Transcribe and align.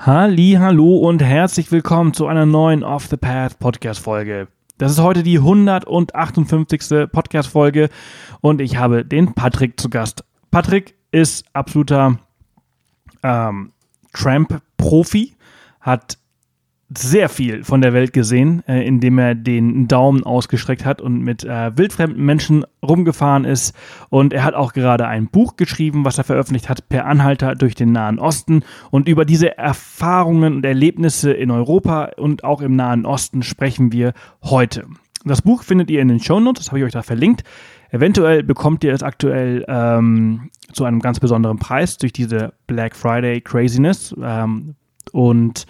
Halli, 0.00 0.56
hallo 0.60 0.98
und 0.98 1.24
herzlich 1.24 1.72
willkommen 1.72 2.14
zu 2.14 2.28
einer 2.28 2.46
neuen 2.46 2.84
Off 2.84 3.08
the 3.08 3.16
Path 3.16 3.58
Podcast 3.58 3.98
Folge. 3.98 4.46
Das 4.78 4.92
ist 4.92 5.00
heute 5.00 5.24
die 5.24 5.38
158. 5.38 7.10
Podcast 7.10 7.48
Folge 7.48 7.88
und 8.40 8.60
ich 8.60 8.76
habe 8.76 9.04
den 9.04 9.34
Patrick 9.34 9.80
zu 9.80 9.90
Gast. 9.90 10.22
Patrick 10.52 10.94
ist 11.10 11.46
absoluter 11.52 12.20
ähm, 13.24 13.72
Tramp-Profi, 14.12 15.34
hat 15.80 16.17
sehr 16.96 17.28
viel 17.28 17.64
von 17.64 17.82
der 17.82 17.92
Welt 17.92 18.14
gesehen, 18.14 18.62
äh, 18.66 18.86
indem 18.86 19.18
er 19.18 19.34
den 19.34 19.88
Daumen 19.88 20.24
ausgestreckt 20.24 20.86
hat 20.86 21.02
und 21.02 21.20
mit 21.20 21.44
äh, 21.44 21.76
wildfremden 21.76 22.24
Menschen 22.24 22.64
rumgefahren 22.82 23.44
ist. 23.44 23.76
Und 24.08 24.32
er 24.32 24.44
hat 24.44 24.54
auch 24.54 24.72
gerade 24.72 25.06
ein 25.06 25.28
Buch 25.28 25.56
geschrieben, 25.56 26.06
was 26.06 26.16
er 26.16 26.24
veröffentlicht 26.24 26.68
hat, 26.68 26.88
per 26.88 27.04
Anhalter 27.04 27.54
durch 27.54 27.74
den 27.74 27.92
Nahen 27.92 28.18
Osten. 28.18 28.62
Und 28.90 29.06
über 29.06 29.26
diese 29.26 29.58
Erfahrungen 29.58 30.56
und 30.56 30.64
Erlebnisse 30.64 31.32
in 31.32 31.50
Europa 31.50 32.12
und 32.16 32.44
auch 32.44 32.62
im 32.62 32.74
Nahen 32.74 33.04
Osten 33.04 33.42
sprechen 33.42 33.92
wir 33.92 34.14
heute. 34.42 34.86
Das 35.24 35.42
Buch 35.42 35.62
findet 35.64 35.90
ihr 35.90 36.00
in 36.00 36.08
den 36.08 36.20
Show 36.20 36.40
Notes, 36.40 36.64
das 36.64 36.68
habe 36.70 36.78
ich 36.78 36.84
euch 36.86 36.92
da 36.92 37.02
verlinkt. 37.02 37.44
Eventuell 37.90 38.42
bekommt 38.42 38.82
ihr 38.84 38.94
es 38.94 39.02
aktuell 39.02 39.64
ähm, 39.68 40.50
zu 40.72 40.84
einem 40.84 41.00
ganz 41.00 41.20
besonderen 41.20 41.58
Preis 41.58 41.98
durch 41.98 42.12
diese 42.12 42.54
Black 42.66 42.96
Friday 42.96 43.40
Craziness. 43.42 44.14
Ähm, 44.22 44.74
und 45.12 45.66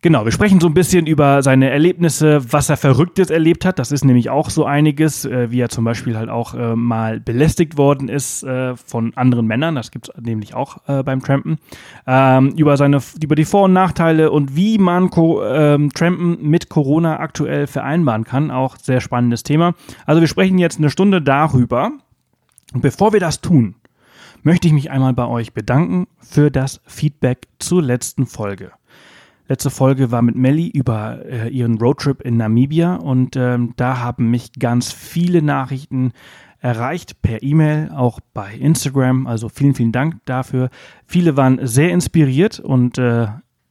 Genau, 0.00 0.24
wir 0.24 0.30
sprechen 0.30 0.60
so 0.60 0.68
ein 0.68 0.74
bisschen 0.74 1.06
über 1.06 1.42
seine 1.42 1.70
Erlebnisse, 1.70 2.40
was 2.52 2.70
er 2.70 2.76
Verrücktes 2.76 3.30
erlebt 3.30 3.64
hat. 3.64 3.80
Das 3.80 3.90
ist 3.90 4.04
nämlich 4.04 4.30
auch 4.30 4.48
so 4.48 4.64
einiges, 4.64 5.24
äh, 5.24 5.50
wie 5.50 5.60
er 5.60 5.70
zum 5.70 5.84
Beispiel 5.84 6.16
halt 6.16 6.28
auch 6.28 6.54
äh, 6.54 6.76
mal 6.76 7.18
belästigt 7.18 7.76
worden 7.76 8.08
ist 8.08 8.44
äh, 8.44 8.76
von 8.76 9.12
anderen 9.16 9.46
Männern. 9.46 9.74
Das 9.74 9.90
gibt 9.90 10.08
es 10.08 10.22
nämlich 10.22 10.54
auch 10.54 10.76
äh, 10.86 11.02
beim 11.02 11.20
Trampen. 11.20 11.58
Ähm, 12.06 12.50
über, 12.50 12.76
seine, 12.76 13.00
über 13.20 13.34
die 13.34 13.44
Vor- 13.44 13.64
und 13.64 13.72
Nachteile 13.72 14.30
und 14.30 14.54
wie 14.54 14.78
man 14.78 15.10
Co 15.10 15.42
ähm, 15.44 15.92
Trampen 15.92 16.48
mit 16.48 16.68
Corona 16.68 17.18
aktuell 17.18 17.66
vereinbaren 17.66 18.22
kann. 18.22 18.52
Auch 18.52 18.76
sehr 18.76 19.00
spannendes 19.00 19.42
Thema. 19.42 19.74
Also 20.06 20.20
wir 20.20 20.28
sprechen 20.28 20.58
jetzt 20.58 20.78
eine 20.78 20.90
Stunde 20.90 21.20
darüber. 21.20 21.90
Und 22.72 22.82
bevor 22.82 23.12
wir 23.12 23.20
das 23.20 23.40
tun, 23.40 23.74
möchte 24.42 24.68
ich 24.68 24.74
mich 24.74 24.92
einmal 24.92 25.14
bei 25.14 25.26
euch 25.26 25.54
bedanken 25.54 26.06
für 26.20 26.52
das 26.52 26.80
Feedback 26.86 27.48
zur 27.58 27.82
letzten 27.82 28.26
Folge. 28.26 28.77
Letzte 29.48 29.70
Folge 29.70 30.10
war 30.10 30.20
mit 30.20 30.36
Melly 30.36 30.68
über 30.68 31.24
äh, 31.24 31.48
ihren 31.48 31.78
Roadtrip 31.78 32.20
in 32.20 32.36
Namibia 32.36 32.96
und 32.96 33.34
ähm, 33.34 33.72
da 33.76 33.98
haben 33.98 34.30
mich 34.30 34.52
ganz 34.52 34.92
viele 34.92 35.40
Nachrichten 35.40 36.12
erreicht 36.60 37.22
per 37.22 37.42
E-Mail, 37.42 37.90
auch 37.94 38.20
bei 38.34 38.54
Instagram. 38.54 39.26
Also 39.26 39.48
vielen, 39.48 39.74
vielen 39.74 39.92
Dank 39.92 40.16
dafür. 40.26 40.68
Viele 41.06 41.38
waren 41.38 41.66
sehr 41.66 41.90
inspiriert 41.90 42.60
und 42.60 42.98
äh, 42.98 43.28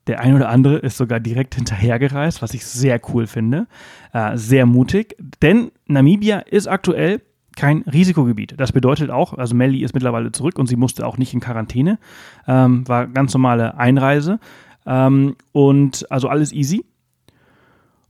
der 0.08 0.20
ein 0.20 0.33
oder 0.33 0.50
andere 0.50 0.78
ist 0.78 0.98
sogar 0.98 1.20
direkt 1.20 1.53
hinterhergereist, 1.53 2.42
was 2.42 2.55
ich 2.55 2.66
sehr 2.66 3.00
cool 3.14 3.28
finde. 3.28 3.67
Äh, 4.14 4.36
sehr 4.36 4.66
mutig, 4.66 5.16
denn 5.44 5.72
Namibia 5.86 6.39
ist 6.39 6.67
aktuell 6.67 7.22
kein 7.55 7.81
Risikogebiet. 7.81 8.53
Das 8.58 8.72
bedeutet 8.72 9.09
auch, 9.09 9.33
also 9.33 9.55
Melly 9.55 9.83
ist 9.83 9.94
mittlerweile 9.94 10.31
zurück 10.31 10.58
und 10.58 10.67
sie 10.67 10.75
musste 10.75 11.05
auch 11.05 11.17
nicht 11.17 11.33
in 11.33 11.39
Quarantäne, 11.39 12.00
ähm, 12.48 12.88
war 12.88 13.08
ganz 13.08 13.33
normale 13.33 13.78
Einreise. 13.78 14.39
Ähm, 14.88 15.35
und 15.52 16.09
also 16.09 16.30
alles 16.30 16.52
easy. 16.52 16.85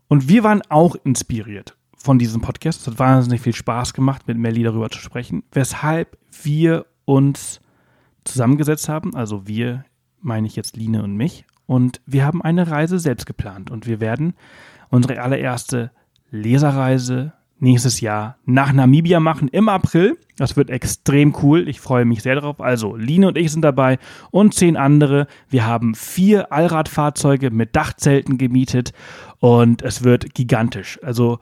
Und 0.08 0.30
wir 0.30 0.44
waren 0.44 0.62
auch 0.70 0.96
inspiriert 1.04 1.76
von 1.98 2.20
diesem 2.20 2.42
Podcast. 2.42 2.82
Es 2.82 2.88
hat 2.88 3.00
wahnsinnig 3.00 3.42
viel 3.42 3.56
Spaß 3.56 3.94
gemacht, 3.94 4.28
mit 4.28 4.38
Melly 4.38 4.64
darüber 4.64 4.90
zu 4.90 5.00
sprechen, 5.00 5.44
weshalb 5.52 6.18
wir 6.44 6.86
uns 7.04 7.60
zusammengesetzt 8.24 8.88
haben. 8.88 9.16
Also 9.16 9.48
wir, 9.48 9.84
meine 10.22 10.48
ich 10.48 10.56
jetzt 10.56 10.78
Line 10.78 11.04
und 11.04 11.18
mich. 11.18 11.46
Und 11.66 12.00
wir 12.06 12.24
haben 12.24 12.42
eine 12.42 12.70
Reise 12.70 13.00
selbst 13.00 13.26
geplant. 13.26 13.72
Und 13.72 13.88
wir 13.88 14.00
werden 14.00 14.36
unsere 14.90 15.22
allererste 15.22 15.92
Leserreise 16.30 17.34
nächstes 17.60 18.02
Jahr 18.02 18.38
nach 18.46 18.72
Namibia 18.72 19.20
machen 19.20 19.48
im 19.48 19.70
April. 19.70 20.18
Das 20.38 20.56
wird 20.56 20.70
extrem 20.70 21.36
cool. 21.42 21.68
Ich 21.68 21.80
freue 21.80 22.06
mich 22.06 22.22
sehr 22.22 22.36
darauf. 22.36 22.62
Also, 22.62 22.96
Line 22.96 23.28
und 23.28 23.38
ich 23.38 23.52
sind 23.52 23.62
dabei 23.62 23.98
und 24.32 24.54
zehn 24.54 24.78
andere. 24.78 25.28
Wir 25.50 25.66
haben 25.66 25.96
vier 25.96 26.52
Allradfahrzeuge 26.52 27.50
mit 27.52 27.76
Dachzelten 27.76 28.38
gemietet 28.38 28.94
und 29.40 29.82
es 29.82 30.04
wird 30.04 30.34
gigantisch. 30.36 31.00
Also, 31.04 31.40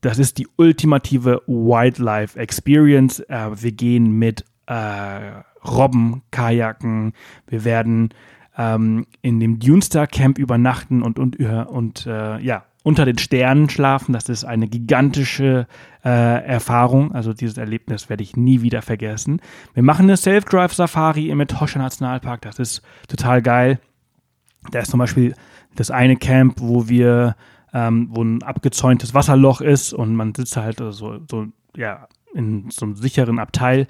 das 0.00 0.18
ist 0.18 0.38
die 0.38 0.46
ultimative 0.56 1.40
Wildlife 1.46 2.38
Experience. 2.38 3.20
Äh, 3.20 3.50
wir 3.62 3.72
gehen 3.72 4.18
mit 4.18 4.44
äh, 4.66 5.42
Robben, 5.64 6.22
Kajaken. 6.30 7.14
Wir 7.46 7.64
werden 7.64 8.10
ähm, 8.56 9.06
in 9.22 9.40
dem 9.40 9.58
Dunestar 9.58 10.06
Camp 10.06 10.38
übernachten 10.38 11.02
und, 11.02 11.18
und, 11.18 11.40
und 11.40 12.06
äh, 12.06 12.38
ja, 12.40 12.64
unter 12.84 13.06
den 13.06 13.18
Sternen 13.18 13.68
schlafen. 13.70 14.12
Das 14.12 14.28
ist 14.28 14.44
eine 14.44 14.68
gigantische 14.68 15.66
äh, 16.04 16.44
Erfahrung. 16.44 17.12
Also 17.12 17.32
dieses 17.32 17.56
Erlebnis 17.56 18.10
werde 18.10 18.22
ich 18.22 18.36
nie 18.36 18.60
wieder 18.60 18.82
vergessen. 18.82 19.40
Wir 19.72 19.82
machen 19.82 20.04
eine 20.04 20.18
Self-Drive-Safari 20.18 21.30
im 21.30 21.40
Etosha 21.40 21.78
Nationalpark. 21.78 22.42
Das 22.42 22.58
ist 22.58 22.82
total 23.08 23.40
geil. 23.40 23.80
Da 24.70 24.80
ist 24.80 24.90
zum 24.90 24.98
Beispiel 24.98 25.34
das 25.74 25.90
eine 25.90 26.16
Camp, 26.16 26.60
wo 26.60 26.86
wir, 26.86 27.36
ähm, 27.72 28.08
wo 28.10 28.22
ein 28.22 28.42
abgezäuntes 28.42 29.14
Wasserloch 29.14 29.62
ist 29.62 29.94
und 29.94 30.14
man 30.14 30.34
sitzt 30.34 30.56
halt 30.58 30.78
so, 30.78 30.92
so 31.28 31.46
ja, 31.74 32.06
in 32.34 32.70
so 32.70 32.86
einem 32.86 32.96
sicheren 32.96 33.38
Abteil 33.38 33.86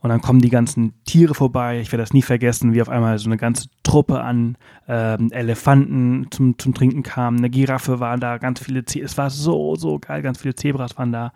und 0.00 0.10
dann 0.10 0.20
kommen 0.20 0.40
die 0.40 0.50
ganzen 0.50 0.94
Tiere 1.04 1.34
vorbei. 1.34 1.80
Ich 1.80 1.90
werde 1.90 2.02
das 2.02 2.12
nie 2.12 2.22
vergessen, 2.22 2.72
wie 2.72 2.82
auf 2.82 2.88
einmal 2.88 3.18
so 3.18 3.28
eine 3.28 3.36
ganze 3.36 3.68
Truppe 3.82 4.20
an 4.20 4.56
ähm, 4.86 5.32
Elefanten 5.32 6.28
zum, 6.30 6.56
zum 6.58 6.72
Trinken 6.72 7.02
kam. 7.02 7.36
Eine 7.36 7.50
Giraffe 7.50 7.98
war 7.98 8.16
da, 8.16 8.38
ganz 8.38 8.60
viele 8.60 8.84
Ze 8.84 9.00
Es 9.00 9.18
war 9.18 9.30
so, 9.30 9.74
so 9.74 9.98
geil, 9.98 10.22
ganz 10.22 10.38
viele 10.40 10.54
Zebras 10.54 10.96
waren 10.98 11.12
da. 11.12 11.32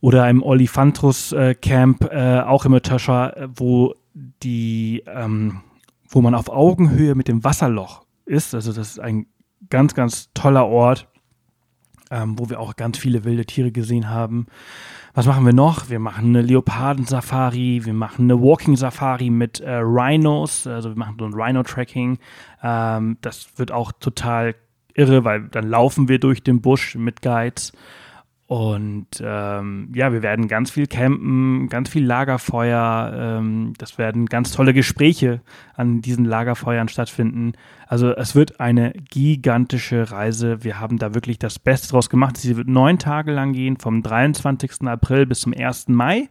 Oder 0.00 0.30
im 0.30 0.42
Olifantrus 0.42 1.32
äh, 1.32 1.54
Camp, 1.54 2.04
äh, 2.10 2.40
auch 2.40 2.64
im 2.64 2.74
Etosha, 2.74 3.30
äh, 3.30 3.48
wo 3.54 3.94
die, 4.14 5.02
ähm, 5.06 5.60
wo 6.08 6.20
man 6.20 6.34
auf 6.34 6.48
Augenhöhe 6.48 7.14
mit 7.16 7.28
dem 7.28 7.42
Wasserloch 7.42 8.04
ist. 8.26 8.54
Also 8.54 8.72
das 8.72 8.92
ist 8.92 9.00
ein 9.00 9.26
ganz, 9.68 9.94
ganz 9.94 10.30
toller 10.34 10.66
Ort, 10.66 11.08
ähm, 12.12 12.38
wo 12.38 12.48
wir 12.48 12.60
auch 12.60 12.76
ganz 12.76 12.96
viele 12.96 13.24
wilde 13.24 13.44
Tiere 13.44 13.72
gesehen 13.72 14.08
haben. 14.08 14.46
Was 15.12 15.26
machen 15.26 15.44
wir 15.44 15.52
noch? 15.52 15.90
Wir 15.90 15.98
machen 15.98 16.26
eine 16.26 16.42
Leoparden-Safari, 16.42 17.82
wir 17.84 17.94
machen 17.94 18.30
eine 18.30 18.40
Walking-Safari 18.40 19.28
mit 19.30 19.58
äh, 19.58 19.78
Rhinos, 19.82 20.68
also 20.68 20.90
wir 20.90 20.96
machen 20.96 21.16
so 21.18 21.24
ein 21.24 21.34
Rhino-Tracking. 21.34 22.18
Ähm, 22.62 23.18
das 23.20 23.48
wird 23.56 23.72
auch 23.72 23.90
total 23.90 24.54
irre, 24.94 25.24
weil 25.24 25.48
dann 25.48 25.68
laufen 25.68 26.08
wir 26.08 26.20
durch 26.20 26.44
den 26.44 26.60
Busch 26.60 26.94
mit 26.94 27.22
Guides. 27.22 27.72
Und 28.50 29.06
ähm, 29.22 29.92
ja, 29.94 30.12
wir 30.12 30.24
werden 30.24 30.48
ganz 30.48 30.72
viel 30.72 30.88
campen, 30.88 31.68
ganz 31.68 31.88
viel 31.88 32.04
Lagerfeuer. 32.04 33.12
Ähm, 33.14 33.74
das 33.78 33.96
werden 33.96 34.26
ganz 34.26 34.50
tolle 34.50 34.74
Gespräche 34.74 35.40
an 35.76 36.00
diesen 36.00 36.24
Lagerfeuern 36.24 36.88
stattfinden. 36.88 37.52
Also 37.86 38.10
es 38.10 38.34
wird 38.34 38.58
eine 38.58 38.92
gigantische 39.08 40.10
Reise. 40.10 40.64
Wir 40.64 40.80
haben 40.80 40.98
da 40.98 41.14
wirklich 41.14 41.38
das 41.38 41.60
Beste 41.60 41.90
draus 41.90 42.10
gemacht. 42.10 42.38
Sie 42.38 42.56
wird 42.56 42.66
neun 42.66 42.98
Tage 42.98 43.30
lang 43.30 43.52
gehen, 43.52 43.76
vom 43.76 44.02
23. 44.02 44.82
April 44.88 45.26
bis 45.26 45.42
zum 45.42 45.54
1. 45.56 45.86
Mai. 45.86 46.28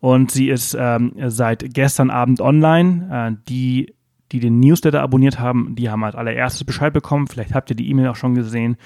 Und 0.00 0.32
sie 0.32 0.50
ist 0.50 0.76
ähm, 0.78 1.14
seit 1.28 1.72
gestern 1.72 2.10
Abend 2.10 2.42
online. 2.42 3.08
Äh, 3.10 3.42
die 3.48 3.94
die 4.32 4.40
den 4.40 4.60
Newsletter 4.60 5.00
abonniert 5.00 5.38
haben, 5.38 5.76
die 5.76 5.88
haben 5.88 6.04
als 6.04 6.16
allererstes 6.16 6.64
Bescheid 6.64 6.92
bekommen. 6.92 7.26
Vielleicht 7.26 7.54
habt 7.54 7.70
ihr 7.70 7.76
die 7.76 7.88
E-Mail 7.88 8.08
auch 8.08 8.16
schon 8.16 8.34
gesehen. 8.34 8.76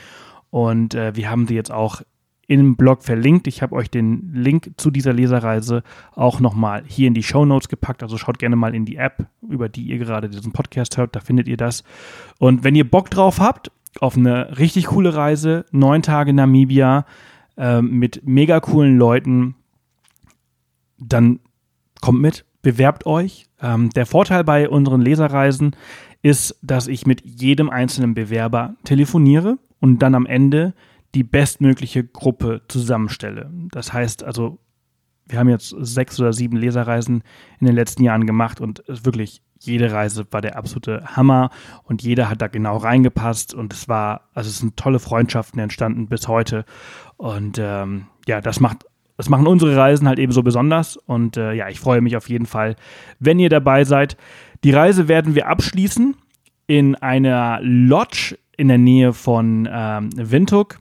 Und 0.50 0.94
äh, 0.94 1.17
wir 1.17 1.28
haben 1.28 1.47
sie 1.47 1.55
jetzt 1.55 1.72
auch 1.72 2.03
im 2.49 2.77
Blog 2.77 3.05
verlinkt. 3.05 3.47
Ich 3.47 3.63
habe 3.63 3.77
euch 3.77 3.91
den 3.91 4.33
Link 4.33 4.73
zu 4.79 4.91
dieser 4.91 5.13
Leserreise 5.13 5.83
auch 6.15 6.41
nochmal 6.41 6.83
hier 6.87 7.07
in 7.07 7.15
die 7.15 7.23
Show 7.23 7.45
Notes 7.45 7.69
gepackt. 7.69 8.03
Also 8.03 8.17
schaut 8.17 8.39
gerne 8.39 8.57
mal 8.57 8.75
in 8.75 8.87
die 8.87 8.97
App, 8.97 9.27
über 9.47 9.69
die 9.69 9.83
ihr 9.83 9.99
gerade 9.99 10.31
diesen 10.31 10.53
Podcast 10.53 10.97
hört. 10.97 11.15
Da 11.15 11.21
findet 11.21 11.47
ihr 11.47 11.59
das. 11.59 11.85
Und 12.39 12.65
wenn 12.65 12.75
ihr 12.75 12.91
Bock 12.91 13.11
drauf 13.11 13.39
habt, 13.39 13.71
auf 14.00 14.17
eine 14.17 14.59
richtig 14.59 14.87
coole 14.87 15.15
Reise, 15.15 15.67
neun 15.73 16.00
Tage 16.00 16.33
Namibia 16.33 17.05
äh, 17.59 17.83
mit 17.83 18.23
mega 18.27 18.61
coolen 18.61 18.97
Leuten, 18.97 19.55
dann 20.99 21.41
kommt 22.01 22.21
mit, 22.21 22.47
bewerbt 22.62 23.05
euch. 23.05 23.47
Ähm, 23.61 23.91
der 23.91 24.06
Vorteil 24.06 24.43
bei 24.43 24.71
unseren 24.71 25.03
Leserreisen 25.03 25.77
ist, 26.23 26.59
dass 26.62 26.87
ich 26.87 27.06
mit 27.06 27.23
jedem 27.25 27.69
einzelnen 27.69 28.15
Bewerber 28.15 28.75
telefoniere 28.85 29.59
und 29.81 29.99
dann 29.99 30.15
am 30.15 30.25
Ende 30.25 30.73
die 31.14 31.25
bestmögliche 31.25 32.05
Gruppe 32.05 32.62
zusammenstelle. 32.69 33.50
Das 33.70 33.93
heißt 33.93 34.25
also, 34.25 34.58
wir 35.26 35.38
haben 35.38 35.49
jetzt 35.49 35.75
sechs 35.78 36.19
oder 36.20 36.32
sieben 36.32 36.56
Leserreisen 36.56 37.22
in 37.60 37.66
den 37.66 37.75
letzten 37.75 38.02
Jahren 38.02 38.26
gemacht 38.26 38.60
und 38.60 38.82
wirklich 38.87 39.43
jede 39.60 39.93
Reise 39.93 40.26
war 40.31 40.40
der 40.40 40.56
absolute 40.56 41.16
Hammer 41.16 41.50
und 41.82 42.02
jeder 42.02 42.31
hat 42.31 42.40
da 42.40 42.46
genau 42.46 42.76
reingepasst 42.76 43.55
und 43.55 43.72
es 43.72 43.88
war, 43.88 44.28
also 44.32 44.49
es 44.49 44.58
sind 44.58 44.76
tolle 44.76 44.99
Freundschaften 44.99 45.60
entstanden 45.60 46.06
bis 46.08 46.28
heute 46.28 46.64
und 47.16 47.58
ähm, 47.60 48.06
ja, 48.26 48.40
das 48.40 48.60
macht, 48.60 48.87
das 49.16 49.28
machen 49.28 49.46
unsere 49.46 49.76
Reisen 49.76 50.06
halt 50.06 50.19
eben 50.19 50.32
so 50.32 50.43
besonders 50.43 50.96
und 50.96 51.37
äh, 51.37 51.52
ja, 51.55 51.69
ich 51.69 51.81
freue 51.81 52.00
mich 52.00 52.16
auf 52.16 52.28
jeden 52.28 52.46
Fall, 52.46 52.76
wenn 53.19 53.38
ihr 53.38 53.50
dabei 53.50 53.84
seid. 53.84 54.16
Die 54.64 54.70
Reise 54.70 55.08
werden 55.08 55.34
wir 55.34 55.49
abschließen 55.49 56.16
in 56.66 56.94
einer 56.96 57.58
Lodge 57.62 58.38
in 58.56 58.69
der 58.69 58.78
Nähe 58.78 59.12
von 59.12 59.69
ähm, 59.70 60.10
Windhoek. 60.14 60.78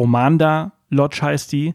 Omanda 0.00 0.72
Lodge 0.90 1.20
heißt 1.22 1.52
die. 1.52 1.74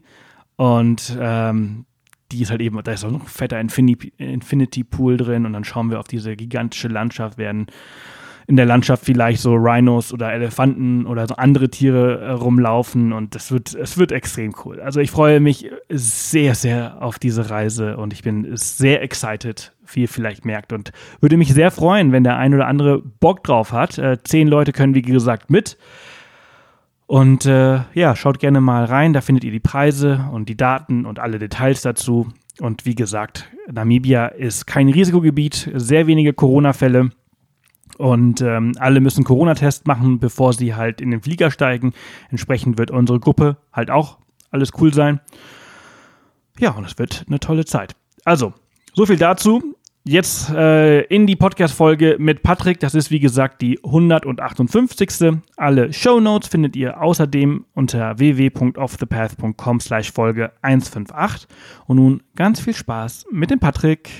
Und 0.56 1.16
ähm, 1.20 1.86
die 2.32 2.42
ist 2.42 2.50
halt 2.50 2.60
eben, 2.60 2.82
da 2.82 2.92
ist 2.92 3.04
auch 3.04 3.10
noch 3.10 3.22
ein 3.22 3.28
fetter 3.28 3.60
Infinity, 3.60 4.84
Pool 4.84 5.16
drin 5.16 5.46
und 5.46 5.52
dann 5.52 5.64
schauen 5.64 5.90
wir 5.90 6.00
auf 6.00 6.08
diese 6.08 6.34
gigantische 6.34 6.88
Landschaft, 6.88 7.38
werden 7.38 7.66
in 8.48 8.56
der 8.56 8.66
Landschaft 8.66 9.04
vielleicht 9.04 9.40
so 9.40 9.54
Rhinos 9.54 10.12
oder 10.12 10.32
Elefanten 10.32 11.06
oder 11.06 11.26
so 11.26 11.34
andere 11.34 11.68
Tiere 11.68 12.20
äh, 12.20 12.30
rumlaufen 12.30 13.12
und 13.12 13.34
das 13.34 13.50
wird, 13.50 13.74
es 13.74 13.98
wird 13.98 14.12
extrem 14.12 14.54
cool. 14.64 14.80
Also 14.80 15.00
ich 15.00 15.10
freue 15.10 15.40
mich 15.40 15.70
sehr, 15.88 16.54
sehr 16.54 17.02
auf 17.02 17.18
diese 17.18 17.50
Reise 17.50 17.96
und 17.96 18.12
ich 18.12 18.22
bin 18.22 18.56
sehr 18.56 19.02
excited, 19.02 19.72
wie 19.92 20.02
ihr 20.02 20.08
vielleicht 20.08 20.44
merkt 20.44 20.72
und 20.72 20.92
würde 21.20 21.36
mich 21.36 21.52
sehr 21.54 21.70
freuen, 21.72 22.12
wenn 22.12 22.24
der 22.24 22.36
ein 22.36 22.54
oder 22.54 22.68
andere 22.68 23.00
Bock 23.00 23.42
drauf 23.42 23.72
hat. 23.72 23.98
Äh, 23.98 24.18
zehn 24.22 24.48
Leute 24.48 24.72
können, 24.72 24.94
wie 24.94 25.02
gesagt, 25.02 25.50
mit. 25.50 25.76
Und 27.06 27.46
äh, 27.46 27.80
ja, 27.94 28.16
schaut 28.16 28.40
gerne 28.40 28.60
mal 28.60 28.84
rein, 28.84 29.12
da 29.12 29.20
findet 29.20 29.44
ihr 29.44 29.52
die 29.52 29.60
Preise 29.60 30.28
und 30.32 30.48
die 30.48 30.56
Daten 30.56 31.06
und 31.06 31.18
alle 31.18 31.38
Details 31.38 31.82
dazu. 31.82 32.28
Und 32.60 32.84
wie 32.84 32.94
gesagt, 32.94 33.48
Namibia 33.70 34.26
ist 34.26 34.66
kein 34.66 34.88
Risikogebiet, 34.88 35.70
sehr 35.74 36.06
wenige 36.06 36.32
Corona-Fälle. 36.32 37.10
Und 37.98 38.40
ähm, 38.40 38.72
alle 38.78 39.00
müssen 39.00 39.24
Corona-Test 39.24 39.86
machen, 39.86 40.18
bevor 40.18 40.52
sie 40.52 40.74
halt 40.74 41.00
in 41.00 41.10
den 41.10 41.22
Flieger 41.22 41.50
steigen. 41.50 41.92
Entsprechend 42.30 42.76
wird 42.76 42.90
unsere 42.90 43.20
Gruppe 43.20 43.56
halt 43.72 43.90
auch 43.90 44.18
alles 44.50 44.72
cool 44.80 44.92
sein. 44.92 45.20
Ja, 46.58 46.72
und 46.72 46.84
es 46.84 46.98
wird 46.98 47.24
eine 47.28 47.38
tolle 47.38 47.64
Zeit. 47.64 47.94
Also, 48.24 48.52
so 48.94 49.06
viel 49.06 49.16
dazu 49.16 49.75
jetzt 50.06 50.50
äh, 50.50 51.02
in 51.02 51.26
die 51.26 51.36
Podcast-Folge 51.36 52.16
mit 52.18 52.42
Patrick. 52.42 52.80
Das 52.80 52.94
ist 52.94 53.10
wie 53.10 53.20
gesagt 53.20 53.60
die 53.60 53.78
158. 53.84 55.40
Alle 55.56 55.92
Show 55.92 56.20
Notes 56.20 56.48
findet 56.48 56.76
ihr 56.76 57.00
außerdem 57.00 57.66
unter 57.74 58.18
www.offthepath.com 58.18 59.80
slash 59.80 60.12
Folge 60.12 60.52
158. 60.62 61.48
Und 61.86 61.96
nun 61.96 62.22
ganz 62.34 62.60
viel 62.60 62.74
Spaß 62.74 63.26
mit 63.30 63.50
dem 63.50 63.58
Patrick. 63.58 64.10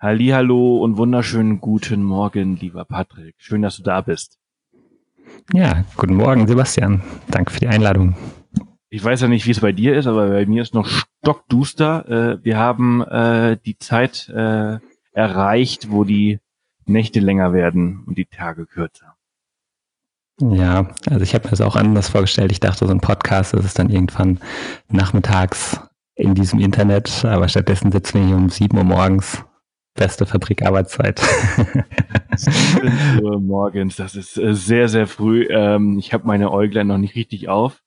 Hallo 0.00 0.78
und 0.78 0.96
wunderschönen 0.96 1.60
guten 1.60 2.04
Morgen, 2.04 2.56
lieber 2.56 2.84
Patrick. 2.84 3.34
Schön, 3.38 3.62
dass 3.62 3.78
du 3.78 3.82
da 3.82 4.00
bist. 4.00 4.38
Ja, 5.52 5.84
guten 5.96 6.14
Morgen, 6.14 6.46
Sebastian. 6.46 7.02
Danke 7.28 7.52
für 7.52 7.60
die 7.60 7.68
Einladung. 7.68 8.14
Ich 8.90 9.04
weiß 9.04 9.20
ja 9.20 9.28
nicht, 9.28 9.46
wie 9.46 9.50
es 9.50 9.60
bei 9.60 9.72
dir 9.72 9.96
ist, 9.96 10.06
aber 10.06 10.28
bei 10.28 10.46
mir 10.46 10.62
ist 10.62 10.74
noch 10.74 10.86
stockduster. 10.86 12.08
Äh, 12.08 12.44
wir 12.44 12.56
haben 12.56 13.02
äh, 13.02 13.58
die 13.64 13.76
Zeit 13.78 14.28
äh, 14.30 14.78
erreicht, 15.12 15.90
wo 15.90 16.04
die 16.04 16.40
Nächte 16.86 17.20
länger 17.20 17.52
werden 17.52 18.04
und 18.06 18.16
die 18.16 18.24
Tage 18.24 18.64
kürzer. 18.64 19.16
Ja, 20.40 20.88
also 21.10 21.22
ich 21.22 21.34
habe 21.34 21.44
mir 21.44 21.50
das 21.50 21.60
auch 21.60 21.76
anders 21.76 22.08
vorgestellt. 22.08 22.52
Ich 22.52 22.60
dachte, 22.60 22.86
so 22.86 22.92
ein 22.92 23.00
Podcast 23.00 23.52
das 23.52 23.64
ist 23.64 23.78
dann 23.78 23.90
irgendwann 23.90 24.38
nachmittags 24.88 25.80
in 26.14 26.34
diesem 26.34 26.60
Internet, 26.60 27.24
aber 27.24 27.48
stattdessen 27.48 27.92
sitzen 27.92 28.20
wir 28.20 28.26
hier 28.26 28.36
um 28.36 28.48
7 28.48 28.76
Uhr 28.78 28.84
morgens. 28.84 29.44
Beste 29.94 30.24
Fabrikarbeitszeit. 30.24 31.20
7 32.36 33.22
Uhr 33.22 33.40
morgens, 33.40 33.96
das 33.96 34.14
ist 34.14 34.38
äh, 34.38 34.54
sehr, 34.54 34.88
sehr 34.88 35.08
früh. 35.08 35.46
Ähm, 35.50 35.98
ich 35.98 36.14
habe 36.14 36.26
meine 36.26 36.52
Äuglein 36.52 36.86
noch 36.86 36.98
nicht 36.98 37.16
richtig 37.16 37.48
auf 37.48 37.82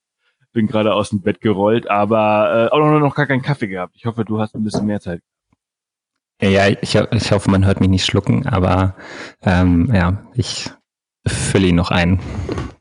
bin 0.52 0.68
gerade 0.68 0.94
aus 0.94 1.10
dem 1.10 1.22
Bett 1.22 1.42
gerollt, 1.42 1.90
aber 1.90 2.70
äh, 2.72 2.74
auch 2.74 2.80
noch, 2.80 3.00
noch 3.00 3.16
gar 3.16 3.26
keinen 3.26 3.42
Kaffee 3.42 3.68
gehabt. 3.68 3.96
Ich 3.96 4.06
hoffe, 4.06 4.26
du 4.26 4.40
hast 4.40 4.56
ein 4.56 4.64
bisschen 4.64 4.86
mehr 4.86 5.00
Zeit. 5.00 5.22
Ja, 6.42 6.68
ich, 6.68 6.96
ich 6.96 7.32
hoffe, 7.32 7.52
man 7.52 7.66
hört 7.66 7.80
mich 7.82 7.90
nicht 7.90 8.06
schlucken, 8.06 8.48
aber 8.48 8.96
ähm, 9.44 9.92
ja, 9.94 10.24
ich 10.34 10.72
fülle 11.28 11.68
ihn 11.68 11.76
noch 11.76 11.92
ein. 11.92 12.20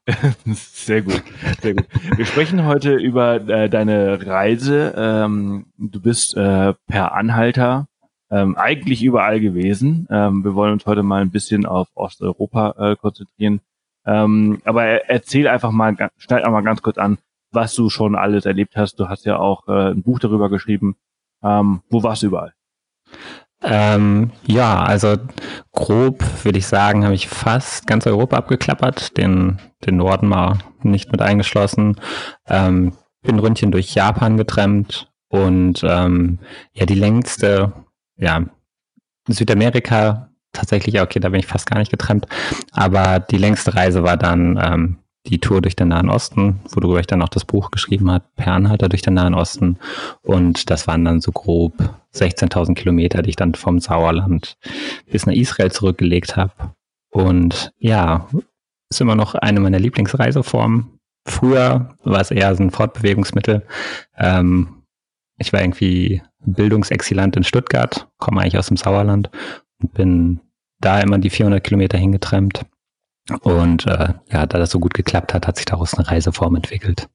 sehr 0.46 1.02
gut, 1.02 1.22
sehr 1.60 1.74
gut. 1.74 1.86
Wir 2.16 2.24
sprechen 2.24 2.64
heute 2.64 2.94
über 2.94 3.36
äh, 3.48 3.68
deine 3.68 4.26
Reise. 4.26 4.94
Ähm, 4.96 5.66
du 5.76 6.00
bist 6.00 6.36
äh, 6.36 6.72
per 6.86 7.12
Anhalter 7.12 7.86
ähm, 8.30 8.56
eigentlich 8.56 9.02
überall 9.02 9.40
gewesen. 9.40 10.06
Ähm, 10.10 10.42
wir 10.44 10.54
wollen 10.54 10.72
uns 10.72 10.86
heute 10.86 11.02
mal 11.02 11.20
ein 11.20 11.30
bisschen 11.30 11.66
auf 11.66 11.88
Osteuropa 11.94 12.74
äh, 12.78 12.96
konzentrieren. 12.96 13.60
Ähm, 14.06 14.62
aber 14.64 14.84
erzähl 15.10 15.46
einfach 15.48 15.70
mal, 15.70 15.94
schneid 16.16 16.40
einfach 16.40 16.52
mal 16.52 16.62
ganz 16.62 16.80
kurz 16.80 16.96
an, 16.96 17.18
was 17.52 17.74
du 17.74 17.90
schon 17.90 18.14
alles 18.14 18.46
erlebt 18.46 18.76
hast. 18.76 19.00
Du 19.00 19.08
hast 19.08 19.24
ja 19.24 19.38
auch 19.38 19.66
äh, 19.68 19.90
ein 19.90 20.02
Buch 20.02 20.18
darüber 20.18 20.48
geschrieben. 20.50 20.96
Ähm, 21.42 21.82
wo 21.90 22.02
warst 22.02 22.22
du 22.22 22.26
überall? 22.26 22.54
Ähm, 23.62 24.30
ja, 24.46 24.82
also 24.82 25.16
grob 25.72 26.24
würde 26.44 26.58
ich 26.58 26.66
sagen, 26.66 27.04
habe 27.04 27.14
ich 27.14 27.28
fast 27.28 27.86
ganz 27.86 28.06
Europa 28.06 28.36
abgeklappert, 28.36 29.16
den, 29.18 29.58
den 29.84 29.96
Norden 29.96 30.28
mal 30.28 30.58
nicht 30.82 31.12
mit 31.12 31.20
eingeschlossen. 31.20 32.00
Ähm, 32.46 32.96
bin 33.22 33.38
Ründchen 33.38 33.70
durch 33.70 33.94
Japan 33.94 34.38
getrennt 34.38 35.10
und 35.28 35.82
ähm, 35.84 36.38
ja, 36.72 36.86
die 36.86 36.94
längste, 36.94 37.72
ja, 38.16 38.44
Südamerika 39.28 40.30
tatsächlich, 40.52 41.00
okay, 41.00 41.20
da 41.20 41.28
bin 41.28 41.40
ich 41.40 41.46
fast 41.46 41.68
gar 41.68 41.78
nicht 41.78 41.90
getrennt, 41.90 42.26
aber 42.72 43.20
die 43.20 43.36
längste 43.36 43.74
Reise 43.74 44.02
war 44.02 44.16
dann 44.16 44.58
ähm, 44.60 44.98
die 45.26 45.38
Tour 45.38 45.60
durch 45.60 45.76
den 45.76 45.88
Nahen 45.88 46.08
Osten, 46.08 46.60
worüber 46.70 47.00
ich 47.00 47.06
dann 47.06 47.22
auch 47.22 47.28
das 47.28 47.44
Buch 47.44 47.70
geschrieben 47.70 48.10
habe, 48.10 48.24
Per 48.36 48.52
Anhalter 48.52 48.88
durch 48.88 49.02
den 49.02 49.14
Nahen 49.14 49.34
Osten. 49.34 49.78
Und 50.22 50.70
das 50.70 50.86
waren 50.86 51.04
dann 51.04 51.20
so 51.20 51.30
grob 51.32 51.74
16.000 52.14 52.74
Kilometer, 52.74 53.22
die 53.22 53.30
ich 53.30 53.36
dann 53.36 53.54
vom 53.54 53.80
Sauerland 53.80 54.56
bis 55.10 55.26
nach 55.26 55.34
Israel 55.34 55.70
zurückgelegt 55.70 56.36
habe. 56.36 56.74
Und 57.10 57.72
ja, 57.78 58.28
ist 58.88 59.00
immer 59.00 59.14
noch 59.14 59.34
eine 59.34 59.60
meiner 59.60 59.78
Lieblingsreiseformen. 59.78 60.98
Früher 61.26 61.94
war 62.02 62.20
es 62.20 62.30
eher 62.30 62.54
so 62.54 62.62
ein 62.62 62.70
Fortbewegungsmittel. 62.70 63.66
Ähm, 64.16 64.84
ich 65.36 65.52
war 65.52 65.60
irgendwie 65.60 66.22
Bildungsexilant 66.44 67.36
in 67.36 67.44
Stuttgart, 67.44 68.08
komme 68.18 68.40
eigentlich 68.40 68.58
aus 68.58 68.68
dem 68.68 68.76
Sauerland 68.76 69.30
und 69.80 69.92
bin 69.92 70.40
da 70.80 71.00
immer 71.00 71.18
die 71.18 71.30
400 71.30 71.62
Kilometer 71.62 71.98
hingetrennt 71.98 72.64
und 73.42 73.86
äh, 73.86 74.14
ja, 74.30 74.46
da 74.46 74.58
das 74.58 74.70
so 74.70 74.80
gut 74.80 74.94
geklappt 74.94 75.34
hat, 75.34 75.46
hat 75.46 75.56
sich 75.56 75.66
daraus 75.66 75.94
eine 75.94 76.08
Reiseform 76.08 76.56
entwickelt. 76.56 77.08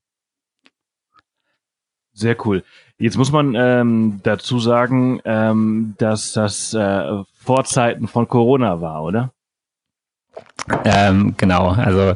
Sehr 2.13 2.37
cool. 2.45 2.63
Jetzt 2.97 3.17
muss 3.17 3.31
man 3.31 3.55
ähm, 3.55 4.21
dazu 4.23 4.59
sagen, 4.59 5.19
ähm, 5.25 5.95
dass 5.97 6.31
das 6.31 6.73
äh, 6.73 7.23
Vorzeiten 7.33 8.07
von 8.07 8.27
Corona 8.27 8.79
war, 8.79 9.03
oder? 9.03 9.33
Ähm, 10.83 11.35
genau, 11.37 11.69
also 11.69 12.15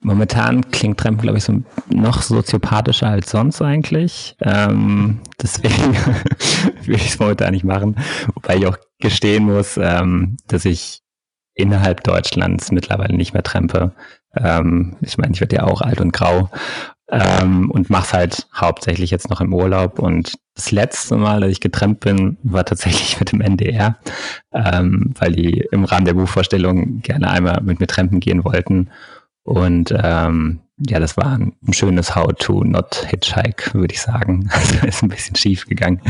momentan 0.00 0.70
klingt 0.70 0.98
Trump, 0.98 1.22
glaube 1.22 1.38
ich, 1.38 1.44
so 1.44 1.62
noch 1.90 2.22
soziopathischer 2.22 3.08
als 3.08 3.30
sonst 3.30 3.62
eigentlich. 3.62 4.34
Ähm, 4.40 5.20
deswegen 5.40 5.94
will 6.84 6.96
ich 6.96 7.08
es 7.10 7.18
momentan 7.18 7.52
nicht 7.52 7.64
machen, 7.64 7.96
wobei 8.34 8.56
ich 8.56 8.66
auch 8.66 8.78
gestehen 8.98 9.44
muss, 9.44 9.76
ähm, 9.76 10.36
dass 10.48 10.64
ich 10.64 11.03
innerhalb 11.54 12.02
Deutschlands 12.04 12.72
mittlerweile 12.72 13.16
nicht 13.16 13.32
mehr 13.32 13.42
trempe. 13.42 13.92
Ähm, 14.36 14.96
ich 15.00 15.18
meine, 15.18 15.32
ich 15.32 15.40
werde 15.40 15.56
ja 15.56 15.64
auch 15.64 15.80
alt 15.80 16.00
und 16.00 16.12
grau 16.12 16.50
ähm, 17.08 17.70
und 17.70 17.90
mache 17.90 18.12
halt 18.16 18.48
hauptsächlich 18.54 19.10
jetzt 19.10 19.30
noch 19.30 19.40
im 19.40 19.52
Urlaub. 19.52 19.98
Und 19.98 20.34
das 20.54 20.70
letzte 20.70 21.16
Mal, 21.16 21.40
dass 21.40 21.50
ich 21.50 21.60
getrennt 21.60 22.00
bin, 22.00 22.38
war 22.42 22.64
tatsächlich 22.64 23.18
mit 23.20 23.32
dem 23.32 23.40
NDR, 23.40 23.96
ähm, 24.52 25.14
weil 25.18 25.32
die 25.32 25.66
im 25.70 25.84
Rahmen 25.84 26.06
der 26.06 26.14
Buchvorstellung 26.14 27.00
gerne 27.00 27.30
einmal 27.30 27.60
mit 27.62 27.80
mir 27.80 27.86
trampen 27.86 28.20
gehen 28.20 28.44
wollten. 28.44 28.90
Und 29.42 29.94
ähm, 29.96 30.60
ja, 30.78 30.98
das 30.98 31.16
war 31.16 31.38
ein, 31.38 31.54
schönes 31.70 32.16
How 32.16 32.32
to 32.36 32.64
not 32.64 33.06
hitchhike, 33.08 33.74
würde 33.74 33.94
ich 33.94 34.02
sagen. 34.02 34.48
Also 34.54 34.86
ist 34.86 35.02
ein 35.02 35.08
bisschen 35.08 35.36
schief 35.36 35.66
gegangen. 35.66 36.00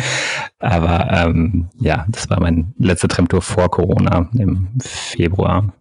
Aber 0.59 1.11
ähm, 1.11 1.69
ja, 1.79 2.07
das 2.09 2.31
war 2.31 2.41
mein 2.41 2.75
letzter 2.79 3.09
Tramtour 3.09 3.43
vor 3.43 3.71
Corona 3.71 4.29
im 4.35 4.69
Februar. 4.81 5.73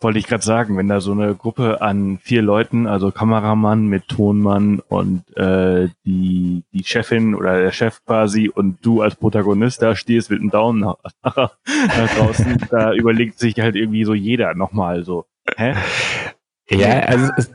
Wollte 0.00 0.18
ich 0.18 0.26
gerade 0.26 0.44
sagen, 0.44 0.76
wenn 0.76 0.88
da 0.88 1.00
so 1.00 1.12
eine 1.12 1.34
Gruppe 1.34 1.80
an 1.80 2.18
vier 2.18 2.42
Leuten, 2.42 2.86
also 2.86 3.10
Kameramann 3.10 3.86
mit 3.86 4.08
Tonmann 4.08 4.80
und 4.88 5.24
äh, 5.36 5.88
die, 6.04 6.64
die 6.72 6.84
Chefin 6.84 7.34
oder 7.34 7.60
der 7.60 7.72
Chef 7.72 8.04
quasi 8.04 8.50
und 8.50 8.84
du 8.84 9.00
als 9.00 9.16
Protagonist 9.16 9.80
da 9.80 9.96
stehst 9.96 10.30
mit 10.30 10.40
einem 10.40 10.50
Daumen 10.50 10.80
nach, 10.80 10.96
nach 11.22 12.14
draußen, 12.16 12.66
da 12.70 12.92
überlegt 12.92 13.38
sich 13.38 13.58
halt 13.58 13.74
irgendwie 13.74 14.04
so 14.04 14.12
jeder 14.12 14.54
nochmal 14.54 15.02
so. 15.02 15.24
Hä? 15.56 15.74
Ja, 16.68 17.00
also 17.00 17.30
es, 17.38 17.50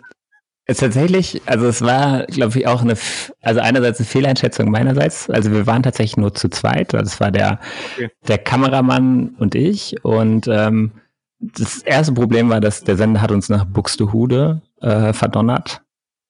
es 0.66 0.78
tatsächlich, 0.78 1.42
also 1.46 1.68
es 1.68 1.82
war, 1.82 2.26
glaube 2.28 2.58
ich, 2.58 2.68
auch 2.68 2.82
eine, 2.82 2.96
also 3.42 3.60
einerseits 3.60 4.00
eine 4.00 4.08
Fehleinschätzung 4.08 4.70
meinerseits. 4.70 5.30
Also 5.30 5.52
wir 5.52 5.68
waren 5.68 5.84
tatsächlich 5.84 6.18
nur 6.18 6.34
zu 6.34 6.50
zweit. 6.50 6.94
Also 6.94 7.08
es 7.08 7.20
war 7.20 7.32
der, 7.32 7.60
okay. 7.96 8.10
der 8.28 8.38
Kameramann 8.38 9.36
und 9.40 9.56
ich. 9.56 9.96
Und 10.04 10.48
ähm, 10.48 10.92
das 11.40 11.80
erste 11.80 12.14
Problem 12.14 12.50
war, 12.50 12.62
dass 12.62 12.84
der 12.84 12.98
Sender 12.98 13.22
hat 13.22 13.32
uns 13.32 13.50
nach 13.50 13.66
Buxtehude 13.66 14.62
äh, 14.82 15.14
verdonnert. 15.14 15.82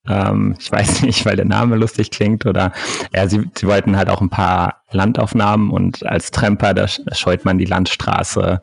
Ähm, 0.08 0.56
ich 0.58 0.72
weiß 0.72 1.04
nicht, 1.04 1.26
weil 1.26 1.36
der 1.36 1.46
Name 1.46 1.76
lustig 1.76 2.10
klingt 2.10 2.46
oder 2.46 2.72
ja, 3.14 3.28
sie, 3.28 3.50
sie 3.56 3.68
wollten 3.68 3.98
halt 3.98 4.10
auch 4.10 4.22
ein 4.22 4.30
paar 4.30 4.84
Landaufnahmen 4.92 5.70
und 5.70 6.06
als 6.06 6.32
Tramper, 6.32 6.74
da 6.74 6.88
scheut 6.88 7.46
man 7.46 7.58
die 7.58 7.66
Landstraße 7.66 8.62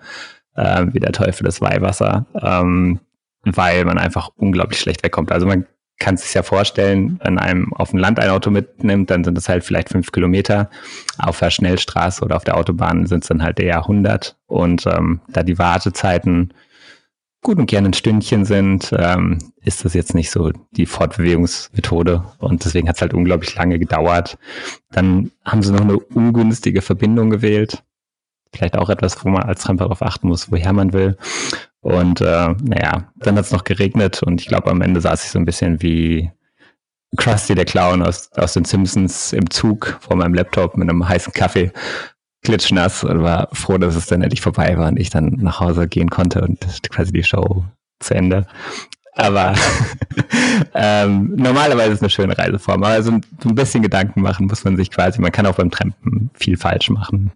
äh, 0.57 0.87
wie 0.93 1.01
der 1.01 1.13
Teufel 1.13 1.45
das 1.45 1.61
Weihwasser, 1.61 2.27
ähm, 2.43 3.01
weil 3.57 3.85
man 3.85 3.99
einfach 3.99 4.31
unglaublich 4.37 4.81
schlecht 4.81 5.03
wegkommt. 5.03 5.33
Also 5.33 5.47
man 5.47 5.67
kann 5.99 6.17
sich 6.17 6.33
ja 6.35 6.43
vorstellen, 6.43 7.19
wenn 7.25 7.39
einem 7.39 7.73
auf 7.75 7.91
dem 7.91 7.99
Land 7.99 8.21
ein 8.21 8.31
Auto 8.31 8.51
mitnimmt, 8.51 9.11
dann 9.11 9.25
sind 9.25 9.37
es 9.37 9.49
halt 9.49 9.65
vielleicht 9.65 9.89
fünf 9.89 10.13
Kilometer. 10.13 10.71
Auf 11.19 11.41
der 11.41 11.51
Schnellstraße 11.51 12.25
oder 12.25 12.37
auf 12.37 12.45
der 12.45 12.57
Autobahn 12.57 13.07
sind 13.07 13.25
es 13.25 13.29
dann 13.29 13.43
halt 13.43 13.59
eher 13.59 13.79
100. 13.79 14.37
Und 14.47 14.87
ähm, 14.87 15.21
da 15.29 15.43
die 15.43 15.59
Wartezeiten 15.59 16.55
gut 17.43 17.59
und 17.59 17.67
gerne 17.67 17.89
ein 17.89 17.95
Stündchen 17.95 18.45
sind, 18.45 18.95
ähm, 18.97 19.39
ist 19.63 19.85
das 19.85 19.95
jetzt 19.95 20.15
nicht 20.15 20.31
so 20.31 20.51
die 20.73 20.87
Fortbewegungsmethode. 20.87 22.23
Und 22.39 22.65
deswegen 22.65 22.89
hat 22.89 22.97
es 22.97 23.03
halt 23.03 23.15
unglaublich 23.15 23.55
lange 23.55 23.79
gedauert. 23.79 24.39
Dann 24.91 25.33
haben 25.45 25.63
sie 25.63 25.73
noch 25.73 25.81
eine 25.81 25.99
ungünstige 25.99 26.83
Verbindung 26.83 27.31
gewählt. 27.31 27.83
Vielleicht 28.53 28.79
auch 28.79 28.89
etwas, 28.89 29.25
wo 29.25 29.29
man 29.29 29.43
als 29.43 29.63
Tramper 29.63 29.85
darauf 29.85 30.03
achten 30.03 30.29
muss, 30.29 30.51
woher 30.51 30.73
man 30.73 30.93
will. 30.93 31.17
Und 31.81 32.21
äh, 32.21 32.55
naja, 32.63 33.13
dann 33.17 33.37
hat 33.37 33.45
es 33.45 33.53
noch 33.53 33.65
geregnet 33.65 34.23
und 34.23 34.41
ich 34.41 34.49
glaube, 34.49 34.71
am 34.71 34.83
Ende 34.83 35.01
saß 35.01 35.25
ich 35.25 35.31
so 35.31 35.39
ein 35.39 35.45
bisschen 35.45 35.81
wie 35.81 36.31
Krusty 37.17 37.55
der 37.55 37.65
Clown 37.65 38.03
aus, 38.03 38.31
aus 38.33 38.55
den 38.55 38.65
Simpsons 38.65 39.33
im 39.33 39.49
Zug 39.51 39.99
vor 40.01 40.17
meinem 40.17 40.35
Laptop 40.35 40.77
mit 40.77 40.89
einem 40.89 41.09
heißen 41.09 41.33
Kaffee, 41.33 41.73
klitschnass 42.43 43.05
und 43.05 43.23
war 43.23 43.49
froh, 43.53 43.79
dass 43.79 43.97
es 43.97 44.07
dann 44.07 44.23
endlich 44.23 44.41
vorbei 44.41 44.77
war 44.77 44.89
und 44.89 44.99
ich 44.99 45.11
dann 45.11 45.37
nach 45.41 45.61
Hause 45.61 45.89
gehen 45.89 46.11
konnte 46.11 46.43
und 46.43 46.59
quasi 46.91 47.13
die 47.13 47.25
Show 47.25 47.65
zu 48.01 48.15
Ende. 48.15 48.47
Aber 49.15 49.55
ähm, 50.75 51.35
normalerweise 51.35 51.89
ist 51.89 51.97
es 51.97 52.03
eine 52.03 52.11
schöne 52.11 52.39
Reiseform. 52.39 52.85
Aber 52.85 53.03
so 53.03 53.13
ein, 53.13 53.27
so 53.43 53.49
ein 53.49 53.55
bisschen 53.57 53.83
Gedanken 53.83 54.21
machen 54.21 54.47
muss 54.47 54.63
man 54.65 54.77
sich 54.77 54.91
quasi. 54.93 55.21
Man 55.21 55.33
kann 55.33 55.47
auch 55.47 55.57
beim 55.57 55.71
Trampen 55.71 56.31
viel 56.35 56.57
falsch 56.57 56.89
machen. 56.91 57.33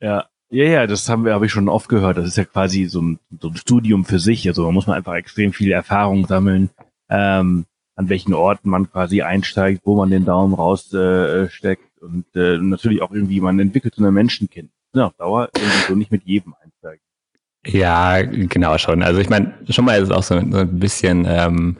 Ja, 0.00 0.26
ja, 0.50 0.64
ja, 0.64 0.86
das 0.86 1.08
haben 1.08 1.24
wir, 1.24 1.34
habe 1.34 1.46
ich 1.46 1.52
schon 1.52 1.68
oft 1.68 1.88
gehört. 1.88 2.16
Das 2.16 2.26
ist 2.26 2.36
ja 2.36 2.44
quasi 2.44 2.86
so 2.86 3.02
ein, 3.02 3.18
so 3.40 3.48
ein 3.48 3.56
Studium 3.56 4.04
für 4.04 4.18
sich. 4.18 4.48
Also 4.48 4.64
man 4.64 4.74
muss 4.74 4.86
man 4.86 4.96
einfach 4.96 5.14
extrem 5.14 5.52
viel 5.52 5.72
Erfahrung 5.72 6.26
sammeln, 6.26 6.70
ähm, 7.10 7.66
an 7.96 8.08
welchen 8.08 8.32
Orten 8.34 8.70
man 8.70 8.90
quasi 8.90 9.22
einsteigt, 9.22 9.82
wo 9.84 9.96
man 9.96 10.10
den 10.10 10.24
Daumen 10.24 10.54
raussteckt 10.54 11.82
äh, 12.00 12.04
und 12.04 12.24
äh, 12.34 12.58
natürlich 12.58 13.02
auch 13.02 13.10
irgendwie, 13.10 13.40
man 13.40 13.58
entwickelt 13.58 13.94
so 13.94 14.02
eine 14.02 14.12
Menschenkenntnis. 14.12 14.72
Ja, 14.94 15.06
auf 15.06 15.14
Dauer 15.14 15.50
irgendwie 15.54 15.86
so 15.88 15.94
nicht 15.94 16.10
mit 16.10 16.24
jedem 16.24 16.54
einsteigen. 16.54 17.02
Ja, 17.66 18.22
genau 18.22 18.78
schon. 18.78 19.02
Also 19.02 19.20
ich 19.20 19.28
meine, 19.28 19.52
schon 19.68 19.84
mal 19.84 20.00
ist 20.00 20.04
es 20.04 20.10
auch 20.10 20.22
so, 20.22 20.40
so 20.40 20.58
ein 20.58 20.78
bisschen 20.78 21.26
ähm, 21.28 21.76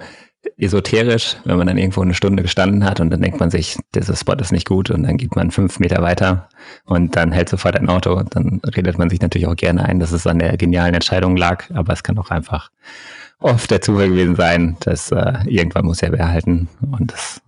esoterisch, 0.56 1.36
wenn 1.44 1.58
man 1.58 1.66
dann 1.66 1.78
irgendwo 1.78 2.02
eine 2.02 2.14
Stunde 2.14 2.42
gestanden 2.42 2.84
hat 2.84 3.00
und 3.00 3.10
dann 3.10 3.20
denkt 3.20 3.40
man 3.40 3.50
sich, 3.50 3.78
dieser 3.94 4.16
Spot 4.16 4.34
ist 4.34 4.52
nicht 4.52 4.66
gut 4.66 4.90
und 4.90 5.02
dann 5.04 5.16
geht 5.16 5.36
man 5.36 5.50
fünf 5.50 5.78
Meter 5.78 6.02
weiter 6.02 6.48
und 6.84 7.16
dann 7.16 7.32
hält 7.32 7.48
sofort 7.48 7.76
ein 7.76 7.88
Auto. 7.88 8.22
Dann 8.22 8.60
redet 8.64 8.98
man 8.98 9.10
sich 9.10 9.20
natürlich 9.20 9.46
auch 9.46 9.56
gerne 9.56 9.84
ein, 9.84 10.00
dass 10.00 10.12
es 10.12 10.26
an 10.26 10.38
der 10.38 10.56
genialen 10.56 10.94
Entscheidung 10.94 11.36
lag, 11.36 11.70
aber 11.74 11.92
es 11.92 12.02
kann 12.02 12.18
auch 12.18 12.30
einfach 12.30 12.70
oft 13.40 13.70
der 13.70 13.80
Zufall 13.80 14.08
gewesen 14.08 14.36
sein, 14.36 14.76
dass 14.80 15.12
äh, 15.12 15.34
irgendwann 15.46 15.86
muss 15.86 16.02
er 16.02 16.12
wer 16.12 16.28
halten 16.28 16.68
und 16.90 17.12
das 17.12 17.40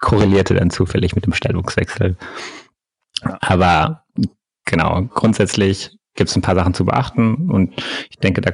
korrelierte 0.00 0.54
dann 0.54 0.70
zufällig 0.70 1.14
mit 1.14 1.26
dem 1.26 1.32
Stellungswechsel. 1.32 2.16
Aber 3.40 4.04
genau, 4.64 5.02
grundsätzlich 5.02 5.96
gibt 6.14 6.30
es 6.30 6.36
ein 6.36 6.42
paar 6.42 6.54
Sachen 6.54 6.74
zu 6.74 6.84
beachten 6.84 7.50
und 7.50 7.74
ich 8.10 8.16
denke, 8.18 8.40
da 8.40 8.52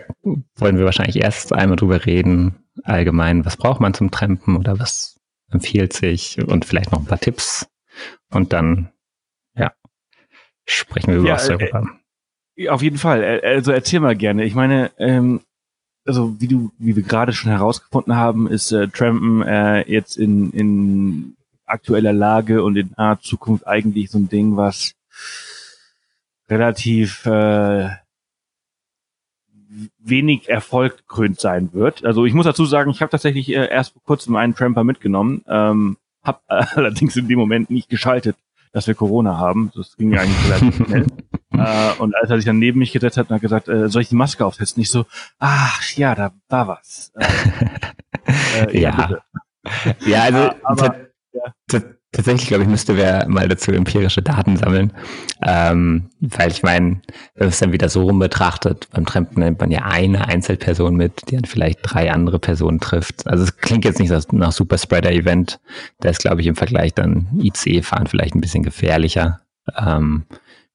wollen 0.57 0.79
wir 0.79 0.85
wahrscheinlich 0.85 1.17
erst 1.17 1.53
einmal 1.53 1.77
drüber 1.77 2.05
reden, 2.05 2.62
allgemein, 2.85 3.45
was 3.45 3.57
braucht 3.57 3.81
man 3.81 3.95
zum 3.95 4.11
Trampen 4.11 4.57
oder 4.57 4.79
was 4.79 5.21
empfiehlt 5.51 5.93
sich 5.93 6.39
und 6.43 6.65
vielleicht 6.65 6.93
noch 6.93 7.01
ein 7.01 7.07
paar 7.07 7.21
Tipps 7.21 7.69
und 8.31 8.53
dann, 8.53 8.91
ja, 9.55 9.73
sprechen 10.65 11.13
wir 11.13 11.19
über 11.19 11.29
ja, 11.29 11.35
Osteuropa. 11.35 11.87
Äh, 12.57 12.69
auf 12.69 12.83
jeden 12.83 12.99
Fall. 12.99 13.41
Also 13.43 13.73
erzähl 13.73 14.01
mal 14.01 14.17
gerne. 14.17 14.45
Ich 14.45 14.55
meine, 14.55 14.91
ähm, 14.99 15.41
also 16.05 16.41
wie 16.41 16.49
du, 16.49 16.73
wie 16.79 16.97
wir 16.97 17.03
gerade 17.03 17.33
schon 17.33 17.51
herausgefunden 17.51 18.17
haben, 18.17 18.49
ist 18.49 18.73
äh, 18.73 18.89
Trampen 18.89 19.43
äh, 19.43 19.83
jetzt 19.91 20.17
in, 20.17 20.51
in 20.53 21.37
aktueller 21.65 22.13
Lage 22.13 22.63
und 22.63 22.77
in 22.77 22.93
naher 22.97 23.21
Zukunft 23.21 23.67
eigentlich 23.67 24.11
so 24.11 24.19
ein 24.19 24.29
Ding, 24.29 24.57
was 24.57 24.95
relativ 26.49 27.25
äh, 27.27 27.91
wenig 29.99 30.49
Erfolg 30.49 31.07
krönt 31.09 31.41
sein 31.41 31.71
wird. 31.73 32.05
Also 32.05 32.25
ich 32.25 32.35
muss 32.35 32.45
dazu 32.45 32.65
sagen, 32.65 32.91
ich 32.91 33.01
habe 33.01 33.11
tatsächlich 33.11 33.49
äh, 33.51 33.69
erst 33.69 33.93
vor 33.93 34.03
kurzem 34.03 34.37
einen 34.37 34.55
Tramper 34.55 34.85
mitgenommen, 34.85 35.45
ähm, 35.49 35.97
habe 36.23 36.41
äh, 36.49 36.65
allerdings 36.75 37.17
in 37.17 37.29
dem 37.29 37.39
Moment 37.39 37.71
nicht 37.71 37.89
geschaltet, 37.89 38.37
dass 38.73 38.87
wir 38.87 38.95
Corona 38.95 39.39
haben. 39.39 39.71
Das 39.75 39.97
ging 39.97 40.13
ja 40.13 40.21
eigentlich 40.21 40.45
relativ 40.47 40.77
schnell. 40.87 41.07
Äh, 41.53 42.01
und 42.01 42.15
als 42.17 42.31
er 42.31 42.37
sich 42.37 42.47
dann 42.47 42.59
neben 42.59 42.79
mich 42.79 42.93
gesetzt 42.93 43.17
hat 43.17 43.31
und 43.31 43.35
hat 43.35 43.43
gesagt, 43.43 43.69
äh, 43.69 43.89
soll 43.89 44.03
ich 44.03 44.09
die 44.09 44.17
Maske 44.17 44.45
aufsetzen? 44.45 44.81
Ich 44.83 44.91
so, 44.91 45.07
ach 45.39 45.83
ja, 45.93 46.15
da 46.15 46.33
war 46.49 46.69
was. 46.69 47.13
Äh, 48.25 48.67
äh, 48.67 48.81
ja. 48.81 49.19
Ja, 49.85 50.07
ja 50.07 50.23
also 50.23 50.51
aber, 50.63 50.97
ja. 51.33 51.81
Tatsächlich, 52.15 52.49
glaube 52.49 52.65
ich, 52.65 52.69
müsste 52.69 52.99
wer 52.99 53.27
mal 53.27 53.49
dazu 53.49 53.73
empirische 53.73 54.21
Daten 54.21 54.59
sammeln. 54.59 54.93
Ähm, 55.43 56.11
weil 56.21 56.51
ich 56.51 56.63
meine, 56.63 57.01
wenn 57.35 57.47
man 57.47 57.49
es 57.49 57.59
dann 57.59 57.73
wieder 57.73 57.89
so 57.89 58.03
rum 58.03 58.19
betrachtet, 58.19 58.87
beim 58.93 59.07
Trampen 59.07 59.43
nimmt 59.43 59.61
man 59.61 59.71
ja 59.71 59.87
eine 59.87 60.29
Einzelperson 60.29 60.95
mit, 60.95 61.31
die 61.31 61.37
dann 61.37 61.47
vielleicht 61.47 61.79
drei 61.83 62.13
andere 62.13 62.39
Personen 62.39 62.81
trifft. 62.81 63.27
Also 63.27 63.45
es 63.45 63.57
klingt 63.57 63.87
jetzt 63.87 63.99
nicht 63.99 64.13
nach 64.33 64.53
Super 64.53 64.77
Spreader 64.77 65.11
Event. 65.11 65.59
Da 66.01 66.11
ist, 66.11 66.21
glaube 66.21 66.43
ich, 66.43 66.47
im 66.47 66.55
Vergleich 66.55 66.93
dann 66.93 67.29
IC-Fahren 67.41 68.07
vielleicht 68.07 68.35
ein 68.35 68.43
bisschen 68.43 68.63
gefährlicher. 68.63 69.41
Ähm, 69.75 70.27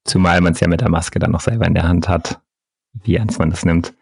zumal 0.04 0.40
man 0.40 0.54
es 0.54 0.60
ja 0.60 0.66
mit 0.66 0.80
der 0.80 0.90
Maske 0.90 1.20
dann 1.20 1.30
noch 1.30 1.40
selber 1.40 1.66
in 1.66 1.74
der 1.74 1.86
Hand 1.86 2.08
hat, 2.08 2.40
wie 3.04 3.14
ernst 3.14 3.38
man 3.38 3.50
das 3.50 3.64
nimmt. 3.64 3.94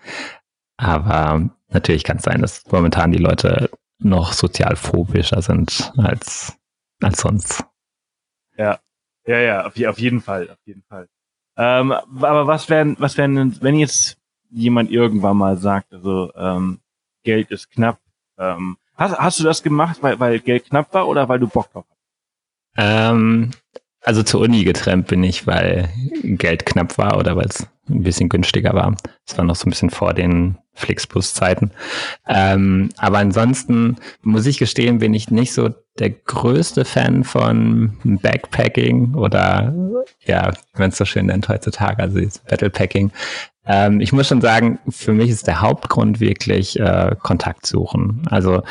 Aber 0.78 1.50
natürlich 1.68 2.02
kann 2.02 2.16
es 2.16 2.22
sein, 2.22 2.40
dass 2.40 2.62
momentan 2.70 3.12
die 3.12 3.18
Leute 3.18 3.68
noch 3.98 4.32
sozial 4.32 4.76
phobischer 4.76 5.42
sind 5.42 5.92
als 5.98 6.56
als 7.02 7.20
sonst. 7.20 7.64
Ja, 8.56 8.80
ja, 9.26 9.38
ja, 9.38 9.66
auf, 9.66 9.80
auf 9.84 9.98
jeden 9.98 10.20
Fall, 10.20 10.50
auf 10.50 10.58
jeden 10.64 10.82
Fall. 10.82 11.08
Ähm, 11.56 11.92
aber 11.92 12.46
was 12.46 12.68
wären, 12.68 12.96
was 12.98 13.16
wären, 13.16 13.60
wenn 13.62 13.76
jetzt 13.76 14.18
jemand 14.50 14.90
irgendwann 14.90 15.36
mal 15.36 15.56
sagt, 15.56 15.92
also 15.92 16.32
ähm, 16.34 16.80
Geld 17.22 17.50
ist 17.50 17.70
knapp, 17.70 17.98
ähm, 18.38 18.76
hast, 18.94 19.18
hast 19.18 19.40
du 19.40 19.44
das 19.44 19.62
gemacht, 19.62 19.98
weil, 20.02 20.20
weil 20.20 20.40
Geld 20.40 20.66
knapp 20.66 20.92
war 20.94 21.08
oder 21.08 21.28
weil 21.28 21.38
du 21.38 21.48
Bock 21.48 21.72
drauf 21.72 21.86
hast? 21.88 21.96
Ähm, 22.76 23.50
also 24.02 24.22
zur 24.22 24.40
Uni 24.42 24.64
getrennt 24.64 25.08
bin 25.08 25.24
ich, 25.24 25.46
weil 25.46 25.88
Geld 26.22 26.66
knapp 26.66 26.96
war 26.98 27.18
oder 27.18 27.36
weil 27.36 27.46
es 27.46 27.66
ein 27.88 28.02
bisschen 28.02 28.28
günstiger 28.28 28.74
war. 28.74 28.96
Es 29.26 29.36
war 29.36 29.44
noch 29.44 29.56
so 29.56 29.66
ein 29.66 29.70
bisschen 29.70 29.90
vor 29.90 30.14
den 30.14 30.58
Flixbus-Zeiten. 30.76 31.72
Ähm, 32.28 32.90
aber 32.96 33.18
ansonsten 33.18 33.96
muss 34.22 34.46
ich 34.46 34.58
gestehen, 34.58 34.98
bin 34.98 35.14
ich 35.14 35.30
nicht 35.30 35.52
so 35.52 35.70
der 35.98 36.10
größte 36.10 36.84
Fan 36.84 37.24
von 37.24 37.96
Backpacking 38.04 39.14
oder 39.14 39.74
ja, 40.24 40.52
wenn 40.74 40.90
es 40.90 40.98
so 40.98 41.04
schön 41.04 41.26
nennt 41.26 41.48
heutzutage, 41.48 42.02
also 42.02 42.20
Battlepacking. 42.48 43.10
Ähm, 43.64 44.00
ich 44.00 44.12
muss 44.12 44.28
schon 44.28 44.40
sagen, 44.40 44.78
für 44.88 45.12
mich 45.12 45.30
ist 45.30 45.46
der 45.46 45.60
Hauptgrund 45.60 46.20
wirklich 46.20 46.78
äh, 46.78 47.16
Kontakt 47.22 47.66
suchen. 47.66 48.22
Also 48.30 48.62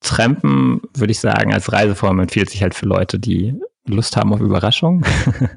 Trampen, 0.00 0.80
würde 0.94 1.12
ich 1.12 1.20
sagen, 1.20 1.52
als 1.52 1.72
Reiseform 1.72 2.20
empfiehlt 2.20 2.50
sich 2.50 2.62
halt 2.62 2.74
für 2.74 2.86
Leute, 2.86 3.18
die 3.18 3.54
Lust 3.86 4.16
haben 4.16 4.32
auf 4.32 4.40
Überraschung 4.40 5.04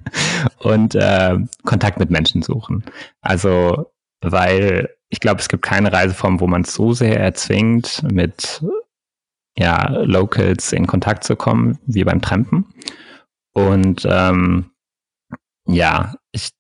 und 0.60 0.96
äh, 0.96 1.38
Kontakt 1.64 2.00
mit 2.00 2.10
Menschen 2.10 2.42
suchen. 2.42 2.84
Also, 3.22 3.92
weil 4.22 4.90
ich 5.10 5.20
glaube, 5.20 5.42
es 5.42 5.50
gibt 5.50 5.64
keine 5.64 5.92
Reiseform, 5.92 6.40
wo 6.40 6.48
man 6.48 6.64
so 6.64 6.94
sehr 6.94 7.20
erzwingt, 7.20 8.04
mit 8.12 8.64
ja, 9.58 9.90
Locals 9.90 10.72
in 10.72 10.86
Kontakt 10.86 11.24
zu 11.24 11.36
kommen, 11.36 11.80
wie 11.86 12.04
beim 12.04 12.22
Trampen. 12.22 12.66
Und 13.54 14.08
ähm, 14.10 14.70
ja, 15.66 16.16
ich 16.32 16.52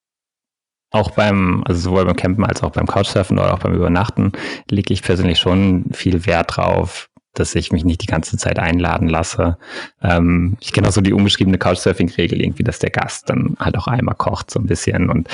auch 0.91 1.11
beim, 1.11 1.63
also 1.65 1.79
sowohl 1.81 2.05
beim 2.05 2.15
Campen 2.15 2.45
als 2.45 2.63
auch 2.63 2.71
beim 2.71 2.87
Couchsurfen 2.87 3.37
oder 3.37 3.53
auch 3.53 3.59
beim 3.59 3.73
Übernachten 3.73 4.31
lege 4.69 4.93
ich 4.93 5.03
persönlich 5.03 5.37
schon 5.37 5.85
viel 5.91 6.25
Wert 6.25 6.55
drauf, 6.55 7.09
dass 7.33 7.55
ich 7.55 7.71
mich 7.71 7.83
nicht 7.83 8.01
die 8.01 8.07
ganze 8.07 8.37
Zeit 8.37 8.57
einladen 8.57 9.09
lasse. 9.09 9.57
Ähm, 10.01 10.57
ich 10.61 10.71
kenne 10.71 10.87
auch 10.87 10.93
so 10.93 11.01
die 11.01 11.13
ungeschriebene 11.13 11.57
Couchsurfing-Regel 11.57 12.41
irgendwie, 12.41 12.63
dass 12.63 12.79
der 12.79 12.89
Gast 12.89 13.29
dann 13.29 13.55
halt 13.59 13.77
auch 13.77 13.87
einmal 13.87 14.15
kocht 14.15 14.49
so 14.49 14.59
ein 14.59 14.65
bisschen 14.65 15.09
und 15.09 15.27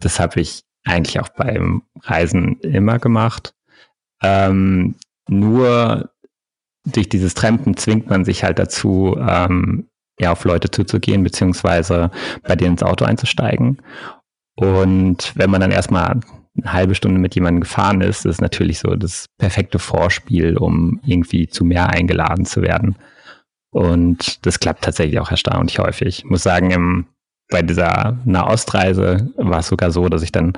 das 0.00 0.18
habe 0.18 0.40
ich 0.40 0.64
eigentlich 0.84 1.20
auch 1.20 1.28
beim 1.30 1.82
Reisen 2.02 2.60
immer 2.60 2.98
gemacht. 2.98 3.54
Ähm, 4.22 4.96
nur 5.28 6.10
durch 6.84 7.08
dieses 7.08 7.34
Trampen 7.34 7.76
zwingt 7.76 8.08
man 8.08 8.24
sich 8.24 8.44
halt 8.44 8.58
dazu, 8.58 9.16
ähm, 9.18 9.88
ja, 10.18 10.32
auf 10.32 10.44
Leute 10.44 10.70
zuzugehen, 10.70 11.22
beziehungsweise 11.22 12.10
bei 12.42 12.54
denen 12.54 12.72
ins 12.72 12.82
Auto 12.82 13.04
einzusteigen. 13.04 13.82
Und 14.56 15.32
wenn 15.34 15.50
man 15.50 15.60
dann 15.60 15.72
erstmal 15.72 16.20
eine 16.56 16.72
halbe 16.72 16.94
Stunde 16.94 17.18
mit 17.18 17.34
jemandem 17.34 17.62
gefahren 17.62 18.00
ist, 18.00 18.24
ist 18.26 18.40
natürlich 18.40 18.78
so 18.78 18.94
das 18.94 19.26
perfekte 19.38 19.78
Vorspiel, 19.78 20.56
um 20.56 21.00
irgendwie 21.04 21.48
zu 21.48 21.64
mehr 21.64 21.90
eingeladen 21.90 22.44
zu 22.44 22.62
werden. 22.62 22.96
Und 23.70 24.46
das 24.46 24.60
klappt 24.60 24.84
tatsächlich 24.84 25.18
auch 25.18 25.32
erstaunlich 25.32 25.80
häufig. 25.80 26.20
Ich 26.20 26.24
muss 26.24 26.44
sagen, 26.44 26.70
im 26.70 27.06
bei 27.54 27.62
dieser 27.62 28.18
Nahostreise 28.24 29.32
war 29.36 29.60
es 29.60 29.68
sogar 29.68 29.92
so, 29.92 30.08
dass 30.08 30.24
ich 30.24 30.32
dann 30.32 30.54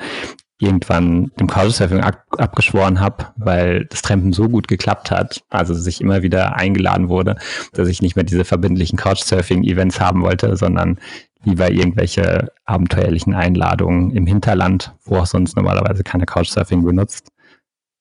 irgendwann 0.59 1.31
dem 1.39 1.47
Couchsurfing 1.47 2.01
ab 2.01 2.25
abgeschworen 2.39 3.01
habe, 3.01 3.27
weil 3.37 3.85
das 3.85 4.01
Trampen 4.01 4.33
so 4.33 4.49
gut 4.49 4.67
geklappt 4.67 5.11
hat, 5.11 5.43
also 5.51 5.75
dass 5.75 5.87
ich 5.87 6.01
immer 6.01 6.23
wieder 6.23 6.57
eingeladen 6.57 7.11
wurde, 7.11 7.37
dass 7.75 7.89
ich 7.89 8.01
nicht 8.01 8.17
mehr 8.17 8.25
diese 8.25 8.47
verbindlichen 8.47 8.99
Couchsurfing-Events 8.99 10.01
haben 10.01 10.23
wollte, 10.23 10.57
sondern 10.57 10.99
lieber 11.45 11.71
irgendwelche 11.71 12.51
abenteuerlichen 12.65 13.35
Einladungen 13.35 14.13
im 14.13 14.27
Hinterland, 14.27 14.95
wo 15.05 15.19
auch 15.19 15.27
sonst 15.27 15.55
normalerweise 15.55 16.03
keine 16.03 16.25
Couchsurfing 16.25 16.83
benutzt. 16.83 17.29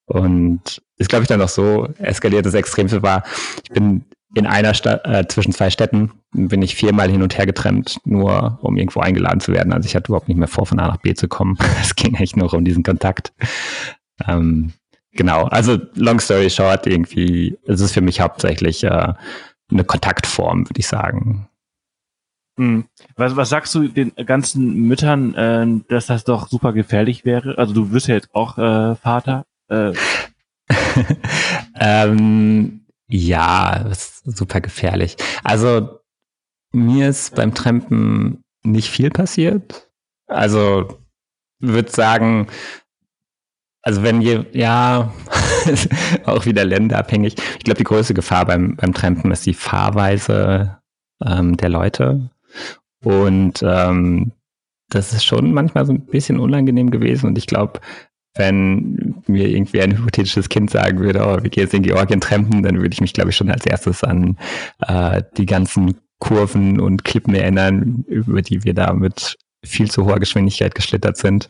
Und 0.06 0.82
ist, 0.96 1.10
glaube 1.10 1.24
ich, 1.24 1.28
dann 1.28 1.40
noch 1.40 1.50
so 1.50 1.90
eskaliert. 1.98 2.46
Das 2.46 2.54
Extremste 2.54 3.04
war, 3.04 3.24
ich 3.62 3.72
bin 3.72 4.06
in 4.36 4.46
einer 4.46 4.74
Stadt, 4.74 5.06
äh, 5.06 5.26
zwischen 5.28 5.54
zwei 5.54 5.70
Städten 5.70 6.12
bin 6.34 6.62
ich 6.62 6.76
viermal 6.76 7.10
hin 7.10 7.24
und 7.24 7.38
her 7.38 7.46
getrennt, 7.46 7.98
nur 8.04 8.60
um 8.62 8.76
irgendwo 8.76 9.00
eingeladen 9.00 9.40
zu 9.40 9.54
werden. 9.54 9.72
Also 9.72 9.88
ich 9.88 9.96
hatte 9.96 10.10
überhaupt 10.10 10.28
nicht 10.28 10.38
mehr 10.38 10.50
vor, 10.50 10.66
von 10.66 10.78
A 10.80 10.88
nach 10.90 10.98
B 10.98 11.14
zu 11.14 11.28
kommen. 11.28 11.58
Es 11.82 11.96
ging 11.96 12.16
echt 12.16 12.36
nur 12.36 12.54
um 12.54 12.66
diesen 12.66 12.84
Kontakt. 12.84 13.34
Ähm, 14.28 14.74
genau, 15.14 15.46
also 15.46 15.78
long 15.96 16.20
story 16.20 16.50
short, 16.50 16.86
irgendwie, 16.86 17.58
es 17.66 17.80
ist 17.80 17.94
für 17.94 18.02
mich 18.02 18.20
hauptsächlich 18.20 18.84
äh, 18.84 19.14
eine 19.72 19.84
Kontaktform, 19.86 20.70
würde 20.70 20.80
ich 20.80 20.88
sagen. 20.88 21.48
Hm. 22.58 22.86
Was, 23.16 23.38
was 23.38 23.50
sagst 23.50 23.74
du 23.74 23.88
den 23.88 24.14
ganzen 24.26 24.74
Müttern, 24.82 25.34
äh, 25.36 25.66
dass 25.88 26.08
das 26.08 26.26
doch 26.26 26.50
super 26.50 26.74
gefährlich 26.74 27.24
wäre? 27.24 27.58
Also 27.58 27.74
du 27.74 27.92
wirst 27.92 28.08
ja 28.08 28.16
jetzt 28.16 28.36
auch 28.36 28.58
äh, 28.58 28.96
Vater. 28.96 29.46
Äh. 29.70 29.94
ähm, 31.80 32.85
ja, 33.08 33.86
super 33.92 34.62
gefährlich. 34.62 35.18
Also 35.44 36.00
mir 36.72 37.10
ist 37.10 37.36
beim 37.36 37.54
Trampen 37.54 38.44
nicht 38.64 38.90
viel 38.90 39.10
passiert. 39.10 39.90
Also 40.28 41.00
würde 41.60 41.92
sagen, 41.92 42.48
also 43.82 44.02
wenn 44.02 44.22
je, 44.22 44.46
ja, 44.54 45.14
auch 46.26 46.46
wieder 46.46 46.66
länderabhängig. 46.66 47.36
Ich 47.58 47.64
glaube, 47.64 47.78
die 47.78 47.84
größte 47.84 48.14
Gefahr 48.14 48.46
beim, 48.46 48.76
beim 48.76 48.94
Trampen 48.94 49.32
ist 49.32 49.46
die 49.46 49.54
Fahrweise 49.54 50.80
ähm, 51.24 51.56
der 51.58 51.70
Leute. 51.70 52.32
Und 53.04 53.64
ähm, 53.64 54.32
das 54.90 55.14
ist 55.14 55.24
schon 55.24 55.54
manchmal 55.54 55.86
so 55.86 55.94
ein 55.94 56.06
bisschen 56.06 56.40
unangenehm 56.40 56.90
gewesen. 56.90 57.28
Und 57.28 57.38
ich 57.38 57.46
glaube, 57.46 57.80
wenn 58.36 59.24
mir 59.28 59.48
irgendwie 59.48 59.82
ein 59.82 59.98
hypothetisches 59.98 60.50
Kind 60.50 60.70
sagen 60.70 61.00
würde, 61.00 61.26
oh, 61.26 61.42
wir 61.42 61.50
gehen 61.50 61.64
jetzt 61.64 61.74
in 61.74 61.84
Georgien 61.84 62.22
trampen, 62.22 62.64
dann 62.64 62.78
würde 62.78 62.94
ich 62.94 63.02
mich, 63.02 63.14
glaube 63.14 63.30
ich, 63.30 63.36
schon 63.36 63.50
als 63.50 63.66
erstes 63.66 64.04
an 64.04 64.38
äh, 64.88 65.24
die 65.38 65.46
ganzen 65.46 65.98
Kurven 66.20 66.80
und 66.80 67.04
Klippen 67.04 67.34
erinnern, 67.36 68.04
über 68.08 68.42
die 68.42 68.64
wir 68.64 68.74
da 68.74 68.94
mit 68.94 69.38
viel 69.64 69.90
zu 69.90 70.06
hoher 70.06 70.20
Geschwindigkeit 70.20 70.76
geschlittert 70.76 71.18
sind. 71.18 71.50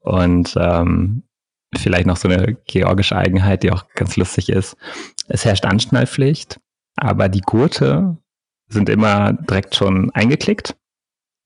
Und 0.00 0.54
ähm, 0.58 1.22
vielleicht 1.76 2.06
noch 2.06 2.16
so 2.16 2.28
eine 2.28 2.56
georgische 2.66 3.16
Eigenheit, 3.16 3.62
die 3.62 3.72
auch 3.72 3.86
ganz 3.94 4.16
lustig 4.16 4.48
ist. 4.48 4.76
Es 5.28 5.44
herrscht 5.44 5.64
Anschnallpflicht, 5.64 6.60
aber 6.96 7.28
die 7.28 7.40
Gurte 7.40 8.16
sind 8.68 8.88
immer 8.88 9.32
direkt 9.32 9.74
schon 9.74 10.10
eingeklickt. 10.12 10.76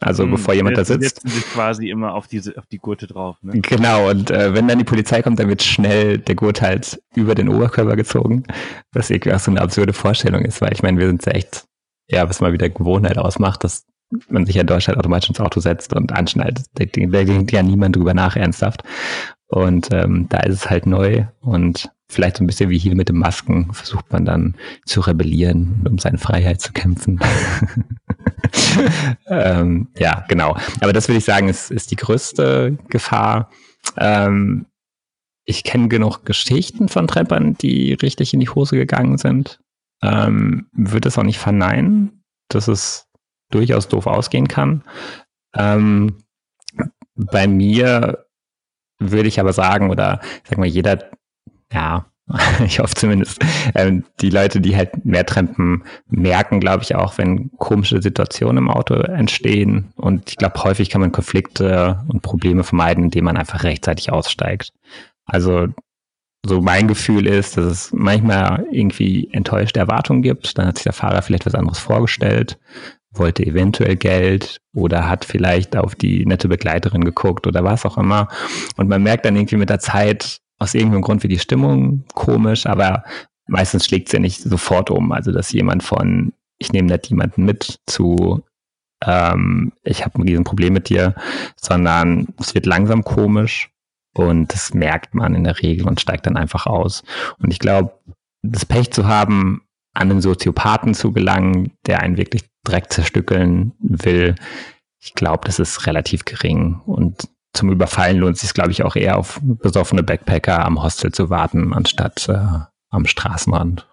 Also 0.00 0.23
hm, 0.23 0.31
bevor 0.31 0.55
jemand 0.55 0.76
da 0.76 0.85
sitzt. 0.85 1.02
setzen 1.02 1.28
sich 1.28 1.45
quasi 1.45 1.90
immer 1.90 2.14
auf 2.14 2.28
diese, 2.28 2.57
auf 2.57 2.67
die 2.67 2.78
Gurte 2.78 3.07
drauf. 3.07 3.37
Ne? 3.43 3.61
Genau, 3.61 4.09
und 4.11 4.31
äh, 4.31 4.55
wenn 4.55 4.69
dann 4.69 4.78
die 4.78 4.85
Polizei 4.85 5.23
kommt, 5.23 5.40
dann 5.40 5.49
wird 5.49 5.62
schnell 5.62 6.19
der 6.19 6.37
Gurt 6.37 6.62
halt 6.62 7.02
über 7.17 7.35
den 7.35 7.49
Oberkörper 7.49 7.97
gezogen, 7.97 8.45
was 8.93 9.11
irgendwie 9.11 9.33
auch 9.33 9.40
so 9.40 9.50
eine 9.50 9.61
absurde 9.61 9.93
Vorstellung 9.93 10.45
ist, 10.45 10.61
weil 10.61 10.73
ich 10.73 10.83
meine, 10.83 10.99
wir 10.99 11.09
sind 11.09 11.26
ja 11.26 11.33
echt, 11.33 11.64
ja, 12.09 12.28
was 12.28 12.40
mal 12.40 12.52
wieder 12.52 12.69
Gewohnheit 12.69 13.19
ausmacht, 13.19 13.64
dass 13.64 13.87
man 14.28 14.47
sich 14.47 14.55
ja 14.55 14.61
in 14.61 14.67
Deutschland 14.69 14.99
automatisch 14.99 15.31
ins 15.31 15.40
Auto 15.40 15.61
setzt 15.61 15.93
und 15.95 16.12
anschneidet. 16.12 16.67
Da, 16.75 16.85
da 16.85 17.25
denkt 17.25 17.52
ja 17.52 17.62
niemand 17.62 17.97
drüber 17.97 18.14
nach, 18.14 18.37
ernsthaft. 18.37 18.83
Und 19.49 19.88
ähm, 19.93 20.26
da 20.28 20.40
ist 20.40 20.55
es 20.55 20.71
halt 20.71 20.87
neu 20.87 21.25
und 21.40 21.90
vielleicht 22.11 22.37
so 22.37 22.45
ein 22.45 22.47
bisschen 22.47 22.71
wie 22.71 22.78
hier 22.78 22.95
mit 22.95 23.08
den 23.08 23.19
Masken 23.19 23.73
versucht 23.73 24.13
man 24.13 24.25
dann 24.25 24.54
zu 24.84 25.00
rebellieren 25.00 25.80
und 25.80 25.89
um 25.89 25.99
seine 25.99 26.19
Freiheit 26.19 26.61
zu 26.61 26.73
kämpfen. 26.73 27.19
ähm, 29.26 29.88
ja, 29.98 30.24
genau. 30.28 30.56
Aber 30.80 30.92
das 30.92 31.08
würde 31.08 31.18
ich 31.18 31.24
sagen, 31.24 31.48
ist, 31.48 31.70
ist 31.70 31.90
die 31.90 31.96
größte 31.96 32.78
Gefahr. 32.88 33.50
Ähm, 33.96 34.66
ich 35.44 35.64
kenne 35.64 35.88
genug 35.88 36.24
Geschichten 36.24 36.88
von 36.88 37.06
Treppern, 37.06 37.54
die 37.54 37.94
richtig 37.94 38.34
in 38.34 38.40
die 38.40 38.50
Hose 38.50 38.76
gegangen 38.76 39.18
sind. 39.18 39.60
Ähm, 40.02 40.68
würde 40.72 41.08
es 41.08 41.18
auch 41.18 41.22
nicht 41.22 41.38
verneinen, 41.38 42.22
dass 42.48 42.68
es 42.68 43.08
durchaus 43.50 43.88
doof 43.88 44.06
ausgehen 44.06 44.46
kann. 44.46 44.84
Ähm, 45.54 46.18
bei 47.14 47.48
mir 47.48 48.26
würde 48.98 49.28
ich 49.28 49.40
aber 49.40 49.52
sagen, 49.52 49.90
oder 49.90 50.20
sag 50.44 50.58
mal, 50.58 50.66
jeder, 50.66 51.10
ja, 51.72 52.06
ich 52.64 52.78
hoffe 52.78 52.95
zumindest, 52.95 53.45
ähm, 53.75 54.04
die 54.21 54.30
Leute, 54.30 54.60
die 54.60 54.76
halt 54.76 55.04
mehr 55.04 55.25
trampen, 55.25 55.84
merken, 56.08 56.60
glaube 56.60 56.82
ich, 56.82 56.95
auch, 56.95 57.19
wenn 57.19 57.50
komische 57.58 58.02
Situationen 58.02 58.58
im 58.58 58.71
Auto 58.71 58.95
entstehen. 58.95 59.93
Und 59.97 60.30
ich 60.30 60.36
glaube, 60.36 60.62
häufig 60.62 60.91
kann 60.91 61.00
man 61.00 61.12
Konflikte 61.12 62.04
und 62.08 62.23
Probleme 62.23 62.64
vermeiden, 62.64 63.04
indem 63.04 63.25
man 63.25 63.36
einfach 63.36 63.64
rechtzeitig 63.64 64.12
aussteigt. 64.12 64.73
Also 65.25 65.69
so 66.47 66.60
mein 66.60 66.88
Gefühl 66.88 67.26
ist, 67.26 67.56
dass 67.56 67.64
es 67.64 67.93
manchmal 67.93 68.64
irgendwie 68.71 69.28
enttäuschte 69.32 69.80
Erwartungen 69.80 70.23
gibt. 70.23 70.56
Dann 70.56 70.67
hat 70.67 70.76
sich 70.76 70.84
der 70.84 70.93
Fahrer 70.93 71.23
vielleicht 71.23 71.47
was 71.47 71.54
anderes 71.54 71.78
vorgestellt 71.78 72.58
wollte 73.12 73.45
eventuell 73.45 73.97
Geld 73.97 74.60
oder 74.75 75.08
hat 75.08 75.25
vielleicht 75.25 75.76
auf 75.76 75.95
die 75.95 76.26
nette 76.26 76.49
Begleiterin 76.49 77.04
geguckt 77.04 77.47
oder 77.47 77.64
was 77.64 77.84
auch 77.84 77.99
immer. 77.99 78.28
Und 78.76 78.88
man 78.88 79.02
merkt 79.02 79.25
dann 79.25 79.36
irgendwie 79.36 79.56
mit 79.56 79.71
der 79.71 79.80
Zeit, 79.80 80.41
aus 80.58 80.75
irgendeinem 80.75 81.02
Grund 81.02 81.23
wird 81.23 81.32
die 81.32 81.38
Stimmung 81.38 82.04
komisch, 82.14 82.66
aber 82.66 83.04
meistens 83.47 83.86
schlägt 83.86 84.08
es 84.08 84.12
ja 84.12 84.18
nicht 84.18 84.42
sofort 84.42 84.90
um. 84.90 85.12
Also, 85.12 85.32
dass 85.32 85.52
jemand 85.52 85.82
von, 85.82 86.32
ich 86.58 86.73
nehme 86.73 86.88
nicht 86.88 87.08
jemanden 87.08 87.44
mit 87.44 87.80
zu, 87.86 88.42
ähm, 89.04 89.73
ich 89.84 90.04
habe 90.04 90.18
ein 90.18 90.23
Riesenproblem 90.23 90.73
mit 90.73 90.88
dir, 90.88 91.14
sondern 91.56 92.28
es 92.38 92.54
wird 92.54 92.66
langsam 92.66 93.04
komisch 93.04 93.71
und 94.14 94.52
das 94.52 94.75
merkt 94.75 95.14
man 95.14 95.34
in 95.34 95.44
der 95.44 95.62
Regel 95.62 95.86
und 95.86 96.00
steigt 96.00 96.26
dann 96.26 96.36
einfach 96.36 96.66
aus. 96.66 97.04
Und 97.38 97.52
ich 97.52 97.58
glaube, 97.58 97.92
das 98.42 98.66
Pech 98.66 98.90
zu 98.90 99.06
haben, 99.06 99.62
an 99.94 100.10
einen 100.10 100.21
Soziopathen 100.21 100.94
zu 100.94 101.12
gelangen, 101.12 101.73
der 101.86 102.02
einen 102.02 102.16
wirklich 102.16 102.44
direkt 102.66 102.92
zerstückeln 102.92 103.73
will, 103.80 104.34
ich 105.00 105.14
glaube, 105.14 105.44
das 105.44 105.58
ist 105.58 105.86
relativ 105.86 106.25
gering. 106.25 106.80
Und 106.86 107.28
zum 107.52 107.71
Überfallen 107.71 108.19
lohnt 108.19 108.37
es 108.37 108.43
sich, 108.43 108.54
glaube 108.54 108.71
ich, 108.71 108.84
auch 108.84 108.97
eher 108.97 109.19
auf 109.19 109.41
besoffene 109.43 110.02
Backpacker 110.02 110.65
am 110.65 110.82
Hostel 110.82 111.13
zu 111.13 111.30
warten, 111.30 111.73
anstatt 111.73 112.28
äh, 112.28 112.61
am 112.91 113.06
Straßenrand. 113.06 113.89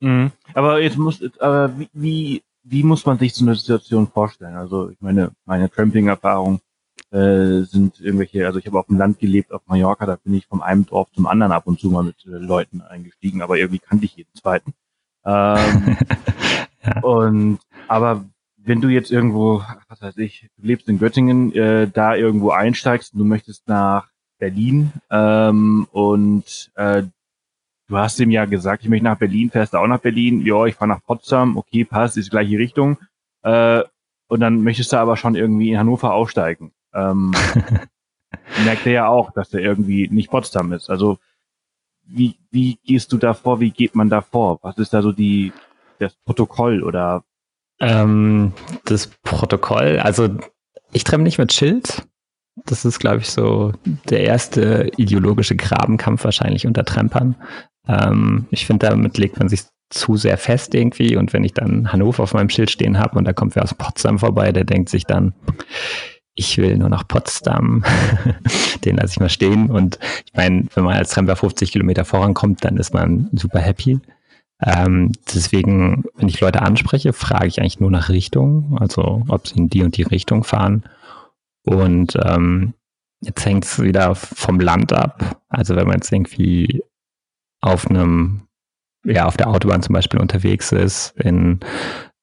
Mhm. 0.00 0.32
Aber 0.52 0.80
jetzt 0.80 0.98
muss, 0.98 1.20
aber 1.40 1.78
wie, 1.78 1.88
wie, 1.92 2.42
wie 2.62 2.82
muss 2.82 3.06
man 3.06 3.18
sich 3.18 3.34
so 3.34 3.44
eine 3.44 3.54
Situation 3.54 4.08
vorstellen? 4.08 4.56
Also 4.56 4.90
ich 4.90 5.00
meine, 5.00 5.32
meine 5.46 5.70
Tramping-Erfahrung 5.70 6.60
äh, 7.10 7.62
sind 7.62 8.00
irgendwelche, 8.00 8.46
also 8.46 8.58
ich 8.58 8.66
habe 8.66 8.78
auf 8.78 8.86
dem 8.86 8.98
Land 8.98 9.18
gelebt, 9.18 9.52
auf 9.52 9.62
Mallorca, 9.66 10.06
da 10.06 10.16
bin 10.16 10.34
ich 10.34 10.46
vom 10.46 10.62
einen 10.62 10.86
Dorf 10.86 11.10
zum 11.12 11.26
anderen 11.26 11.52
ab 11.52 11.66
und 11.66 11.80
zu 11.80 11.88
mal 11.88 12.04
mit 12.04 12.24
äh, 12.26 12.30
Leuten 12.30 12.82
eingestiegen, 12.82 13.42
aber 13.42 13.56
irgendwie 13.56 13.78
kannte 13.78 14.04
ich 14.04 14.16
jeden 14.16 14.34
zweiten. 14.34 14.74
Ähm, 15.24 15.96
ja. 16.84 17.00
Und 17.02 17.60
aber 17.88 18.24
wenn 18.64 18.80
du 18.80 18.88
jetzt 18.88 19.10
irgendwo, 19.10 19.62
was 19.88 20.02
weiß 20.02 20.16
ich, 20.18 20.48
du 20.56 20.66
lebst 20.66 20.88
in 20.88 20.98
Göttingen, 20.98 21.52
äh, 21.52 21.88
da 21.88 22.14
irgendwo 22.16 22.50
einsteigst 22.50 23.12
und 23.12 23.20
du 23.20 23.24
möchtest 23.24 23.68
nach 23.68 24.08
Berlin 24.38 24.92
ähm, 25.10 25.86
und 25.92 26.72
äh, 26.74 27.04
du 27.88 27.98
hast 27.98 28.18
ihm 28.20 28.30
ja 28.30 28.44
gesagt, 28.46 28.82
ich 28.82 28.88
möchte 28.88 29.04
nach 29.04 29.18
Berlin, 29.18 29.50
fährst 29.50 29.74
du 29.74 29.78
auch 29.78 29.86
nach 29.86 30.00
Berlin? 30.00 30.40
Ja, 30.40 30.64
ich 30.66 30.74
fahre 30.74 30.88
nach 30.88 31.02
Potsdam, 31.02 31.56
okay, 31.56 31.84
passt, 31.84 32.16
ist 32.16 32.26
die 32.26 32.30
gleiche 32.30 32.58
Richtung. 32.58 32.98
Äh, 33.42 33.82
und 34.28 34.40
dann 34.40 34.62
möchtest 34.62 34.92
du 34.92 34.96
aber 34.96 35.16
schon 35.16 35.34
irgendwie 35.34 35.70
in 35.70 35.78
Hannover 35.78 36.14
aussteigen 36.14 36.72
ähm, 36.94 37.32
merkt 38.64 38.86
er 38.86 38.92
ja 38.92 39.08
auch, 39.08 39.32
dass 39.32 39.52
er 39.52 39.60
irgendwie 39.60 40.08
nicht 40.08 40.30
Potsdam 40.30 40.72
ist. 40.72 40.88
Also 40.88 41.18
wie, 42.06 42.36
wie 42.50 42.78
gehst 42.84 43.12
du 43.12 43.18
da 43.18 43.34
vor? 43.34 43.60
Wie 43.60 43.70
geht 43.70 43.94
man 43.94 44.08
da 44.08 44.20
vor? 44.20 44.58
Was 44.62 44.78
ist 44.78 44.94
da 44.94 45.02
so 45.02 45.12
die, 45.12 45.52
das 45.98 46.14
Protokoll 46.24 46.82
oder? 46.82 47.24
Ähm, 47.80 48.52
das 48.84 49.08
Protokoll, 49.22 49.98
also 49.98 50.28
ich 50.92 51.04
treffe 51.04 51.22
nicht 51.22 51.38
mit 51.38 51.52
Schild. 51.52 52.06
Das 52.66 52.84
ist, 52.84 53.00
glaube 53.00 53.18
ich, 53.18 53.30
so 53.30 53.72
der 54.08 54.20
erste 54.20 54.90
ideologische 54.96 55.56
Grabenkampf 55.56 56.24
wahrscheinlich 56.24 56.66
unter 56.66 56.84
Trempern. 56.84 57.34
Ähm, 57.88 58.46
ich 58.50 58.66
finde, 58.66 58.86
damit 58.86 59.18
legt 59.18 59.38
man 59.38 59.48
sich 59.48 59.62
zu 59.90 60.16
sehr 60.16 60.38
fest 60.38 60.74
irgendwie. 60.74 61.16
Und 61.16 61.32
wenn 61.32 61.44
ich 61.44 61.52
dann 61.52 61.92
Hannover 61.92 62.22
auf 62.22 62.34
meinem 62.34 62.50
Schild 62.50 62.70
stehen 62.70 62.98
habe 62.98 63.18
und 63.18 63.24
da 63.24 63.32
kommt 63.32 63.54
wer 63.54 63.62
aus 63.62 63.74
Potsdam 63.74 64.18
vorbei, 64.18 64.52
der 64.52 64.64
denkt 64.64 64.88
sich 64.88 65.04
dann, 65.04 65.34
ich 66.34 66.58
will 66.58 66.76
nur 66.76 66.88
nach 66.88 67.06
Potsdam, 67.06 67.84
den 68.84 68.96
lasse 68.96 69.12
ich 69.12 69.20
mal 69.20 69.28
stehen. 69.28 69.70
Und 69.70 69.98
ich 70.26 70.32
meine, 70.34 70.66
wenn 70.74 70.84
man 70.84 70.96
als 70.96 71.10
Tramper 71.10 71.36
50 71.36 71.72
Kilometer 71.72 72.04
vorankommt, 72.04 72.64
dann 72.64 72.76
ist 72.76 72.92
man 72.92 73.28
super 73.32 73.60
happy. 73.60 74.00
Ähm, 74.64 75.12
deswegen, 75.34 76.04
wenn 76.14 76.28
ich 76.28 76.40
Leute 76.40 76.62
anspreche, 76.62 77.12
frage 77.12 77.48
ich 77.48 77.60
eigentlich 77.60 77.80
nur 77.80 77.90
nach 77.90 78.08
Richtung, 78.08 78.78
also 78.80 79.22
ob 79.28 79.46
sie 79.46 79.58
in 79.58 79.68
die 79.68 79.82
und 79.82 79.96
die 79.96 80.02
Richtung 80.02 80.42
fahren. 80.42 80.84
Und 81.64 82.16
ähm, 82.24 82.72
jetzt 83.20 83.44
hängt 83.44 83.64
es 83.64 83.82
wieder 83.82 84.14
vom 84.14 84.60
Land 84.60 84.92
ab. 84.92 85.42
Also 85.48 85.76
wenn 85.76 85.86
man 85.86 85.96
jetzt 85.96 86.10
irgendwie 86.12 86.82
auf 87.60 87.86
einem, 87.88 88.42
ja, 89.04 89.26
auf 89.26 89.36
der 89.36 89.48
Autobahn 89.48 89.82
zum 89.82 89.92
Beispiel 89.92 90.20
unterwegs 90.20 90.72
ist, 90.72 91.14
in 91.18 91.60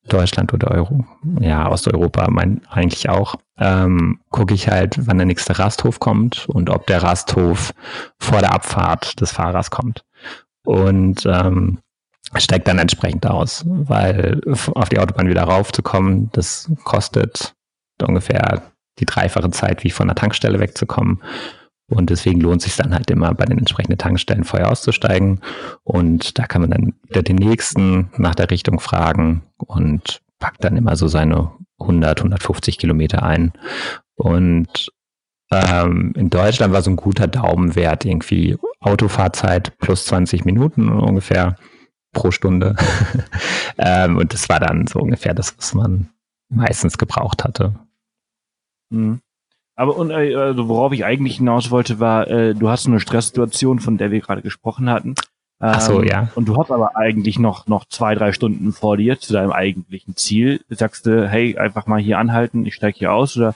Deutschland 0.07 0.51
oder 0.51 0.71
Euro, 0.71 1.05
ja, 1.39 1.69
Osteuropa 1.69 2.27
mein, 2.31 2.61
eigentlich 2.69 3.07
auch, 3.07 3.35
ähm, 3.59 4.19
gucke 4.29 4.55
ich 4.55 4.67
halt, 4.67 4.95
wann 5.07 5.17
der 5.17 5.27
nächste 5.27 5.59
Rasthof 5.59 5.99
kommt 5.99 6.49
und 6.49 6.71
ob 6.71 6.87
der 6.87 7.03
Rasthof 7.03 7.71
vor 8.17 8.39
der 8.39 8.53
Abfahrt 8.53 9.21
des 9.21 9.31
Fahrers 9.31 9.69
kommt. 9.69 10.03
Und 10.63 11.23
ähm, 11.27 11.79
steigt 12.37 12.67
dann 12.67 12.79
entsprechend 12.79 13.25
aus, 13.25 13.63
weil 13.65 14.41
auf 14.73 14.89
die 14.89 14.99
Autobahn 14.99 15.27
wieder 15.27 15.43
raufzukommen, 15.43 16.29
das 16.31 16.71
kostet 16.83 17.53
ungefähr 18.01 18.63
die 18.99 19.05
dreifache 19.05 19.51
Zeit, 19.51 19.83
wie 19.83 19.89
von 19.89 20.07
der 20.07 20.15
Tankstelle 20.15 20.59
wegzukommen. 20.59 21.21
Und 21.89 22.09
deswegen 22.09 22.39
lohnt 22.39 22.61
sich 22.61 22.77
dann 22.77 22.93
halt 22.93 23.11
immer 23.11 23.33
bei 23.33 23.45
den 23.45 23.57
entsprechenden 23.57 23.97
Tankstellen 23.97 24.45
vorher 24.45 24.71
auszusteigen. 24.71 25.41
Und 25.83 26.39
da 26.39 26.47
kann 26.47 26.61
man 26.61 26.71
dann 26.71 26.93
wieder 27.07 27.21
den 27.21 27.35
nächsten 27.35 28.09
nach 28.17 28.33
der 28.33 28.49
Richtung 28.49 28.79
fragen 28.79 29.43
und 29.57 30.21
packt 30.39 30.63
dann 30.63 30.77
immer 30.77 30.95
so 30.95 31.07
seine 31.09 31.51
100, 31.79 32.19
150 32.19 32.77
Kilometer 32.77 33.23
ein. 33.23 33.51
Und 34.15 34.91
ähm, 35.51 36.13
in 36.15 36.29
Deutschland 36.29 36.71
war 36.71 36.81
so 36.81 36.91
ein 36.91 36.95
guter 36.95 37.27
Daumenwert 37.27 38.05
irgendwie 38.05 38.57
Autofahrzeit 38.79 39.77
plus 39.79 40.05
20 40.05 40.45
Minuten 40.45 40.87
ungefähr 40.87 41.57
pro 42.13 42.31
Stunde. 42.31 42.75
ähm, 43.77 44.17
und 44.17 44.33
das 44.33 44.49
war 44.49 44.59
dann 44.59 44.87
so 44.87 44.99
ungefähr 44.99 45.33
das, 45.33 45.57
was 45.57 45.73
man 45.73 46.09
meistens 46.49 46.97
gebraucht 46.97 47.43
hatte. 47.43 47.73
Mhm. 48.89 49.21
Aber 49.75 49.95
und, 49.95 50.11
äh, 50.11 50.35
also 50.35 50.67
worauf 50.67 50.91
ich 50.91 51.05
eigentlich 51.05 51.37
hinaus 51.37 51.71
wollte, 51.71 51.99
war, 51.99 52.27
äh, 52.27 52.53
du 52.53 52.69
hast 52.69 52.87
eine 52.87 52.99
Stresssituation, 52.99 53.79
von 53.79 53.97
der 53.97 54.11
wir 54.11 54.19
gerade 54.19 54.41
gesprochen 54.41 54.89
hatten. 54.89 55.09
Ähm, 55.61 55.73
Ach 55.73 55.81
so, 55.81 56.03
ja. 56.03 56.29
Und 56.35 56.47
du 56.47 56.57
hast 56.57 56.71
aber 56.71 56.97
eigentlich 56.97 57.39
noch, 57.39 57.67
noch 57.67 57.85
zwei, 57.85 58.15
drei 58.15 58.33
Stunden 58.33 58.73
vor 58.73 58.97
dir 58.97 59.19
zu 59.19 59.33
deinem 59.33 59.51
eigentlichen 59.51 60.15
Ziel. 60.15 60.61
Sagst 60.69 61.05
du, 61.05 61.29
hey, 61.29 61.57
einfach 61.57 61.87
mal 61.87 62.01
hier 62.01 62.19
anhalten, 62.19 62.65
ich 62.65 62.75
steige 62.75 62.97
hier 62.97 63.13
aus 63.13 63.37
oder 63.37 63.55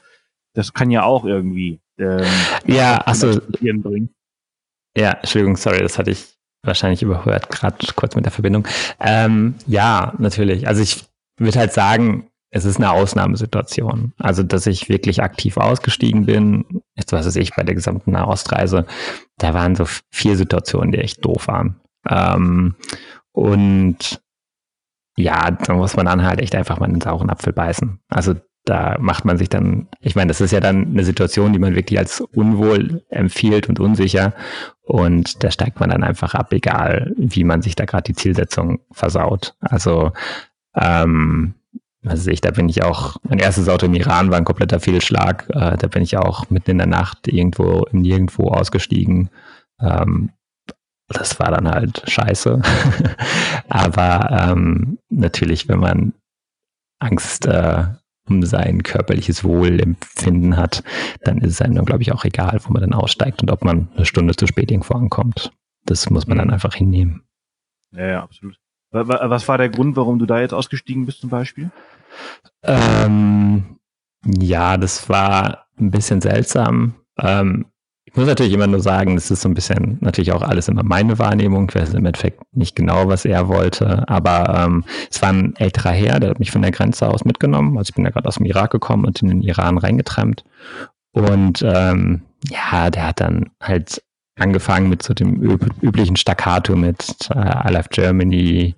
das 0.54 0.74
kann 0.74 0.90
ja 0.90 1.04
auch 1.04 1.26
irgendwie 1.26 1.80
ähm, 1.98 2.26
ja, 2.66 3.02
achso. 3.06 3.40
Ja, 4.98 5.12
Entschuldigung, 5.12 5.58
sorry, 5.58 5.80
das 5.80 5.98
hatte 5.98 6.12
ich 6.12 6.35
wahrscheinlich 6.66 7.02
überhört, 7.02 7.50
gerade 7.50 7.78
kurz 7.96 8.16
mit 8.16 8.26
der 8.26 8.32
Verbindung. 8.32 8.68
Ähm, 9.00 9.56
ja, 9.68 10.14
natürlich. 10.18 10.68
Also 10.68 10.82
ich 10.82 11.06
würde 11.38 11.60
halt 11.60 11.74
sagen, 11.74 12.30
es 12.56 12.64
ist 12.64 12.78
eine 12.78 12.92
Ausnahmesituation. 12.92 14.14
Also, 14.18 14.42
dass 14.42 14.66
ich 14.66 14.88
wirklich 14.88 15.22
aktiv 15.22 15.58
ausgestiegen 15.58 16.26
bin, 16.26 16.82
jetzt 16.96 17.12
was 17.12 17.26
weiß 17.26 17.36
ich, 17.36 17.54
bei 17.54 17.64
der 17.64 17.76
gesamten 17.76 18.12
Nahostreise, 18.12 18.86
da 19.38 19.54
waren 19.54 19.76
so 19.76 19.86
vier 20.10 20.38
Situationen, 20.38 20.94
die 20.94 21.00
echt 21.00 21.26
doof 21.26 21.50
waren. 21.50 21.82
Ähm, 22.10 22.76
und 23.34 24.22
ja, 25.18 25.52
da 25.52 25.74
muss 25.74 25.98
man 25.98 26.06
dann 26.06 26.24
halt 26.24 26.40
echt 26.40 26.56
einfach 26.56 26.80
mal 26.80 26.88
einen 26.88 27.02
sauren 27.02 27.30
Apfel 27.30 27.52
beißen. 27.52 28.00
Also 28.10 28.36
da 28.66 28.98
macht 29.00 29.26
man 29.26 29.38
sich 29.38 29.50
dann, 29.50 29.88
ich 30.02 30.16
meine, 30.16 30.30
das 30.30 30.42
ist 30.42 30.52
ja 30.52 30.60
dann 30.60 30.88
eine 30.88 31.04
Situation, 31.04 31.54
die 31.54 31.60
man 31.60 31.76
wirklich 31.76 32.00
als 32.00 32.22
unwohl 32.22 33.04
empfiehlt 33.10 33.70
und 33.70 33.80
unsicher. 33.80 34.34
Und 34.82 35.44
da 35.44 35.52
steigt 35.52 35.80
man 35.80 35.90
dann 35.90 36.04
einfach 36.04 36.34
ab, 36.34 36.52
egal 36.52 37.14
wie 37.18 37.44
man 37.44 37.62
sich 37.62 37.76
da 37.76 37.86
gerade 37.86 38.04
die 38.04 38.16
Zielsetzung 38.16 38.80
versaut. 38.92 39.56
Also 39.62 40.12
ähm, 40.76 41.56
also 42.06 42.30
ich, 42.30 42.42
da 42.42 42.52
bin 42.52 42.70
ich 42.70 42.84
auch, 42.84 43.18
mein 43.24 43.40
erstes 43.40 43.68
Auto 43.68 43.88
im 43.88 43.96
Iran 43.96 44.30
war 44.30 44.38
ein 44.38 44.46
kompletter 44.46 44.80
Fehlschlag. 44.80 45.46
Äh, 45.50 45.78
da 45.78 45.88
bin 45.88 46.04
ich 46.04 46.18
auch 46.18 46.50
mitten 46.50 46.72
in 46.72 46.78
der 46.78 46.88
Nacht 46.88 47.28
irgendwo 47.28 47.86
Nirgendwo 47.92 48.50
ausgestiegen. 48.50 49.30
Ähm, 49.80 50.32
das 51.08 51.40
war 51.40 51.52
dann 51.52 51.68
halt 51.68 52.04
scheiße. 52.08 52.62
Aber 53.70 54.30
ähm, 54.32 55.00
natürlich, 55.10 55.68
wenn 55.68 55.80
man 55.80 56.14
Angst 57.00 57.46
äh, 57.48 57.86
um 58.28 58.44
sein 58.44 58.84
körperliches 58.84 59.44
Wohlempfinden 59.44 60.58
hat, 60.58 60.84
dann 61.24 61.40
ist 61.40 61.54
es 61.54 61.62
einem 61.62 61.76
dann, 61.76 61.86
glaube 61.86 62.02
ich, 62.02 62.12
auch 62.12 62.26
egal, 62.26 62.60
wo 62.64 62.74
man 62.74 62.82
dann 62.82 62.94
aussteigt 62.94 63.42
und 63.42 63.52
ob 63.52 63.64
man 63.64 63.90
eine 63.96 64.06
Stunde 64.06 64.36
zu 64.36 64.48
spät 64.48 64.72
irgendwo 64.72 64.96
ankommt. 64.96 65.52
Das 65.86 66.10
muss 66.10 66.28
man 66.28 66.38
dann 66.38 66.48
mhm. 66.48 66.54
einfach 66.54 66.74
hinnehmen. 66.74 67.24
Ja, 67.92 68.08
ja, 68.08 68.24
absolut. 68.24 68.58
Was 68.92 69.48
war 69.48 69.58
der 69.58 69.70
Grund, 69.70 69.96
warum 69.98 70.20
du 70.20 70.26
da 70.26 70.40
jetzt 70.40 70.54
ausgestiegen 70.54 71.06
bist 71.06 71.20
zum 71.20 71.30
Beispiel? 71.30 71.70
Ähm, 72.64 73.78
ja, 74.26 74.78
das 74.78 75.10
war 75.10 75.66
ein 75.78 75.92
bisschen 75.92 76.22
seltsam. 76.22 76.96
Ähm, 77.18 77.66
ich 78.16 78.18
muss 78.18 78.28
natürlich 78.28 78.54
immer 78.54 78.68
nur 78.68 78.80
sagen, 78.80 79.16
das 79.16 79.30
ist 79.30 79.42
so 79.42 79.50
ein 79.50 79.56
bisschen 79.56 79.98
natürlich 80.00 80.32
auch 80.32 80.42
alles 80.42 80.70
immer 80.70 80.84
meine 80.84 81.20
Wahrnehmung. 81.20 81.68
Ich 81.68 81.76
weiß 81.76 81.96
im 81.96 82.06
Endeffekt 82.06 82.42
nicht 82.54 82.74
genau, 82.74 83.10
was 83.10 83.26
er 83.26 83.50
wollte, 83.50 84.08
aber 84.08 84.58
ähm, 84.58 84.86
es 85.12 85.22
war 85.22 85.34
ein 85.34 85.54
älterer 85.58 85.92
Herr, 85.92 86.22
der 86.22 86.30
hat 86.30 86.40
mich 86.40 86.50
von 86.50 86.62
der 86.62 86.72
Grenze 86.72 87.10
aus 87.10 87.26
mitgenommen. 87.26 87.78
Also 87.78 87.90
ich 87.90 87.96
bin 87.96 88.06
ja 88.06 88.12
gerade 88.12 88.26
aus 88.30 88.36
dem 88.36 88.46
Irak 88.46 88.72
gekommen 88.72 89.04
und 89.04 89.22
in 89.22 89.28
den 89.28 89.42
Iran 89.42 89.78
reingetrennt. 89.78 90.46
Und 91.12 91.62
ähm, 91.68 92.22
ja, 92.50 92.90
der 92.90 93.08
hat 93.08 93.20
dann 93.20 93.50
halt 93.62 94.02
angefangen 94.40 94.88
mit 94.88 95.04
so 95.04 95.14
dem 95.14 95.44
üb 95.44 95.70
üblichen 95.82 96.16
Staccato 96.16 96.74
mit 96.78 97.30
äh, 97.36 97.70
I 97.70 97.74
Love 97.74 97.90
Germany, 97.90 98.76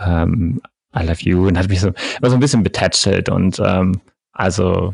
ähm, 0.00 0.60
I 0.92 1.04
Love 1.04 1.20
You 1.20 1.46
und 1.46 1.56
hat 1.56 1.68
mich 1.68 1.80
so, 1.80 1.92
war 2.20 2.30
so 2.30 2.36
ein 2.36 2.40
bisschen 2.40 2.64
betätschelt 2.64 3.28
und 3.28 3.62
ähm, 3.64 4.00
also 4.32 4.92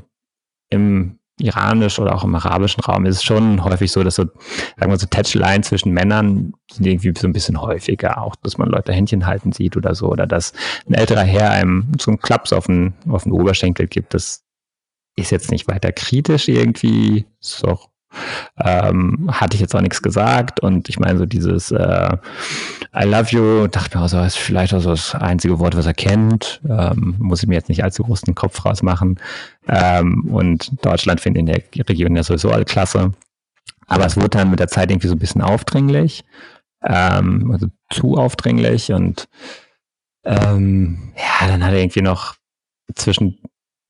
im 0.69 1.18
iranisch 1.41 1.99
oder 1.99 2.15
auch 2.15 2.25
im 2.25 2.35
arabischen 2.35 2.83
Raum 2.83 3.07
ist 3.07 3.17
es 3.17 3.25
schon 3.25 3.65
häufig 3.65 3.91
so, 3.93 4.03
dass 4.03 4.17
so, 4.17 4.25
sagen 4.77 4.93
wir 4.93 4.99
so 4.99 5.07
Tätscheleien 5.07 5.63
zwischen 5.63 5.93
Männern 5.93 6.53
sind 6.71 6.87
irgendwie 6.87 7.13
so 7.17 7.27
ein 7.27 7.33
bisschen 7.33 7.61
häufiger, 7.61 8.23
auch 8.23 8.37
dass 8.37 8.59
man 8.59 8.69
Leute 8.69 8.93
Händchen 8.93 9.27
halten 9.27 9.53
sieht 9.53 9.77
oder 9.77 9.95
so, 9.95 10.09
oder 10.09 10.27
dass 10.27 10.53
ein 10.89 10.95
älterer 10.95 11.23
Herr 11.23 11.51
einem 11.51 11.93
so 12.01 12.11
einen 12.11 12.21
Klaps 12.21 12.53
auf 12.53 12.67
den, 12.67 12.95
auf 13.09 13.23
den 13.23 13.33
Oberschenkel 13.33 13.87
gibt, 13.87 14.15
das 14.15 14.45
ist 15.17 15.31
jetzt 15.31 15.51
nicht 15.51 15.69
weiter 15.69 15.93
kritisch 15.93 16.49
irgendwie, 16.49 17.25
ist 17.41 17.65
auch 17.65 17.89
ähm, 18.63 19.29
hatte 19.31 19.55
ich 19.55 19.61
jetzt 19.61 19.75
auch 19.75 19.81
nichts 19.81 20.03
gesagt 20.03 20.61
und 20.61 20.89
ich 20.89 20.99
meine 20.99 21.19
so 21.19 21.27
dieses 21.27 21.71
äh, 21.71 22.17
I 22.95 23.05
love 23.05 23.31
you, 23.31 23.67
dachte 23.69 23.99
mir 23.99 24.05
auch 24.05 24.09
so, 24.09 24.21
ist 24.21 24.39
vielleicht 24.39 24.75
auch 24.75 24.81
so 24.81 24.91
das 24.91 25.15
einzige 25.15 25.59
Wort, 25.59 25.77
was 25.77 25.87
er 25.87 25.95
kennt, 25.95 26.61
ähm, 26.69 27.17
muss 27.19 27.43
ich 27.43 27.49
mir 27.49 27.55
jetzt 27.55 27.69
nicht 27.69 27.85
allzu 27.85 28.03
groß 28.03 28.23
den 28.23 28.35
Kopf 28.35 28.65
rausmachen. 28.65 29.21
Ähm, 29.69 30.25
und 30.33 30.85
Deutschland 30.85 31.21
finde 31.21 31.41
in 31.41 31.47
der 31.47 31.63
Region 31.89 32.17
ja 32.17 32.23
sowieso 32.23 32.51
alle 32.51 32.65
klasse, 32.65 33.13
aber 33.87 34.07
es 34.07 34.17
wurde 34.17 34.31
dann 34.31 34.51
mit 34.51 34.61
der 34.61 34.69
Zeit 34.69 34.91
irgendwie 34.91 35.09
so 35.09 35.15
ein 35.15 35.21
bisschen 35.21 35.43
aufdringlich, 35.43 36.25
ähm, 36.83 37.51
also 37.53 37.67
zu 37.91 38.17
aufdringlich 38.17 38.93
und 38.93 39.29
ähm, 40.25 41.13
ja, 41.17 41.49
dann 41.49 41.65
hat 41.65 41.73
er 41.73 41.79
irgendwie 41.79 42.03
noch 42.03 42.35
zwischen 42.95 43.39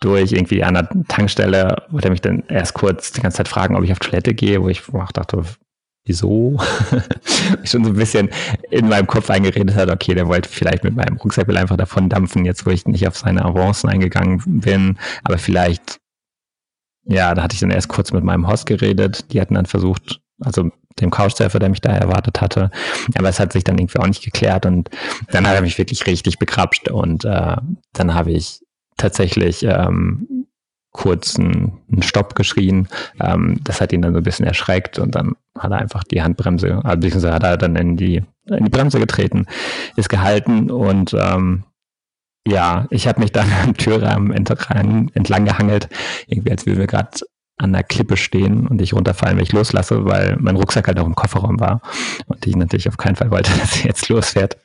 durch 0.01 0.33
irgendwie 0.33 0.63
an 0.63 0.75
der 0.75 0.89
Tankstelle, 1.09 1.85
wo 1.91 1.99
er 1.99 2.11
mich 2.11 2.21
dann 2.21 2.45
erst 2.49 2.75
kurz 2.75 3.13
die 3.13 3.21
ganze 3.21 3.39
Zeit 3.39 3.49
fragen, 3.49 3.77
ob 3.77 3.85
ich 3.85 3.93
auf 3.93 3.99
Toilette 3.99 4.35
gehe, 4.35 4.63
wo 4.63 4.69
ich 4.69 4.83
auch 4.93 5.13
dachte, 5.13 5.43
wieso? 6.05 6.57
ich 7.63 7.71
schon 7.71 7.85
so 7.85 7.91
ein 7.91 7.97
bisschen 7.97 8.31
in 8.71 8.89
meinem 8.89 9.07
Kopf 9.07 9.31
eingeredet 9.31 9.77
hat, 9.77 9.91
okay, 9.91 10.15
der 10.15 10.29
wollte 10.29 10.49
vielleicht 10.49 10.85
mit 10.85 10.97
meinem 10.97 11.17
Rucksack 11.17 11.49
einfach 11.55 11.77
davon 11.77 12.09
dampfen, 12.09 12.45
jetzt 12.45 12.67
wo 12.67 12.71
ich 12.71 12.87
nicht 12.87 13.07
auf 13.07 13.17
seine 13.17 13.45
Avancen 13.45 13.91
eingegangen 13.91 14.43
bin, 14.47 14.99
aber 15.25 15.39
vielleicht, 15.39 15.99
ja, 17.05 17.35
da 17.35 17.43
hatte 17.43 17.55
ich 17.55 17.61
dann 17.61 17.71
erst 17.71 17.89
kurz 17.89 18.13
mit 18.13 18.25
meinem 18.25 18.49
Host 18.49 18.67
geredet, 18.67 19.33
die 19.33 19.41
hatten 19.41 19.55
dann 19.55 19.67
versucht, 19.67 20.21
also 20.41 20.71
dem 21.01 21.11
Couchsurfer, 21.11 21.59
der 21.59 21.69
mich 21.69 21.81
da 21.81 21.93
erwartet 21.93 22.41
hatte. 22.41 22.71
Aber 23.17 23.29
es 23.29 23.39
hat 23.39 23.53
sich 23.53 23.63
dann 23.63 23.79
irgendwie 23.79 23.99
auch 23.99 24.07
nicht 24.07 24.25
geklärt 24.25 24.67
und 24.67 24.91
dann 25.31 25.47
hat 25.47 25.55
er 25.55 25.63
mich 25.63 25.79
wirklich 25.79 26.07
richtig 26.07 26.39
bekrapscht 26.39 26.89
und 26.89 27.25
äh, 27.25 27.57
dann 27.93 28.15
habe 28.15 28.33
ich 28.33 28.61
tatsächlich 28.99 29.63
ähm, 29.63 30.47
kurz 30.93 31.39
einen, 31.39 31.81
Stopp 32.01 32.35
geschrien. 32.35 32.89
Ähm, 33.21 33.61
das 33.65 33.81
hat 33.81 33.93
ihn 33.93 34.03
dann 34.03 34.13
so 34.13 34.19
ein 34.19 34.25
bisschen 34.25 34.47
erschreckt 34.47 34.99
und 34.99 35.15
dann 35.15 35.37
hat 35.59 35.71
er 35.71 35.79
einfach 35.79 36.05
die 36.05 36.23
Handbremse, 36.23 36.81
also 36.85 37.33
hat 37.33 37.43
er 37.43 37.57
dann 37.57 37.77
in 37.77 37.97
die, 37.97 38.23
in 38.47 38.65
die 38.65 38.71
Bremse 38.71 39.01
getreten, 39.01 39.47
ist 39.97 40.09
gehalten 40.09 40.71
und 40.71 41.15
ähm, 41.19 41.65
ja, 42.47 42.87
ich 42.91 43.09
habe 43.09 43.21
mich 43.21 43.33
dann 43.33 43.51
am 43.65 43.75
Türrahmen 43.75 44.33
entlang, 44.33 45.11
entlang 45.15 45.45
gehangelt, 45.45 45.89
irgendwie 46.27 46.51
als 46.51 46.67
würden 46.67 46.79
wir 46.79 46.87
gerade 46.87 47.11
an 47.59 47.73
der 47.73 47.83
Klippe 47.83 48.17
stehen 48.17 48.67
und 48.67 48.81
ich 48.81 48.95
runterfallen, 48.95 49.37
wenn 49.37 49.43
ich 49.43 49.53
loslasse, 49.53 50.05
weil 50.05 50.37
mein 50.39 50.57
Rucksack 50.57 50.87
halt 50.87 50.99
auch 50.99 51.07
im 51.07 51.15
Kofferraum 51.15 51.59
war 51.61 51.83
und 52.27 52.47
ich 52.47 52.57
natürlich 52.57 52.89
auf 52.89 52.97
keinen 52.97 53.17
Fall 53.17 53.31
wollte, 53.31 53.51
dass 53.59 53.81
er 53.81 53.87
jetzt 53.87 54.09
losfährt, 54.09 54.57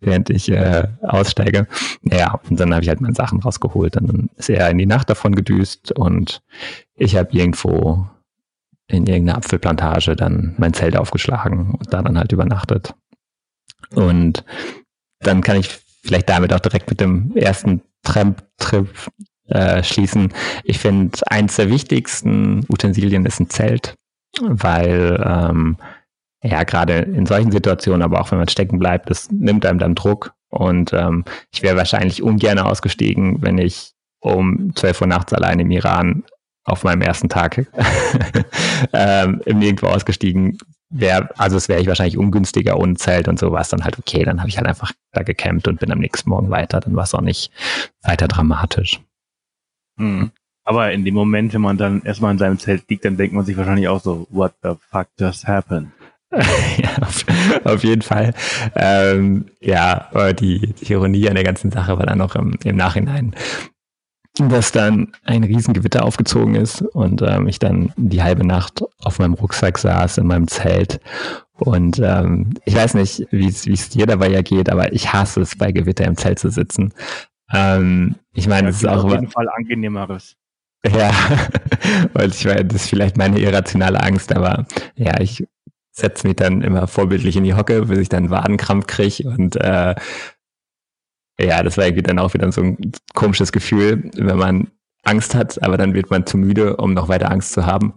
während 0.00 0.30
ich 0.30 0.50
äh, 0.50 0.88
aussteige. 1.02 1.66
Ja, 2.02 2.40
und 2.48 2.58
dann 2.58 2.72
habe 2.72 2.82
ich 2.82 2.88
halt 2.88 3.00
meine 3.00 3.14
Sachen 3.14 3.40
rausgeholt 3.40 3.96
und 3.96 4.06
dann 4.08 4.30
ist 4.36 4.50
er 4.50 4.70
in 4.70 4.78
die 4.78 4.86
Nacht 4.86 5.10
davon 5.10 5.34
gedüst 5.34 5.92
und 5.92 6.42
ich 6.94 7.16
habe 7.16 7.32
irgendwo 7.32 8.06
in 8.88 9.06
irgendeiner 9.06 9.38
Apfelplantage 9.38 10.16
dann 10.16 10.54
mein 10.58 10.74
Zelt 10.74 10.96
aufgeschlagen 10.96 11.74
und 11.78 11.92
da 11.92 12.02
dann 12.02 12.18
halt 12.18 12.32
übernachtet. 12.32 12.94
Und 13.94 14.44
dann 15.20 15.42
kann 15.42 15.58
ich 15.58 15.68
vielleicht 16.02 16.28
damit 16.28 16.52
auch 16.52 16.60
direkt 16.60 16.90
mit 16.90 17.00
dem 17.00 17.36
ersten 17.36 17.82
Tramp-Trip 18.02 18.88
äh, 19.52 19.82
schließen. 19.82 20.32
Ich 20.64 20.78
finde, 20.78 21.18
eins 21.26 21.56
der 21.56 21.70
wichtigsten 21.70 22.64
Utensilien 22.68 23.26
ist 23.26 23.40
ein 23.40 23.50
Zelt, 23.50 23.94
weil 24.40 25.22
ähm, 25.24 25.76
ja, 26.42 26.64
gerade 26.64 26.94
in 26.94 27.26
solchen 27.26 27.52
Situationen, 27.52 28.02
aber 28.02 28.20
auch 28.20 28.30
wenn 28.30 28.38
man 28.38 28.48
stecken 28.48 28.78
bleibt, 28.78 29.10
das 29.10 29.30
nimmt 29.30 29.64
einem 29.64 29.78
dann 29.78 29.94
Druck. 29.94 30.34
Und 30.50 30.92
ähm, 30.92 31.24
ich 31.52 31.62
wäre 31.62 31.76
wahrscheinlich 31.76 32.22
ungern 32.22 32.58
ausgestiegen, 32.58 33.40
wenn 33.40 33.58
ich 33.58 33.92
um 34.20 34.74
12 34.74 35.02
Uhr 35.02 35.06
nachts 35.06 35.32
allein 35.32 35.60
im 35.60 35.70
Iran 35.70 36.24
auf 36.64 36.84
meinem 36.84 37.02
ersten 37.02 37.28
Tag 37.28 37.66
ähm, 38.92 39.40
im 39.46 39.78
ausgestiegen 39.84 40.58
wäre. 40.90 41.30
Also 41.38 41.56
es 41.56 41.68
wäre 41.68 41.80
ich 41.80 41.88
wahrscheinlich 41.88 42.18
ungünstiger 42.18 42.78
ohne 42.78 42.94
Zelt 42.94 43.28
und 43.28 43.38
so 43.38 43.50
war 43.52 43.62
es 43.62 43.70
dann 43.70 43.84
halt 43.84 43.98
okay. 43.98 44.24
Dann 44.24 44.40
habe 44.40 44.48
ich 44.48 44.58
halt 44.58 44.66
einfach 44.66 44.92
da 45.12 45.22
gecampt 45.22 45.66
und 45.68 45.80
bin 45.80 45.90
am 45.90 45.98
nächsten 45.98 46.30
Morgen 46.30 46.50
weiter. 46.50 46.80
Dann 46.80 46.94
war 46.94 47.04
es 47.04 47.14
auch 47.14 47.20
nicht 47.20 47.50
weiter 48.02 48.28
dramatisch. 48.28 49.00
Hm. 50.02 50.32
Aber 50.64 50.92
in 50.92 51.04
dem 51.04 51.14
Moment, 51.14 51.54
wenn 51.54 51.60
man 51.60 51.76
dann 51.76 52.02
erstmal 52.02 52.32
in 52.32 52.38
seinem 52.38 52.58
Zelt 52.58 52.88
liegt, 52.88 53.04
dann 53.04 53.16
denkt 53.16 53.34
man 53.34 53.44
sich 53.44 53.56
wahrscheinlich 53.56 53.88
auch 53.88 54.00
so, 54.00 54.26
what 54.30 54.52
the 54.62 54.70
fuck 54.90 55.08
just 55.18 55.46
happened? 55.46 55.88
ja, 56.32 57.02
auf, 57.02 57.24
auf, 57.64 57.84
jeden 57.84 58.02
Fall. 58.02 58.32
Ähm, 58.74 59.46
ja, 59.60 60.08
aber 60.10 60.32
die, 60.32 60.72
die, 60.72 60.92
Ironie 60.92 61.28
an 61.28 61.34
der 61.34 61.44
ganzen 61.44 61.70
Sache 61.70 61.98
war 61.98 62.06
dann 62.06 62.18
noch 62.18 62.36
im, 62.36 62.56
im 62.64 62.76
Nachhinein, 62.76 63.34
dass 64.38 64.72
dann 64.72 65.12
ein 65.24 65.44
Riesengewitter 65.44 66.04
aufgezogen 66.04 66.54
ist 66.54 66.80
und 66.80 67.20
ähm, 67.20 67.48
ich 67.48 67.58
dann 67.58 67.92
die 67.96 68.22
halbe 68.22 68.46
Nacht 68.46 68.82
auf 69.00 69.18
meinem 69.18 69.34
Rucksack 69.34 69.76
saß 69.76 70.18
in 70.18 70.26
meinem 70.26 70.48
Zelt. 70.48 71.00
Und 71.58 72.00
ähm, 72.02 72.54
ich 72.64 72.74
weiß 72.74 72.94
nicht, 72.94 73.26
wie 73.30 73.48
es 73.48 73.90
dir 73.90 74.06
dabei 74.06 74.30
ja 74.30 74.40
geht, 74.42 74.70
aber 74.70 74.92
ich 74.92 75.12
hasse 75.12 75.42
es, 75.42 75.56
bei 75.56 75.70
Gewitter 75.70 76.06
im 76.06 76.16
Zelt 76.16 76.38
zu 76.38 76.50
sitzen. 76.50 76.94
Ähm, 77.52 78.16
ich 78.32 78.48
meine, 78.48 78.70
es 78.70 78.80
ja, 78.82 78.92
ist 78.92 78.98
auch 78.98 79.04
auf 79.04 79.12
jeden 79.12 79.30
Fall 79.30 79.48
angenehmeres. 79.48 80.36
Ja, 80.86 81.12
weil 82.12 82.30
ich 82.30 82.44
weiß, 82.44 82.62
das 82.66 82.82
ist 82.82 82.90
vielleicht 82.90 83.16
meine 83.16 83.38
irrationale 83.38 84.02
Angst, 84.02 84.34
aber 84.34 84.66
ja, 84.96 85.20
ich 85.20 85.46
setze 85.92 86.26
mich 86.26 86.36
dann 86.36 86.62
immer 86.62 86.86
vorbildlich 86.88 87.36
in 87.36 87.44
die 87.44 87.54
Hocke, 87.54 87.82
bis 87.82 87.98
ich 87.98 88.08
dann 88.08 88.30
Wadenkrampf 88.30 88.86
kriege 88.86 89.28
und 89.28 89.56
äh, 89.56 89.94
ja, 91.38 91.62
das 91.62 91.76
war 91.76 91.84
irgendwie 91.84 92.02
dann 92.02 92.18
auch 92.18 92.34
wieder 92.34 92.50
so 92.52 92.62
ein 92.62 92.92
komisches 93.14 93.52
Gefühl, 93.52 94.10
wenn 94.16 94.36
man 94.36 94.70
Angst 95.02 95.34
hat, 95.34 95.62
aber 95.62 95.76
dann 95.76 95.94
wird 95.94 96.10
man 96.10 96.26
zu 96.26 96.36
müde, 96.38 96.76
um 96.76 96.94
noch 96.94 97.08
weiter 97.08 97.30
Angst 97.30 97.52
zu 97.52 97.66
haben. 97.66 97.94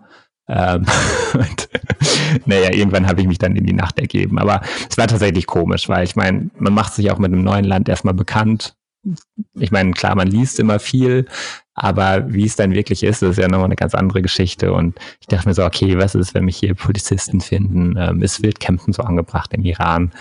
Ähm, 0.47 0.85
und 1.33 1.69
naja, 2.45 2.71
irgendwann 2.73 3.07
habe 3.07 3.21
ich 3.21 3.27
mich 3.27 3.37
dann 3.37 3.55
in 3.55 3.65
die 3.65 3.73
Nacht 3.73 3.99
ergeben. 3.99 4.39
Aber 4.39 4.61
es 4.89 4.97
war 4.97 5.07
tatsächlich 5.07 5.47
komisch, 5.47 5.89
weil 5.89 6.03
ich 6.03 6.15
meine, 6.15 6.49
man 6.57 6.73
macht 6.73 6.93
sich 6.93 7.11
auch 7.11 7.19
mit 7.19 7.31
einem 7.31 7.43
neuen 7.43 7.65
Land 7.65 7.89
erstmal 7.89 8.13
bekannt. 8.13 8.74
Ich 9.53 9.71
meine, 9.71 9.91
klar, 9.91 10.15
man 10.15 10.27
liest 10.27 10.59
immer 10.59 10.79
viel, 10.79 11.25
aber 11.75 12.33
wie 12.33 12.45
es 12.45 12.55
dann 12.55 12.73
wirklich 12.73 13.03
ist, 13.03 13.21
ist 13.21 13.37
ja 13.37 13.47
nochmal 13.47 13.65
eine 13.65 13.75
ganz 13.75 13.93
andere 13.93 14.21
Geschichte. 14.21 14.73
Und 14.73 14.97
ich 15.19 15.27
dachte 15.27 15.47
mir 15.47 15.53
so, 15.53 15.65
okay, 15.65 15.97
was 15.97 16.15
ist, 16.15 16.33
wenn 16.33 16.45
mich 16.45 16.57
hier 16.57 16.73
Polizisten 16.73 17.41
finden? 17.41 17.95
Ähm, 17.97 18.21
ist 18.21 18.41
Wildcampen 18.41 18.93
so 18.93 19.03
angebracht 19.03 19.53
im 19.53 19.63
Iran? 19.63 20.11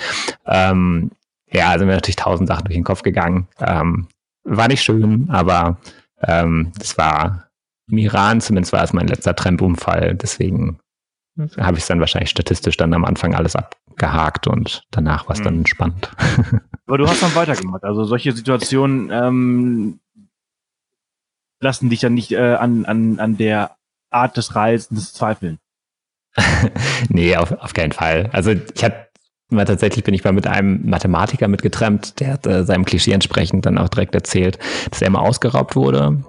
Ähm, 0.46 1.10
ja, 1.52 1.78
sind 1.78 1.86
mir 1.86 1.94
natürlich 1.94 2.16
tausend 2.16 2.48
Sachen 2.48 2.64
durch 2.64 2.74
den 2.74 2.84
Kopf 2.84 3.02
gegangen. 3.02 3.46
Ähm, 3.60 4.08
war 4.42 4.68
nicht 4.68 4.82
schön, 4.82 5.30
aber 5.30 5.78
ähm, 6.22 6.72
das 6.78 6.98
war 6.98 7.48
im 7.88 7.98
Iran, 7.98 8.40
zumindest 8.40 8.72
war 8.72 8.82
es 8.82 8.92
mein 8.92 9.08
letzter 9.08 9.36
Trampunfall. 9.36 10.14
Deswegen 10.14 10.78
habe 11.36 11.76
ich 11.76 11.82
es 11.82 11.88
dann 11.88 12.00
wahrscheinlich 12.00 12.30
statistisch 12.30 12.76
dann 12.76 12.94
am 12.94 13.04
Anfang 13.04 13.34
alles 13.34 13.56
abgehakt 13.56 14.46
und 14.46 14.84
danach 14.90 15.28
war 15.28 15.34
es 15.34 15.42
dann 15.42 15.54
mhm. 15.54 15.60
entspannt. 15.60 16.10
Aber 16.86 16.98
du 16.98 17.08
hast 17.08 17.22
dann 17.22 17.34
weitergemacht. 17.34 17.84
Also 17.84 18.04
solche 18.04 18.32
Situationen 18.32 19.10
ähm, 19.10 20.00
lassen 21.60 21.90
dich 21.90 22.00
dann 22.00 22.14
nicht 22.14 22.32
äh, 22.32 22.54
an, 22.54 22.84
an, 22.84 23.18
an 23.18 23.36
der 23.36 23.76
Art 24.10 24.36
des 24.36 24.54
Reisens 24.54 25.12
zweifeln. 25.12 25.58
nee, 27.08 27.36
auf, 27.36 27.52
auf 27.52 27.74
keinen 27.74 27.92
Fall. 27.92 28.28
Also 28.32 28.52
ich 28.52 28.84
hatte 28.84 29.08
mal 29.50 29.64
tatsächlich 29.64 30.04
bin 30.04 30.14
ich 30.14 30.24
mal 30.24 30.32
mit 30.32 30.46
einem 30.46 30.88
Mathematiker 30.88 31.48
mitgetrennt, 31.48 32.20
der 32.20 32.34
hat 32.34 32.46
äh, 32.46 32.64
seinem 32.64 32.84
Klischee 32.84 33.12
entsprechend 33.12 33.66
dann 33.66 33.78
auch 33.78 33.88
direkt 33.88 34.14
erzählt, 34.14 34.58
dass 34.90 35.02
er 35.02 35.10
mal 35.10 35.20
ausgeraubt 35.20 35.76
wurde 35.76 36.24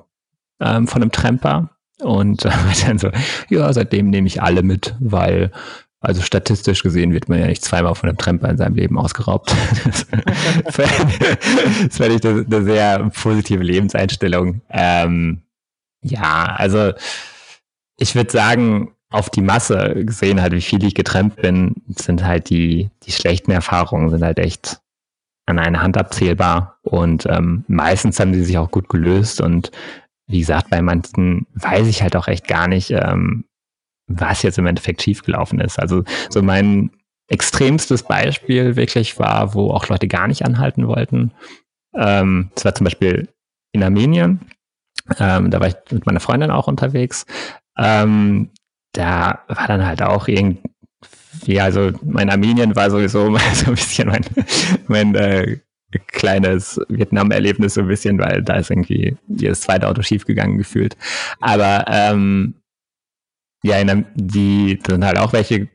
ähm, 0.59 0.87
von 0.87 1.01
einem 1.01 1.11
Tramper. 1.11 1.74
Und 2.01 2.45
äh, 2.45 2.51
dann 2.85 2.97
so, 2.97 3.09
ja, 3.49 3.71
seitdem 3.73 4.09
nehme 4.09 4.27
ich 4.27 4.41
alle 4.41 4.63
mit, 4.63 4.95
weil 4.99 5.51
also 6.05 6.21
statistisch 6.21 6.83
gesehen 6.83 7.13
wird 7.13 7.29
man 7.29 7.39
ja 7.39 7.47
nicht 7.47 7.63
zweimal 7.63 7.95
von 7.95 8.09
einem 8.09 8.17
Tramper 8.17 8.49
in 8.49 8.57
seinem 8.57 8.75
Leben 8.75 8.99
ausgeraubt. 8.99 9.51
das 10.65 10.75
fände 10.75 12.15
ich 12.15 12.25
eine, 12.25 12.45
eine 12.45 12.63
sehr 12.63 13.09
positive 13.09 13.63
Lebenseinstellung. 13.63 14.61
Ähm, 14.69 15.41
ja, 16.01 16.53
also 16.57 16.93
ich 17.97 18.13
würde 18.13 18.31
sagen, 18.31 18.95
auf 19.09 19.31
die 19.31 19.41
Masse 19.41 20.05
gesehen 20.05 20.41
halt, 20.41 20.53
wie 20.53 20.61
viel 20.61 20.83
ich 20.83 20.93
getrennt 20.93 21.37
bin, 21.37 21.75
sind 21.87 22.23
halt 22.23 22.49
die, 22.49 22.91
die 23.03 23.11
schlechten 23.11 23.51
Erfahrungen 23.51 24.09
sind 24.09 24.23
halt 24.23 24.37
echt 24.37 24.81
an 25.47 25.57
eine 25.57 25.81
Hand 25.81 25.97
abzählbar 25.97 26.77
und 26.83 27.25
ähm, 27.27 27.63
meistens 27.67 28.19
haben 28.19 28.33
die 28.33 28.43
sich 28.43 28.57
auch 28.57 28.71
gut 28.71 28.89
gelöst 28.89 29.41
und 29.41 29.71
wie 30.27 30.39
gesagt, 30.39 30.69
bei 30.69 30.81
manchen 30.81 31.47
weiß 31.53 31.87
ich 31.87 32.01
halt 32.01 32.15
auch 32.15 32.27
echt 32.27 32.47
gar 32.47 32.67
nicht, 32.67 32.91
ähm, 32.91 33.45
was 34.07 34.43
jetzt 34.43 34.57
im 34.57 34.65
Endeffekt 34.67 35.01
schiefgelaufen 35.01 35.59
ist. 35.59 35.79
Also 35.79 36.03
so 36.29 36.41
mein 36.41 36.91
extremstes 37.27 38.03
Beispiel 38.03 38.75
wirklich 38.75 39.17
war, 39.19 39.53
wo 39.53 39.71
auch 39.71 39.87
Leute 39.87 40.07
gar 40.07 40.27
nicht 40.27 40.45
anhalten 40.45 40.87
wollten. 40.87 41.31
Ähm, 41.95 42.51
das 42.55 42.65
war 42.65 42.75
zum 42.75 42.85
Beispiel 42.85 43.29
in 43.71 43.83
Armenien. 43.83 44.41
Ähm, 45.19 45.51
da 45.51 45.59
war 45.59 45.67
ich 45.67 45.75
mit 45.91 46.05
meiner 46.05 46.19
Freundin 46.19 46.51
auch 46.51 46.67
unterwegs. 46.67 47.25
Ähm, 47.77 48.51
da 48.93 49.43
war 49.47 49.67
dann 49.67 49.85
halt 49.85 50.01
auch 50.01 50.27
irgendwie, 50.27 51.59
also 51.59 51.91
mein 52.03 52.29
Armenien 52.29 52.75
war 52.75 52.89
sowieso 52.89 53.35
so 53.53 53.65
ein 53.67 53.75
bisschen 53.75 54.07
mein, 54.07 54.25
mein 54.87 55.15
äh, 55.15 55.59
kleines 55.99 56.79
Vietnam-Erlebnis 56.89 57.75
so 57.75 57.81
ein 57.81 57.87
bisschen, 57.87 58.19
weil 58.19 58.43
da 58.43 58.55
ist 58.55 58.71
irgendwie 58.71 59.17
jedes 59.27 59.61
zweite 59.61 59.87
Auto 59.87 60.01
schiefgegangen 60.01 60.57
gefühlt. 60.57 60.95
Aber 61.39 61.85
ähm, 61.87 62.55
ja, 63.63 63.83
die 64.15 64.79
sind 64.85 65.05
halt 65.05 65.17
auch 65.17 65.33
welche, 65.33 65.67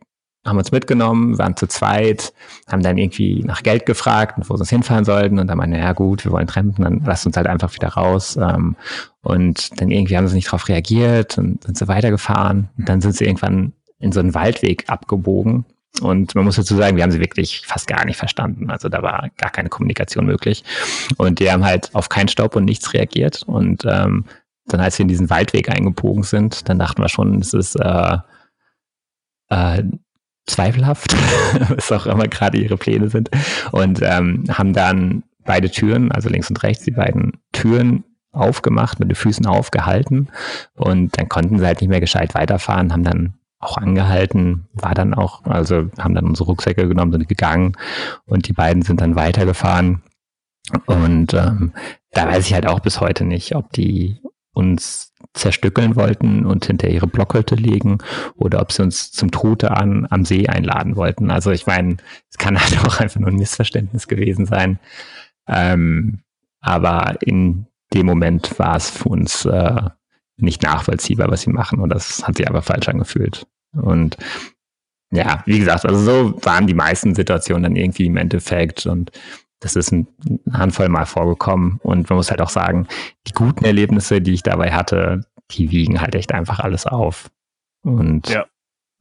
haben 0.47 0.59
uns 0.59 0.73
mitgenommen, 0.73 1.39
waren 1.39 1.57
zu 1.57 1.67
zweit, 1.67 2.33
haben 2.69 2.83
dann 2.83 2.99
irgendwie 2.99 3.43
nach 3.45 3.63
Geld 3.63 3.85
gefragt 3.85 4.39
und 4.39 4.49
wo 4.49 4.57
sie 4.57 4.61
uns 4.61 4.71
hinfahren 4.71 5.05
sollten 5.05 5.39
und 5.39 5.49
dann 5.49 5.59
meinen, 5.59 5.75
ja 5.75 5.93
gut, 5.93 6.25
wir 6.25 6.33
wollen 6.33 6.47
trampen, 6.47 6.85
dann 6.85 7.03
lasst 7.05 7.27
uns 7.27 7.37
halt 7.37 7.47
einfach 7.47 7.75
wieder 7.75 7.89
raus. 7.89 8.37
Ähm, 8.37 8.77
und 9.23 9.81
dann 9.81 9.91
irgendwie 9.91 10.17
haben 10.17 10.29
sie 10.29 10.37
nicht 10.37 10.49
darauf 10.49 10.69
reagiert 10.69 11.37
und 11.37 11.65
sind 11.65 11.77
sie 11.77 11.89
weitergefahren. 11.89 12.71
Und 12.79 12.89
dann 12.89 13.01
sind 13.01 13.17
sie 13.17 13.25
irgendwann 13.25 13.73
in 13.99 14.13
so 14.13 14.21
einen 14.21 14.35
Waldweg 14.35 14.85
abgebogen. 14.89 15.67
Und 16.01 16.35
man 16.35 16.45
muss 16.45 16.57
dazu 16.57 16.77
sagen, 16.77 16.97
wir 16.97 17.03
haben 17.03 17.11
sie 17.11 17.21
wirklich 17.21 17.63
fast 17.67 17.87
gar 17.87 18.05
nicht 18.05 18.17
verstanden. 18.17 18.71
Also 18.71 18.89
da 18.89 19.03
war 19.03 19.29
gar 19.37 19.51
keine 19.51 19.69
Kommunikation 19.69 20.25
möglich. 20.25 20.65
Und 21.17 21.41
die 21.41 21.51
haben 21.51 21.65
halt 21.65 21.95
auf 21.95 22.09
keinen 22.09 22.29
Staub 22.29 22.57
und 22.57 22.65
nichts 22.65 22.95
reagiert. 22.95 23.43
Und 23.43 23.85
ähm, 23.85 24.25
dann, 24.67 24.81
als 24.81 24.99
wir 24.99 25.03
in 25.03 25.09
diesen 25.09 25.31
Waldweg 25.31 25.69
eingebogen 25.69 26.23
sind, 26.23 26.69
dann 26.69 26.79
dachten 26.79 27.03
wir 27.03 27.09
schon, 27.09 27.41
es 27.41 27.53
ist 27.53 27.75
äh, 27.77 28.19
äh, 29.49 29.83
zweifelhaft, 30.47 31.15
was 31.69 31.93
auch 31.93 32.07
immer 32.07 32.29
gerade 32.29 32.59
ihre 32.59 32.77
Pläne 32.77 33.11
sind. 33.11 33.31
Und 33.73 34.01
ähm, 34.03 34.45
haben 34.49 34.73
dann 34.73 35.25
beide 35.45 35.71
Türen, 35.71 36.13
also 36.13 36.29
links 36.29 36.51
und 36.51 36.63
rechts, 36.63 36.85
die 36.85 36.93
beiden 36.93 37.33
Türen 37.53 38.05
aufgemacht, 38.33 39.01
mit 39.01 39.11
den 39.11 39.17
Füßen 39.17 39.47
aufgehalten. 39.47 40.29
Und 40.77 41.19
dann 41.19 41.29
konnten 41.29 41.59
sie 41.59 41.67
halt 41.67 41.81
nicht 41.81 41.91
mehr 41.91 42.01
gescheit 42.01 42.35
weiterfahren, 42.35 42.93
haben 42.93 43.05
dann 43.05 43.35
auch 43.61 43.77
angehalten, 43.77 44.69
war 44.73 44.95
dann 44.95 45.15
auch, 45.15 45.45
also 45.45 45.91
haben 45.99 46.15
dann 46.15 46.27
unsere 46.27 46.49
Rucksäcke 46.49 46.89
genommen, 46.89 47.13
sind 47.13 47.29
gegangen 47.29 47.77
und 48.25 48.49
die 48.49 48.55
beiden 48.55 48.83
sind 48.83 49.01
dann 49.01 49.17
weitergefahren. 49.17 50.03
Und 50.87 51.35
ähm, 51.35 51.73
da 52.13 52.27
weiß 52.27 52.47
ich 52.47 52.55
halt 52.55 52.67
auch 52.67 52.81
bis 52.81 53.01
heute 53.01 53.25
nicht, 53.25 53.55
ob 53.55 53.73
die 53.73 54.21
uns 54.53 55.13
zerstückeln 55.35 55.95
wollten 55.95 56.45
und 56.45 56.65
hinter 56.67 56.89
ihre 56.89 57.07
Blockhütte 57.07 57.55
legen 57.55 57.99
oder 58.37 58.61
ob 58.61 58.73
sie 58.73 58.83
uns 58.83 59.13
zum 59.13 59.31
Trute 59.31 59.71
an, 59.71 60.07
am 60.11 60.25
See 60.25 60.49
einladen 60.49 60.97
wollten. 60.97 61.31
Also 61.31 61.51
ich 61.51 61.67
meine, 61.67 61.99
es 62.31 62.39
kann 62.39 62.59
halt 62.61 62.85
auch 62.85 62.99
einfach 62.99 63.21
nur 63.21 63.31
ein 63.31 63.37
Missverständnis 63.37 64.09
gewesen 64.09 64.47
sein. 64.47 64.79
Ähm, 65.47 66.23
aber 66.61 67.17
in 67.21 67.67
dem 67.95 68.07
Moment 68.07 68.59
war 68.59 68.77
es 68.77 68.91
für 68.91 69.09
uns 69.09 69.45
äh, 69.45 69.83
nicht 70.43 70.63
nachvollziehbar, 70.63 71.31
was 71.31 71.43
sie 71.43 71.51
machen 71.51 71.81
und 71.81 71.91
das 71.91 72.27
hat 72.27 72.37
sich 72.37 72.49
aber 72.49 72.63
falsch 72.63 72.89
angefühlt. 72.89 73.47
Und 73.73 74.17
ja, 75.13 75.43
wie 75.47 75.59
gesagt, 75.59 75.87
also 75.87 75.99
so 75.99 76.45
waren 76.45 76.67
die 76.67 76.75
meisten 76.75 77.15
Situationen 77.15 77.63
dann 77.65 77.77
irgendwie 77.77 78.07
im 78.07 78.17
Endeffekt 78.17 78.87
und 78.87 79.11
das 79.61 79.77
ist 79.77 79.93
eine 79.93 80.07
Handvoll 80.53 80.89
mal 80.89 81.05
vorgekommen. 81.05 81.81
Und 81.83 82.09
man 82.09 82.17
muss 82.17 82.31
halt 82.31 82.41
auch 82.41 82.49
sagen, 82.49 82.89
die 83.27 83.33
guten 83.33 83.65
Erlebnisse, 83.65 84.23
die 84.23 84.33
ich 84.33 84.43
dabei 84.43 84.73
hatte, 84.73 85.27
die 85.51 85.71
wiegen 85.71 86.01
halt 86.01 86.15
echt 86.15 86.33
einfach 86.33 86.61
alles 86.61 86.87
auf. 86.87 87.31
Und 87.83 88.29
ja, 88.29 88.47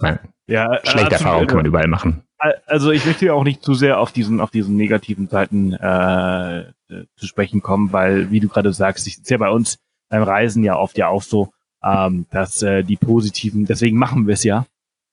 Man, 0.02 0.19
ja, 0.47 0.80
schlechte 0.84 1.15
Erfahrungen 1.15 1.47
kann 1.47 1.58
man 1.58 1.65
überall 1.65 1.88
machen. 1.88 2.23
Also 2.65 2.91
ich 2.91 3.06
möchte 3.06 3.25
ja 3.25 3.34
auch 3.34 3.43
nicht 3.43 3.63
zu 3.63 3.73
sehr 3.73 3.99
auf 3.99 4.12
diesen, 4.12 4.39
auf 4.39 4.49
diesen 4.49 4.78
negativen 4.78 5.28
Seiten 5.28 5.73
äh, 5.73 6.71
zu 7.15 7.28
sprechen 7.28 7.62
kommen, 7.62 7.91
weil, 7.91 8.32
wie 8.32 8.39
du 8.39 8.47
gerade 8.47 8.71
sagst, 8.71 9.08
ich 9.08 9.17
ist 9.17 9.30
ja 9.30 9.38
bei 9.38 9.49
uns 9.49 9.80
beim 10.09 10.23
Reisen 10.23 10.63
ja 10.63 10.75
oft 10.77 10.97
ja 10.97 11.07
auch 11.07 11.23
so, 11.23 11.51
ähm, 11.83 12.25
dass 12.31 12.61
äh, 12.61 12.83
die 12.83 12.97
positiven, 12.97 13.65
deswegen 13.65 13.97
machen 13.97 14.27
wir 14.27 14.33
es 14.33 14.43
ja, 14.43 14.65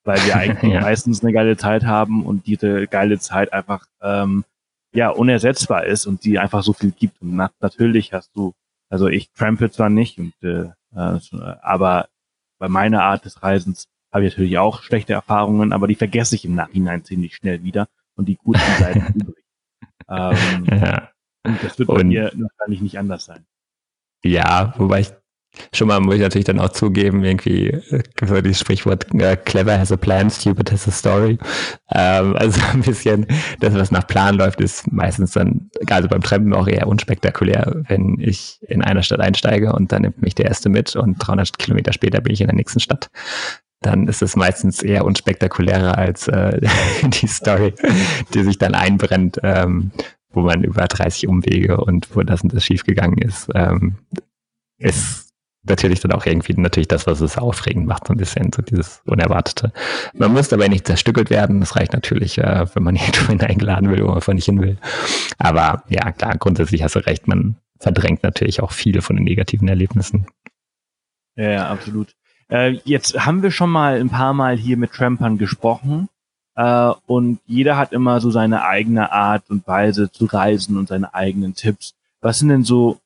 weil 0.04 0.18
wir 0.24 0.36
eigentlich 0.36 0.72
ja. 0.72 0.80
meistens 0.80 1.22
eine 1.22 1.32
geile 1.32 1.56
Zeit 1.56 1.84
haben 1.84 2.24
und 2.24 2.46
diese 2.46 2.86
geile 2.86 3.18
Zeit 3.18 3.52
einfach 3.52 3.86
ähm, 4.02 4.44
ja 4.92 5.10
unersetzbar 5.10 5.84
ist 5.84 6.06
und 6.06 6.24
die 6.24 6.38
einfach 6.38 6.62
so 6.62 6.72
viel 6.72 6.90
gibt. 6.90 7.20
Und 7.22 7.36
na, 7.36 7.50
natürlich 7.60 8.12
hast 8.12 8.34
du, 8.34 8.54
also 8.88 9.08
ich 9.08 9.30
trampe 9.32 9.70
zwar 9.70 9.90
nicht, 9.90 10.18
und, 10.18 10.34
äh, 10.42 10.70
äh, 10.94 11.20
aber 11.62 12.08
bei 12.58 12.68
meiner 12.68 13.02
Art 13.02 13.24
des 13.24 13.42
Reisens 13.42 13.86
habe 14.12 14.24
ich 14.24 14.32
natürlich 14.32 14.58
auch 14.58 14.82
schlechte 14.82 15.12
Erfahrungen, 15.12 15.72
aber 15.72 15.86
die 15.86 15.94
vergesse 15.94 16.34
ich 16.36 16.44
im 16.44 16.54
Nachhinein 16.54 17.04
ziemlich 17.04 17.36
schnell 17.36 17.62
wieder 17.62 17.86
und 18.16 18.26
die 18.28 18.36
guten 18.36 18.60
Seiten 18.78 19.12
übrig. 19.14 19.44
Ähm, 20.08 20.66
ja. 20.70 21.10
Und 21.44 21.62
das 21.62 21.78
wird 21.78 21.88
bei 21.88 22.00
und, 22.00 22.08
mir 22.08 22.32
wahrscheinlich 22.34 22.80
nicht 22.80 22.98
anders 22.98 23.26
sein. 23.26 23.44
Ja, 24.22 24.74
wobei 24.78 25.00
ich 25.00 25.12
Schon 25.72 25.88
mal 25.88 26.00
muss 26.00 26.16
ich 26.16 26.20
natürlich 26.20 26.44
dann 26.44 26.58
auch 26.58 26.70
zugeben, 26.70 27.24
irgendwie 27.24 27.68
äh, 27.68 28.02
so 28.24 28.40
dieses 28.40 28.60
Sprichwort 28.60 29.06
äh, 29.14 29.36
clever 29.36 29.78
has 29.78 29.92
a 29.92 29.96
plan, 29.96 30.30
stupid 30.30 30.70
has 30.70 30.86
a 30.88 30.90
story. 30.90 31.38
Ähm, 31.90 32.36
also 32.36 32.60
ein 32.72 32.82
bisschen 32.82 33.26
das, 33.60 33.74
was 33.74 33.90
nach 33.90 34.06
Plan 34.06 34.36
läuft, 34.36 34.60
ist 34.60 34.90
meistens 34.92 35.32
dann, 35.32 35.70
also 35.88 36.08
beim 36.08 36.22
Trampen 36.22 36.52
auch 36.52 36.68
eher 36.68 36.86
unspektakulär, 36.86 37.82
wenn 37.88 38.18
ich 38.20 38.58
in 38.68 38.82
einer 38.82 39.02
Stadt 39.02 39.20
einsteige 39.20 39.72
und 39.72 39.92
dann 39.92 40.02
nimmt 40.02 40.22
mich 40.22 40.34
der 40.34 40.46
erste 40.46 40.68
mit 40.68 40.96
und 40.96 41.16
300 41.18 41.58
Kilometer 41.58 41.92
später 41.92 42.20
bin 42.20 42.32
ich 42.32 42.40
in 42.40 42.48
der 42.48 42.56
nächsten 42.56 42.80
Stadt. 42.80 43.10
Dann 43.82 44.08
ist 44.08 44.22
es 44.22 44.36
meistens 44.36 44.82
eher 44.82 45.04
unspektakulärer 45.04 45.98
als 45.98 46.28
äh, 46.28 46.60
die 47.02 47.26
Story, 47.26 47.74
die 48.34 48.42
sich 48.42 48.58
dann 48.58 48.74
einbrennt, 48.74 49.38
ähm, 49.42 49.92
wo 50.36 50.42
man 50.42 50.62
über 50.62 50.84
30 50.86 51.26
Umwege 51.28 51.78
und 51.78 52.14
wo 52.14 52.22
das 52.22 52.42
und 52.42 52.52
das 52.52 52.64
schiefgegangen 52.64 53.18
ist. 53.18 53.48
Ähm, 53.54 53.96
ist 54.78 55.32
natürlich 55.64 56.00
dann 56.00 56.12
auch 56.12 56.26
irgendwie 56.26 56.52
natürlich 56.54 56.88
das, 56.88 57.06
was 57.06 57.20
es 57.22 57.38
aufregend 57.38 57.86
macht, 57.86 58.06
so 58.06 58.12
ein 58.12 58.18
bisschen, 58.18 58.52
so 58.52 58.62
dieses 58.62 59.00
Unerwartete. 59.06 59.72
Man 60.12 60.32
muss 60.32 60.48
dabei 60.48 60.68
nicht 60.68 60.86
zerstückelt 60.86 61.30
werden. 61.30 61.60
Das 61.60 61.74
reicht 61.74 61.94
natürlich, 61.94 62.38
äh, 62.38 62.66
wenn 62.74 62.82
man 62.82 62.96
irgendwo 62.96 63.44
eingeladen 63.44 63.90
will, 63.90 64.02
wo 64.02 64.08
man 64.08 64.16
einfach 64.16 64.34
nicht 64.34 64.44
hin 64.44 64.60
will. 64.60 64.76
Aber 65.38 65.82
ja, 65.88 66.12
klar, 66.12 66.36
grundsätzlich 66.38 66.82
hast 66.82 66.94
du 66.94 67.00
recht, 67.00 67.26
man 67.26 67.56
verdrängt 67.80 68.22
natürlich 68.22 68.62
auch 68.62 68.72
viele 68.72 69.00
von 69.00 69.16
den 69.16 69.24
negativen 69.24 69.68
Erlebnissen. 69.68 70.26
Ja, 71.34 71.50
ja 71.50 71.68
absolut. 71.68 72.14
Äh, 72.48 72.78
jetzt 72.84 73.26
haben 73.26 73.42
wir 73.42 73.50
schon 73.50 73.70
mal 73.70 73.98
ein 73.98 74.10
paar 74.10 74.34
Mal 74.34 74.56
hier 74.56 74.76
mit 74.76 74.92
Trampern 74.92 75.38
gesprochen. 75.38 76.08
Äh, 76.56 76.92
und 77.06 77.38
jeder 77.46 77.76
hat 77.76 77.92
immer 77.92 78.20
so 78.20 78.30
seine 78.30 78.64
eigene 78.64 79.12
Art 79.12 79.50
und 79.50 79.66
Weise 79.66 80.10
zu 80.10 80.24
reisen 80.24 80.76
und 80.76 80.88
seine 80.88 81.14
eigenen 81.14 81.54
Tipps. 81.54 81.94
Was 82.20 82.40
sind 82.40 82.48
denn 82.48 82.64
so 82.64 82.98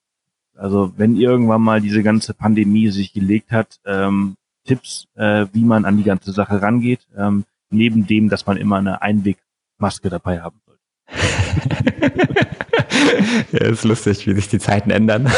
also 0.61 0.93
wenn 0.99 1.17
irgendwann 1.17 1.63
mal 1.63 1.81
diese 1.81 2.03
ganze 2.03 2.35
Pandemie 2.35 2.91
sich 2.91 3.15
gelegt 3.15 3.51
hat, 3.51 3.81
ähm, 3.87 4.37
Tipps, 4.67 5.07
äh, 5.17 5.47
wie 5.55 5.65
man 5.65 5.87
an 5.87 5.97
die 5.97 6.03
ganze 6.03 6.33
Sache 6.33 6.61
rangeht, 6.61 7.01
ähm, 7.17 7.47
neben 7.71 8.07
dem, 8.07 8.29
dass 8.29 8.45
man 8.45 8.59
immer 8.59 8.77
eine 8.77 9.01
Einwegmaske 9.01 10.11
dabei 10.11 10.43
haben 10.43 10.61
sollte. 10.67 10.83
ja, 13.53 13.69
ist 13.69 13.85
lustig, 13.85 14.27
wie 14.27 14.35
sich 14.35 14.49
die 14.49 14.59
Zeiten 14.59 14.91
ändern. 14.91 15.33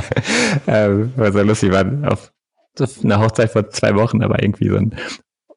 ähm, 0.66 1.12
war 1.14 1.30
so 1.30 1.42
lustig, 1.42 1.70
war 1.70 1.84
auf 2.10 2.32
einer 3.04 3.20
Hochzeit 3.20 3.50
vor 3.50 3.68
zwei 3.68 3.94
Wochen, 3.96 4.22
aber 4.22 4.42
irgendwie 4.42 4.70
so 4.70 4.76
ein 4.76 4.94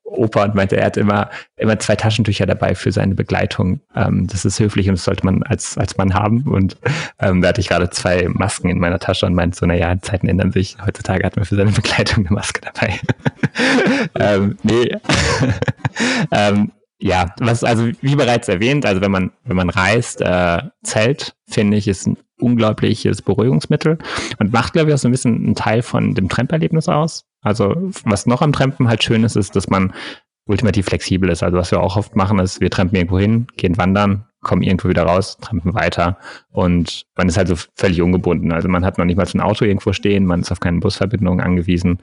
Opa 0.08 0.46
und 0.46 0.56
meinte, 0.56 0.78
er 0.78 0.86
hat 0.86 0.98
immer, 0.98 1.30
immer 1.58 1.78
zwei 1.80 1.96
Taschentücher 1.96 2.46
dabei 2.46 2.76
für 2.76 2.92
seine 2.92 3.14
Begleitung. 3.14 3.82
Ähm, 3.96 4.28
das 4.28 4.46
ist 4.46 4.60
höflich 4.60 4.88
und 4.88 4.96
das 4.96 5.04
sollte 5.04 5.26
man 5.26 5.44
als, 5.44 5.78
als 5.78 5.98
Mann 5.98 6.14
haben. 6.14 6.44
Und 6.44 6.78
ähm, 7.20 7.42
da 7.42 7.50
hatte 7.50 7.62
ich 7.62 7.68
gerade 7.68 7.90
zwei 7.90 8.28
Masken 8.30 8.70
in 8.70 8.80
meiner 8.80 9.00
Tasche 9.00 9.26
und 9.26 9.36
meinte 9.36 9.58
so, 9.58 9.66
naja, 9.66 9.94
Zeiten 10.02 10.28
ändern 10.28 10.52
sich. 10.52 10.78
Heutzutage 10.86 11.26
hat 11.26 11.36
man 11.36 11.46
für 11.46 11.56
seine 11.56 11.72
Begleitung 11.72 12.26
eine 12.26 12.36
Maske 12.36 12.62
dabei. 12.62 13.00
ähm, 14.20 14.58
nee. 14.64 14.92
ähm, 16.32 16.72
ja, 17.00 17.36
was, 17.40 17.64
also 17.64 17.90
wie 18.02 18.16
bereits 18.16 18.48
erwähnt, 18.48 18.86
also 18.86 19.02
wenn 19.02 19.12
man, 19.12 19.32
wenn 19.44 19.56
man 19.56 19.70
reist, 19.70 20.22
äh, 20.22 20.64
Zelt, 20.84 21.36
finde 21.48 21.78
ich, 21.78 21.88
ist 21.88 22.08
ein 22.08 22.18
unglaubliches 22.40 23.22
Beruhigungsmittel 23.22 23.98
und 24.40 24.54
macht, 24.54 24.74
glaube 24.74 24.90
ich, 24.90 24.96
auch 24.96 25.00
so 25.00 25.08
ein 25.08 25.12
bisschen 25.12 25.36
einen 25.36 25.56
Teil 25.56 25.82
von 25.82 26.16
dem 26.16 26.30
Tramperlebnis 26.30 26.88
aus. 26.88 27.26
Also 27.48 27.76
was 28.04 28.26
noch 28.26 28.42
am 28.42 28.52
Trampen 28.52 28.88
halt 28.88 29.04
schön 29.04 29.24
ist, 29.24 29.36
ist, 29.36 29.56
dass 29.56 29.70
man 29.70 29.94
ultimativ 30.48 30.86
flexibel 30.86 31.30
ist. 31.30 31.44
Also 31.44 31.58
was 31.58 31.72
wir 31.72 31.82
auch 31.82 31.98
oft 31.98 32.16
machen, 32.16 32.40
ist, 32.40 32.62
wir 32.62 32.70
trampen 32.70 32.96
irgendwo 32.96 33.20
hin, 33.20 33.48
gehen 33.58 33.78
wandern, 33.78 34.26
kommen 34.42 34.62
irgendwo 34.62 34.90
wieder 34.90 35.04
raus, 35.04 35.38
trampen 35.42 35.74
weiter 35.74 36.18
und 36.52 37.06
man 37.16 37.28
ist 37.28 37.38
halt 37.38 37.50
so 37.50 37.56
völlig 37.76 38.02
ungebunden. 38.02 38.52
Also 38.52 38.70
man 38.70 38.86
hat 38.86 38.98
noch 38.98 39.06
nicht 39.06 39.18
mal 39.18 39.26
so 39.26 39.38
ein 39.38 39.42
Auto 39.42 39.66
irgendwo 39.66 39.94
stehen, 39.94 40.26
man 40.26 40.42
ist 40.42 40.52
auf 40.52 40.60
keine 40.60 40.80
Busverbindungen 40.80 41.42
angewiesen. 41.42 42.00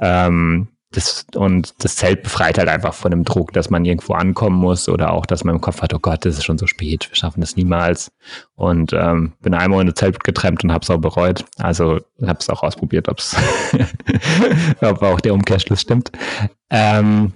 Ähm, 0.00 0.68
das, 0.90 1.26
und 1.34 1.74
das 1.84 1.96
Zelt 1.96 2.22
befreit 2.22 2.56
halt 2.56 2.68
einfach 2.68 2.94
von 2.94 3.10
dem 3.10 3.24
Druck, 3.24 3.52
dass 3.52 3.68
man 3.68 3.84
irgendwo 3.84 4.14
ankommen 4.14 4.56
muss 4.56 4.88
oder 4.88 5.12
auch, 5.12 5.26
dass 5.26 5.44
man 5.44 5.56
im 5.56 5.60
Kopf 5.60 5.82
hat, 5.82 5.92
oh 5.92 5.98
Gott, 5.98 6.24
das 6.24 6.38
ist 6.38 6.44
schon 6.44 6.56
so 6.56 6.66
spät, 6.66 7.08
wir 7.10 7.16
schaffen 7.16 7.40
das 7.40 7.56
niemals. 7.56 8.10
Und 8.54 8.94
ähm, 8.94 9.34
bin 9.42 9.52
einmal 9.52 9.82
in 9.82 9.88
ein 9.88 9.94
Zelt 9.94 10.24
getrennt 10.24 10.64
und 10.64 10.72
habe 10.72 10.82
es 10.82 10.90
auch 10.90 10.98
bereut. 10.98 11.44
Also 11.58 12.00
habe 12.22 12.38
es 12.40 12.48
auch 12.48 12.62
ausprobiert, 12.62 13.08
ob's 13.08 13.36
ob 14.80 15.02
auch 15.02 15.20
der 15.20 15.34
Umkehrschluss 15.34 15.82
stimmt. 15.82 16.10
Ähm, 16.70 17.34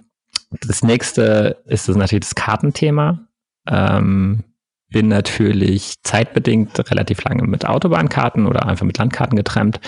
das 0.67 0.83
nächste 0.83 1.63
ist 1.67 1.89
das 1.89 1.97
natürlich 1.97 2.25
das 2.25 2.35
Kartenthema. 2.35 3.21
Ähm, 3.69 4.45
bin 4.89 5.09
natürlich 5.09 6.03
zeitbedingt 6.03 6.79
relativ 6.91 7.23
lange 7.25 7.43
mit 7.45 7.67
Autobahnkarten 7.67 8.47
oder 8.47 8.67
einfach 8.67 8.87
mit 8.87 8.97
Landkarten 8.97 9.37
getrennt. 9.37 9.81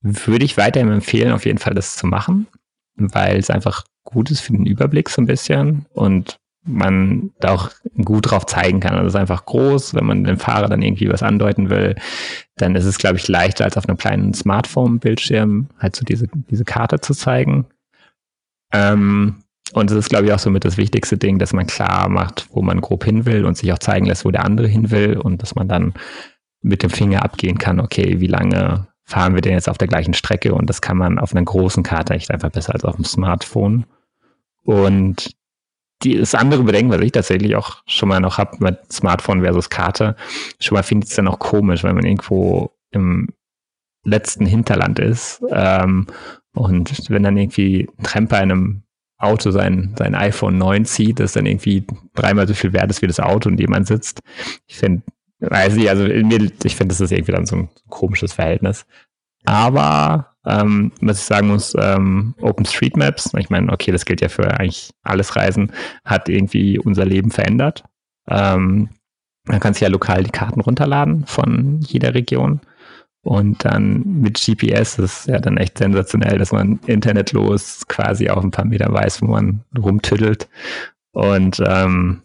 Würde 0.00 0.44
ich 0.44 0.56
weiterhin 0.56 0.90
empfehlen, 0.90 1.32
auf 1.32 1.44
jeden 1.44 1.58
Fall 1.58 1.74
das 1.74 1.96
zu 1.96 2.06
machen 2.06 2.48
weil 2.96 3.38
es 3.38 3.50
einfach 3.50 3.84
gut 4.04 4.30
ist 4.30 4.40
für 4.40 4.52
den 4.52 4.66
Überblick 4.66 5.08
so 5.08 5.22
ein 5.22 5.26
bisschen 5.26 5.86
und 5.92 6.38
man 6.66 7.30
da 7.40 7.52
auch 7.52 7.70
gut 8.04 8.30
drauf 8.30 8.46
zeigen 8.46 8.80
kann. 8.80 8.94
Also 8.94 9.06
es 9.08 9.14
ist 9.14 9.20
einfach 9.20 9.44
groß, 9.44 9.94
wenn 9.94 10.06
man 10.06 10.24
dem 10.24 10.38
Fahrer 10.38 10.68
dann 10.68 10.82
irgendwie 10.82 11.10
was 11.10 11.22
andeuten 11.22 11.68
will, 11.68 11.94
dann 12.56 12.74
ist 12.74 12.86
es, 12.86 12.98
glaube 12.98 13.16
ich, 13.16 13.28
leichter 13.28 13.64
als 13.64 13.76
auf 13.76 13.86
einem 13.86 13.98
kleinen 13.98 14.32
Smartphone-Bildschirm 14.32 15.68
halt 15.78 15.96
so 15.96 16.04
diese, 16.04 16.26
diese 16.50 16.64
Karte 16.64 17.00
zu 17.00 17.12
zeigen. 17.12 17.66
Ähm, 18.72 19.42
und 19.72 19.90
es 19.90 19.96
ist, 19.96 20.08
glaube 20.08 20.26
ich, 20.26 20.32
auch 20.32 20.38
so 20.38 20.50
mit 20.50 20.64
das 20.64 20.76
wichtigste 20.76 21.18
Ding, 21.18 21.38
dass 21.38 21.52
man 21.52 21.66
klar 21.66 22.08
macht, 22.08 22.46
wo 22.52 22.62
man 22.62 22.80
grob 22.80 23.04
hin 23.04 23.26
will 23.26 23.44
und 23.44 23.56
sich 23.56 23.72
auch 23.72 23.78
zeigen 23.78 24.06
lässt, 24.06 24.24
wo 24.24 24.30
der 24.30 24.44
andere 24.44 24.66
hin 24.66 24.90
will 24.90 25.18
und 25.18 25.42
dass 25.42 25.54
man 25.54 25.68
dann 25.68 25.94
mit 26.62 26.82
dem 26.82 26.90
Finger 26.90 27.24
abgehen 27.24 27.58
kann, 27.58 27.80
okay, 27.80 28.20
wie 28.20 28.26
lange 28.26 28.86
fahren 29.04 29.34
wir 29.34 29.42
denn 29.42 29.52
jetzt 29.52 29.68
auf 29.68 29.78
der 29.78 29.88
gleichen 29.88 30.14
Strecke 30.14 30.54
und 30.54 30.68
das 30.68 30.80
kann 30.80 30.96
man 30.96 31.18
auf 31.18 31.34
einer 31.34 31.44
großen 31.44 31.82
Karte 31.82 32.14
echt 32.14 32.30
einfach 32.30 32.50
besser 32.50 32.74
als 32.74 32.84
auf 32.84 32.96
dem 32.96 33.04
Smartphone. 33.04 33.84
Und 34.64 35.30
die, 36.02 36.16
das 36.18 36.34
andere 36.34 36.64
Bedenken, 36.64 36.90
was 36.90 37.00
ich 37.00 37.12
tatsächlich 37.12 37.54
auch 37.56 37.82
schon 37.86 38.08
mal 38.08 38.20
noch 38.20 38.38
habe 38.38 38.56
mit 38.60 38.92
Smartphone 38.92 39.42
versus 39.42 39.70
Karte, 39.70 40.16
schon 40.58 40.76
mal 40.76 40.82
finde 40.82 41.04
ich 41.04 41.10
es 41.10 41.16
dann 41.16 41.28
auch 41.28 41.38
komisch, 41.38 41.84
wenn 41.84 41.94
man 41.94 42.04
irgendwo 42.04 42.72
im 42.90 43.28
letzten 44.04 44.46
Hinterland 44.46 44.98
ist 44.98 45.42
ähm, 45.50 46.06
und 46.54 47.10
wenn 47.10 47.22
dann 47.22 47.36
irgendwie 47.36 47.88
ein 47.98 48.04
Tremper 48.04 48.42
in 48.42 48.52
einem 48.52 48.82
Auto 49.18 49.50
sein, 49.50 49.94
sein 49.98 50.14
iPhone 50.14 50.58
9 50.58 50.84
zieht, 50.84 51.20
das 51.20 51.32
dann 51.32 51.46
irgendwie 51.46 51.86
dreimal 52.14 52.46
so 52.46 52.54
viel 52.54 52.72
wert 52.72 52.90
ist 52.90 53.00
wie 53.00 53.06
das 53.06 53.20
Auto, 53.20 53.48
in 53.48 53.56
dem 53.56 53.70
man 53.70 53.84
sitzt. 53.84 54.20
Ich 54.66 54.76
finde, 54.76 55.02
Weiß 55.50 55.76
ich, 55.76 55.88
also 55.88 56.04
mir, 56.04 56.50
ich 56.64 56.76
finde, 56.76 56.92
das 56.92 57.00
ist 57.00 57.12
irgendwie 57.12 57.32
dann 57.32 57.46
so 57.46 57.56
ein 57.56 57.68
komisches 57.88 58.32
Verhältnis. 58.32 58.86
Aber 59.44 60.34
ähm, 60.46 60.92
was 61.00 61.18
ich 61.18 61.24
sagen 61.24 61.48
muss, 61.48 61.74
ähm, 61.78 62.34
OpenStreetMaps, 62.40 63.32
ich 63.38 63.50
meine, 63.50 63.72
okay, 63.72 63.92
das 63.92 64.04
gilt 64.04 64.20
ja 64.20 64.28
für 64.28 64.58
eigentlich 64.58 64.90
alles 65.02 65.36
Reisen, 65.36 65.72
hat 66.04 66.28
irgendwie 66.28 66.78
unser 66.78 67.04
Leben 67.04 67.30
verändert. 67.30 67.84
Ähm, 68.28 68.90
man 69.46 69.60
kann 69.60 69.74
sich 69.74 69.82
ja 69.82 69.88
lokal 69.88 70.22
die 70.22 70.30
Karten 70.30 70.60
runterladen 70.60 71.26
von 71.26 71.80
jeder 71.80 72.14
Region. 72.14 72.60
Und 73.22 73.64
dann 73.64 74.20
mit 74.20 74.38
GPS 74.38 74.98
ist 74.98 75.26
ja 75.26 75.38
dann 75.38 75.56
echt 75.56 75.78
sensationell, 75.78 76.38
dass 76.38 76.52
man 76.52 76.78
internetlos 76.86 77.86
quasi 77.88 78.28
auf 78.28 78.44
ein 78.44 78.50
paar 78.50 78.66
Meter 78.66 78.92
weiß, 78.92 79.22
wo 79.22 79.26
man 79.26 79.64
rumtüddelt. 79.78 80.48
Und 81.12 81.62
ähm, 81.66 82.20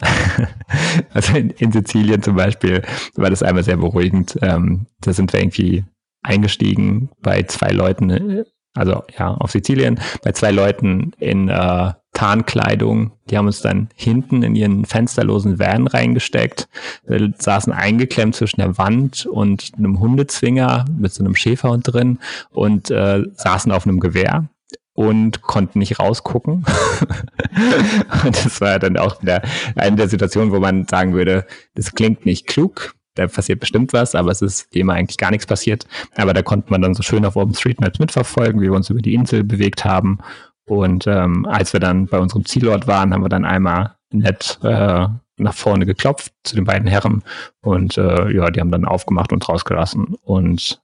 also 1.12 1.36
in, 1.36 1.50
in, 1.50 1.72
Sizilien 1.72 2.22
zum 2.22 2.36
Beispiel 2.36 2.82
war 3.14 3.30
das 3.30 3.42
einmal 3.42 3.64
sehr 3.64 3.76
beruhigend. 3.76 4.38
Ähm, 4.42 4.86
da 5.00 5.12
sind 5.12 5.32
wir 5.32 5.40
irgendwie 5.40 5.84
eingestiegen 6.22 7.10
bei 7.22 7.42
zwei 7.44 7.70
Leuten, 7.70 8.10
äh, 8.10 8.44
also 8.74 9.02
ja, 9.18 9.34
auf 9.34 9.50
Sizilien, 9.50 10.00
bei 10.22 10.32
zwei 10.32 10.50
Leuten 10.50 11.12
in 11.18 11.48
äh, 11.48 11.92
Tarnkleidung. 12.12 13.12
Die 13.30 13.36
haben 13.36 13.46
uns 13.46 13.60
dann 13.60 13.88
hinten 13.94 14.42
in 14.42 14.54
ihren 14.56 14.84
fensterlosen 14.84 15.58
Van 15.58 15.86
reingesteckt, 15.86 16.68
wir 17.06 17.32
saßen 17.38 17.72
eingeklemmt 17.72 18.34
zwischen 18.34 18.60
der 18.60 18.78
Wand 18.78 19.26
und 19.26 19.72
einem 19.76 20.00
Hundezwinger 20.00 20.86
mit 20.96 21.12
so 21.12 21.22
einem 21.22 21.36
Schäferhund 21.36 21.92
drin 21.92 22.18
und 22.50 22.90
äh, 22.90 23.22
saßen 23.34 23.70
auf 23.70 23.86
einem 23.86 24.00
Gewehr 24.00 24.48
und 24.94 25.42
konnten 25.42 25.78
nicht 25.78 25.98
rausgucken. 25.98 26.64
und 28.24 28.44
das 28.44 28.60
war 28.60 28.78
dann 28.78 28.96
auch 28.96 29.22
wieder 29.22 29.42
eine 29.76 29.96
der 29.96 30.08
Situationen, 30.08 30.52
wo 30.52 30.60
man 30.60 30.86
sagen 30.86 31.14
würde, 31.14 31.46
das 31.74 31.92
klingt 31.92 32.26
nicht 32.26 32.46
klug, 32.46 32.94
da 33.14 33.26
passiert 33.26 33.60
bestimmt 33.60 33.92
was, 33.92 34.14
aber 34.14 34.30
es 34.30 34.42
ist 34.42 34.68
wie 34.72 34.80
immer 34.80 34.94
eigentlich 34.94 35.18
gar 35.18 35.30
nichts 35.30 35.46
passiert. 35.46 35.86
Aber 36.16 36.32
da 36.32 36.42
konnte 36.42 36.70
man 36.70 36.82
dann 36.82 36.94
so 36.94 37.02
schön 37.02 37.24
auf 37.24 37.36
OpenStreetMaps 37.36 37.98
mitverfolgen, 37.98 38.60
wie 38.60 38.66
wir 38.66 38.72
uns 38.72 38.90
über 38.90 39.02
die 39.02 39.14
Insel 39.14 39.44
bewegt 39.44 39.84
haben. 39.84 40.18
Und 40.66 41.06
ähm, 41.06 41.46
als 41.46 41.72
wir 41.72 41.80
dann 41.80 42.06
bei 42.06 42.18
unserem 42.18 42.44
Zielort 42.44 42.86
waren, 42.86 43.12
haben 43.12 43.24
wir 43.24 43.28
dann 43.28 43.44
einmal 43.44 43.96
nett 44.12 44.58
äh, 44.62 45.06
nach 45.36 45.54
vorne 45.54 45.86
geklopft 45.86 46.32
zu 46.44 46.54
den 46.54 46.64
beiden 46.64 46.86
Herren 46.86 47.22
und 47.62 47.96
äh, 47.96 48.30
ja, 48.30 48.50
die 48.50 48.60
haben 48.60 48.70
dann 48.70 48.84
aufgemacht 48.84 49.32
und 49.32 49.48
rausgelassen. 49.48 50.16
Und 50.22 50.80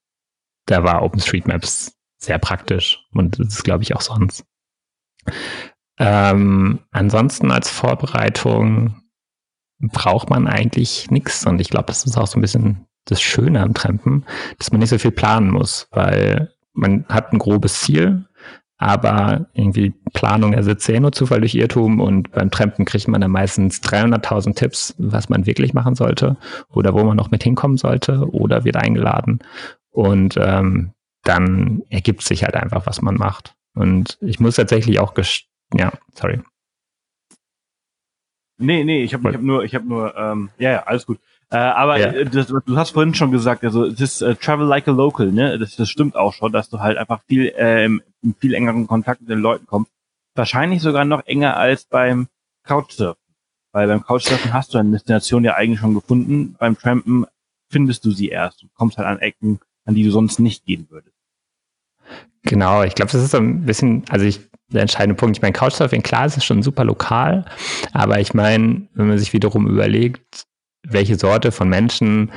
da 0.67 0.83
war 0.83 1.03
OpenStreetMaps 1.03 1.96
sehr 2.19 2.39
praktisch 2.39 3.05
und 3.13 3.39
das 3.39 3.49
ist, 3.49 3.65
glaube 3.65 3.83
ich, 3.83 3.95
auch 3.95 4.01
sonst. 4.01 4.45
Ähm, 5.99 6.81
ansonsten 6.91 7.51
als 7.51 7.71
Vorbereitung 7.71 9.03
braucht 9.81 10.31
man 10.31 10.47
eigentlich 10.47 11.11
nichts 11.11 11.47
und 11.47 11.61
ich 11.61 11.71
glaube, 11.71 11.87
das 11.87 12.05
ist 12.05 12.17
auch 12.17 12.27
so 12.27 12.39
ein 12.39 12.43
bisschen 12.43 12.87
das 13.05 13.21
Schöne 13.21 13.63
am 13.63 13.75
Trampen, 13.75 14.25
dass 14.59 14.73
man 14.73 14.81
nicht 14.81 14.91
so 14.91 14.99
viel 14.99 15.13
planen 15.13 15.51
muss, 15.51 15.89
weil 15.93 16.53
man 16.73 17.07
hat 17.09 17.33
ein 17.33 17.39
grobes 17.39 17.81
Ziel, 17.81 18.27
aber 18.79 19.47
irgendwie 19.55 19.95
Planung 20.13 20.53
ersetzt 20.53 20.89
ja 20.89 21.01
nur 21.01 21.13
Zufall 21.13 21.41
durch 21.41 21.55
Irrtum 21.55 22.01
und 22.01 22.31
beim 22.33 22.51
Trampen 22.51 22.85
kriegt 22.85 23.09
man 23.09 23.21
dann 23.21 23.31
meistens 23.31 23.81
300.000 23.81 24.55
Tipps, 24.55 24.95
was 24.99 25.29
man 25.29 25.47
wirklich 25.47 25.73
machen 25.73 25.95
sollte 25.95 26.37
oder 26.69 26.93
wo 26.93 27.03
man 27.05 27.17
noch 27.17 27.31
mit 27.31 27.43
hinkommen 27.43 27.79
sollte 27.79 28.29
oder 28.33 28.65
wird 28.65 28.77
eingeladen 28.77 29.39
und 29.91 30.37
ähm, 30.39 30.93
dann 31.27 31.83
ergibt 31.91 32.23
sich 32.23 32.45
halt 32.45 32.55
einfach, 32.55 32.87
was 32.87 33.03
man 33.03 33.17
macht. 33.17 33.55
Und 33.75 34.19
ich 34.21 34.41
muss 34.41 34.57
tatsächlich 34.57 34.99
auch, 35.01 35.15
ja, 35.75 35.93
sorry. 36.15 36.41
Nee, 38.59 38.85
nee, 38.85 39.03
ich 39.03 39.13
habe 39.13 39.33
hab 39.33 39.43
nur, 39.43 39.65
ich 39.65 39.75
habe 39.75 39.87
nur, 39.87 40.17
ähm, 40.17 40.51
ja, 40.59 40.71
ja, 40.71 40.83
alles 40.85 41.05
gut. 41.05 41.19
Äh, 41.51 41.59
aber 41.59 41.99
ja. 41.99 42.07
Äh, 42.09 42.25
das, 42.25 42.47
du 42.47 42.77
hast 42.77 42.91
vorhin 42.91 43.15
schon 43.15 43.31
gesagt, 43.31 43.65
also 43.65 43.85
es 43.85 44.01
ist 44.01 44.23
äh, 44.23 44.35
Travel 44.35 44.67
like 44.67 44.89
a 44.89 44.93
local, 44.93 45.31
ne? 45.31 45.59
Das, 45.59 45.77
das 45.77 45.91
stimmt 45.91 46.17
auch 46.17 46.33
schon, 46.33 46.53
dass 46.53 46.71
du 46.71 46.81
halt 46.81 46.97
einfach 46.97 47.21
viel 47.29 47.53
äh, 47.57 47.85
im, 47.85 48.03
im 48.23 48.35
viel 48.35 48.55
engeren 48.55 48.87
Kontakt 48.87 49.21
mit 49.21 49.31
den 49.31 49.41
Leuten 49.41 49.67
kommst. 49.67 49.93
Wahrscheinlich 50.35 50.83
sogar 50.83 51.05
noch 51.05 51.27
enger 51.27 51.57
als 51.57 51.85
beim 51.85 52.29
Couchsurfen. 52.65 53.23
Weil 53.73 53.89
beim 53.89 54.03
Couchsurfen 54.03 54.53
hast 54.53 54.75
du 54.75 54.79
eine 54.79 54.93
Destination 54.93 55.45
ja 55.45 55.55
eigentlich 55.55 55.81
schon 55.81 55.95
gefunden. 55.95 56.57
Beim 56.59 56.79
Trampen 56.79 57.27
findest 57.71 58.05
du 58.05 58.11
sie 58.11 58.29
erst. 58.29 58.63
Du 58.63 58.69
kommst 58.75 58.97
halt 58.97 59.07
an 59.07 59.19
Ecken, 59.19 59.61
an 59.85 59.95
die 59.95 60.03
du 60.03 60.11
sonst 60.11 60.39
nicht 60.41 60.65
gehen 60.65 60.87
würdest. 60.91 61.16
Genau, 62.43 62.83
ich 62.85 62.95
glaube, 62.95 63.11
das 63.11 63.23
ist 63.23 63.33
so 63.33 63.39
ein 63.39 63.65
bisschen, 63.65 64.05
also 64.09 64.25
ich, 64.25 64.41
der 64.69 64.83
entscheidende 64.83 65.17
Punkt. 65.17 65.37
Ich 65.37 65.43
meine, 65.43 65.53
Couchsurfing, 65.53 66.03
klar, 66.03 66.27
es 66.27 66.37
ist 66.37 66.45
schon 66.45 66.63
super 66.63 66.85
lokal, 66.85 67.45
aber 67.93 68.21
ich 68.21 68.35
meine, 68.35 68.89
wenn 68.95 69.09
man 69.09 69.19
sich 69.19 69.33
wiederum 69.33 69.67
überlegt, 69.67 70.45
welche 70.87 71.17
Sorte 71.17 71.51
von 71.51 71.69
Menschen 71.69 72.31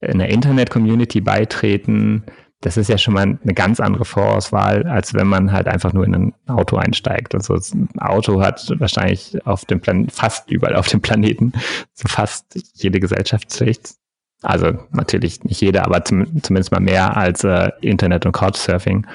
in 0.00 0.18
der 0.18 0.28
Internet-Community 0.28 1.20
beitreten, 1.20 2.24
das 2.60 2.76
ist 2.76 2.88
ja 2.88 2.98
schon 2.98 3.14
mal 3.14 3.22
eine 3.22 3.54
ganz 3.54 3.78
andere 3.78 4.04
Vorauswahl, 4.04 4.84
als 4.84 5.14
wenn 5.14 5.28
man 5.28 5.52
halt 5.52 5.68
einfach 5.68 5.92
nur 5.92 6.04
in 6.04 6.14
ein 6.14 6.34
Auto 6.48 6.76
einsteigt. 6.76 7.34
Also 7.34 7.54
ein 7.54 7.88
Auto 7.98 8.40
hat 8.40 8.72
wahrscheinlich 8.78 9.44
auf 9.46 9.64
dem 9.64 9.80
Plan 9.80 10.08
fast 10.08 10.50
überall 10.50 10.74
auf 10.74 10.88
dem 10.88 11.00
Planeten 11.00 11.52
so 11.94 12.08
fast 12.08 12.58
jede 12.74 12.98
Gesellschaftsschicht 12.98 13.94
also 14.42 14.72
natürlich 14.92 15.42
nicht 15.44 15.60
jeder, 15.60 15.84
aber 15.84 16.04
zum, 16.04 16.42
zumindest 16.42 16.70
mal 16.70 16.80
mehr 16.80 17.16
als 17.16 17.44
äh, 17.44 17.70
Internet 17.80 18.24
und 18.24 18.32
Couchsurfing. 18.32 19.06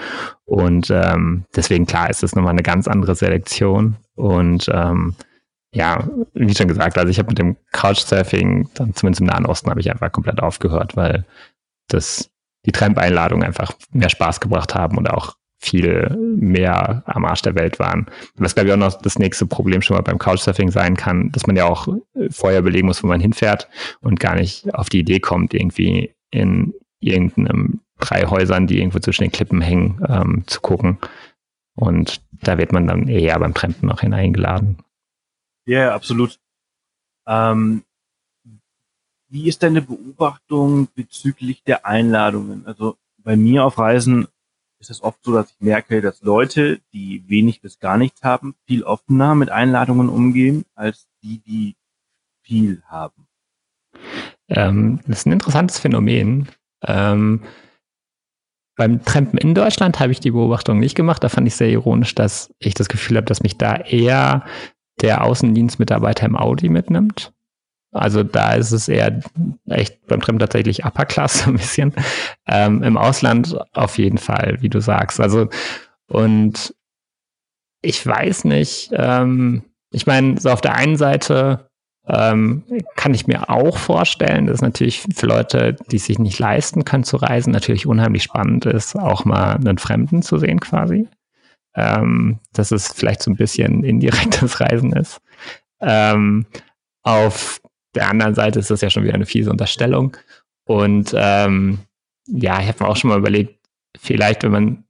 Und 0.46 0.90
ähm, 0.92 1.46
deswegen 1.56 1.86
klar 1.86 2.10
ist 2.10 2.24
es 2.24 2.36
nochmal 2.36 2.52
eine 2.52 2.64
ganz 2.64 2.88
andere 2.88 3.16
Selektion. 3.16 3.96
Und 4.16 4.70
ähm, 4.74 5.16
ja, 5.74 6.08
wie 6.34 6.54
schon 6.54 6.68
gesagt, 6.68 6.98
also 6.98 7.10
ich 7.10 7.20
habe 7.20 7.30
mit 7.30 7.40
dem 7.40 7.56
Couchsurfing, 7.72 8.70
dann 8.76 8.94
zumindest 8.94 9.22
im 9.22 9.28
Nahen 9.28 9.46
Osten, 9.46 9.70
habe 9.70 9.80
ich 9.80 9.90
einfach 9.90 10.12
komplett 10.12 10.42
aufgehört, 10.42 10.96
weil 10.96 11.26
das 11.88 12.30
die 12.66 12.72
Tramp-Einladungen 12.72 13.46
einfach 13.46 13.74
mehr 13.92 14.10
Spaß 14.10 14.40
gebracht 14.40 14.76
haben 14.76 14.98
und 14.98 15.10
auch 15.10 15.36
viel 15.64 16.10
mehr 16.18 17.04
am 17.06 17.26
Arsch 17.26 17.42
der 17.42 17.56
Welt 17.56 17.80
waren. 17.80 18.08
Was, 18.36 18.54
glaube 18.54 18.68
ich, 18.68 18.74
auch 18.74 18.78
noch 18.78 19.02
das 19.02 19.18
nächste 19.18 19.46
Problem 19.46 19.82
schon 19.82 19.96
mal 19.96 20.02
beim 20.02 20.18
Couchsurfing 20.18 20.72
sein 20.72 20.98
kann, 20.98 21.32
dass 21.32 21.48
man 21.48 21.56
ja 21.56 21.66
auch 21.66 21.88
vorher 22.30 22.60
überlegen 22.60 22.88
muss, 22.88 23.02
wo 23.02 23.08
man 23.08 23.22
hinfährt 23.22 23.70
und 24.02 24.20
gar 24.20 24.36
nicht 24.36 24.74
auf 24.76 24.90
die 24.90 25.00
Idee 25.00 25.20
kommt, 25.20 25.54
irgendwie 25.54 26.14
in 26.32 26.74
irgendeinem 27.00 27.80
drei 28.00 28.26
Häusern, 28.26 28.68
die 28.68 28.80
irgendwo 28.80 29.00
zwischen 29.00 29.24
den 29.24 29.32
Klippen 29.32 29.62
hängen, 29.62 30.02
ähm, 30.08 30.44
zu 30.48 30.60
gucken. 30.60 30.98
Und 31.76 32.22
da 32.32 32.58
wird 32.58 32.74
man 32.74 32.86
dann 32.86 33.08
eher 33.08 33.40
beim 33.40 33.54
Trampen 33.54 33.88
noch 33.88 34.02
hineingeladen. 34.02 34.78
Ja, 35.66 35.80
yeah, 35.80 35.96
absolut. 35.96 36.40
Ähm, 37.26 37.84
wie 39.30 39.48
ist 39.48 39.64
deine 39.64 39.82
Beobachtung 39.82 40.90
bezüglich 40.94 41.64
der 41.64 41.86
Einladungen? 41.86 42.68
Also 42.68 42.98
bei 43.18 43.38
mir 43.38 43.64
auf 43.64 43.80
Reisen 43.80 44.28
ist 44.84 44.98
es 44.98 45.04
oft 45.04 45.24
so, 45.24 45.34
dass 45.34 45.52
ich 45.52 45.62
merke, 45.62 46.02
dass 46.02 46.22
Leute, 46.22 46.82
die 46.92 47.24
wenig 47.28 47.62
bis 47.62 47.80
gar 47.80 47.98
nichts 47.98 48.22
haben, 48.24 48.56
viel 48.68 48.84
offener 48.84 49.34
mit 49.34 49.50
Einladungen 49.50 50.10
umgehen, 50.10 50.66
als 50.76 51.08
die, 51.24 51.40
die 51.40 51.76
viel 52.42 52.84
haben. 52.88 53.28
Ähm, 54.50 55.00
das 55.08 55.20
ist 55.20 55.26
ein 55.26 55.32
interessantes 55.32 55.80
Phänomen. 55.80 56.50
Ähm, 56.86 57.44
beim 58.76 59.06
Trampen 59.06 59.38
in 59.38 59.56
Deutschland 59.56 60.00
habe 60.00 60.12
ich 60.12 60.20
die 60.20 60.32
Beobachtung 60.32 60.80
nicht 60.80 60.96
gemacht. 60.96 61.24
Da 61.24 61.30
fand 61.30 61.48
ich 61.48 61.56
sehr 61.56 61.70
ironisch, 61.70 62.14
dass 62.14 62.54
ich 62.60 62.74
das 62.74 62.90
Gefühl 62.90 63.18
habe, 63.18 63.28
dass 63.28 63.42
mich 63.42 63.58
da 63.58 63.76
eher 63.76 64.46
der 65.02 65.24
Außendienstmitarbeiter 65.24 66.26
im 66.26 66.36
Audi 66.36 66.68
mitnimmt. 66.68 67.34
Also 67.94 68.24
da 68.24 68.54
ist 68.54 68.72
es 68.72 68.88
eher 68.88 69.20
echt 69.70 70.06
beim 70.08 70.22
Trim 70.22 70.40
tatsächlich 70.40 70.84
Upper 70.86 71.06
Class 71.06 71.48
ein 71.48 71.56
bisschen. 71.56 71.94
Ähm, 72.48 72.84
Im 72.84 72.98
Ausland 72.98 73.58
auf 73.74 73.98
jeden 73.98 74.18
Fall, 74.18 74.58
wie 74.62 74.70
du 74.70 74.82
sagst. 74.82 75.20
Also 75.20 75.48
und 76.08 76.74
ich 77.82 78.06
weiß 78.06 78.46
nicht, 78.46 78.92
ähm, 78.94 79.64
ich 79.92 80.08
meine, 80.08 80.40
so 80.40 80.50
auf 80.50 80.62
der 80.62 80.76
einen 80.76 80.98
Seite 80.98 81.70
ähm, 82.08 82.64
kann 82.96 83.14
ich 83.14 83.28
mir 83.28 83.50
auch 83.50 83.78
vorstellen, 83.78 84.48
dass 84.48 84.62
natürlich 84.62 85.06
für 85.16 85.28
Leute, 85.28 85.78
die 85.92 86.00
sich 86.00 86.20
nicht 86.20 86.40
leisten 86.40 86.84
können 86.84 87.04
zu 87.04 87.18
reisen, 87.18 87.52
natürlich 87.52 87.86
unheimlich 87.86 88.24
spannend 88.24 88.66
ist, 88.66 88.98
auch 88.98 89.24
mal 89.24 89.56
einen 89.56 89.78
Fremden 89.78 90.22
zu 90.22 90.38
sehen 90.38 90.60
quasi. 90.60 91.08
Ähm, 91.76 92.40
dass 92.52 92.72
es 92.72 92.92
vielleicht 92.94 93.24
so 93.24 93.32
ein 93.32 93.36
bisschen 93.36 93.84
indirektes 93.84 94.60
Reisen 94.60 94.94
ist. 94.94 95.22
Ähm, 95.82 96.46
auf 97.02 97.62
der 97.96 98.10
anderen 98.10 98.36
Seite 98.36 98.60
ist 98.60 98.72
das 98.72 98.82
ja 98.82 98.90
schon 98.90 99.04
wieder 99.04 99.14
eine 99.14 99.26
fiese 99.26 99.50
Unterstellung. 99.50 100.18
Und 100.66 101.14
ähm, 101.16 101.80
ja, 102.28 102.60
ich 102.62 102.68
habe 102.68 102.84
mir 102.84 102.90
auch 102.90 102.98
schon 102.98 103.10
mal 103.10 103.20
überlegt, 103.20 103.60
vielleicht, 104.00 104.44
wenn 104.44 104.52
man 104.52 104.84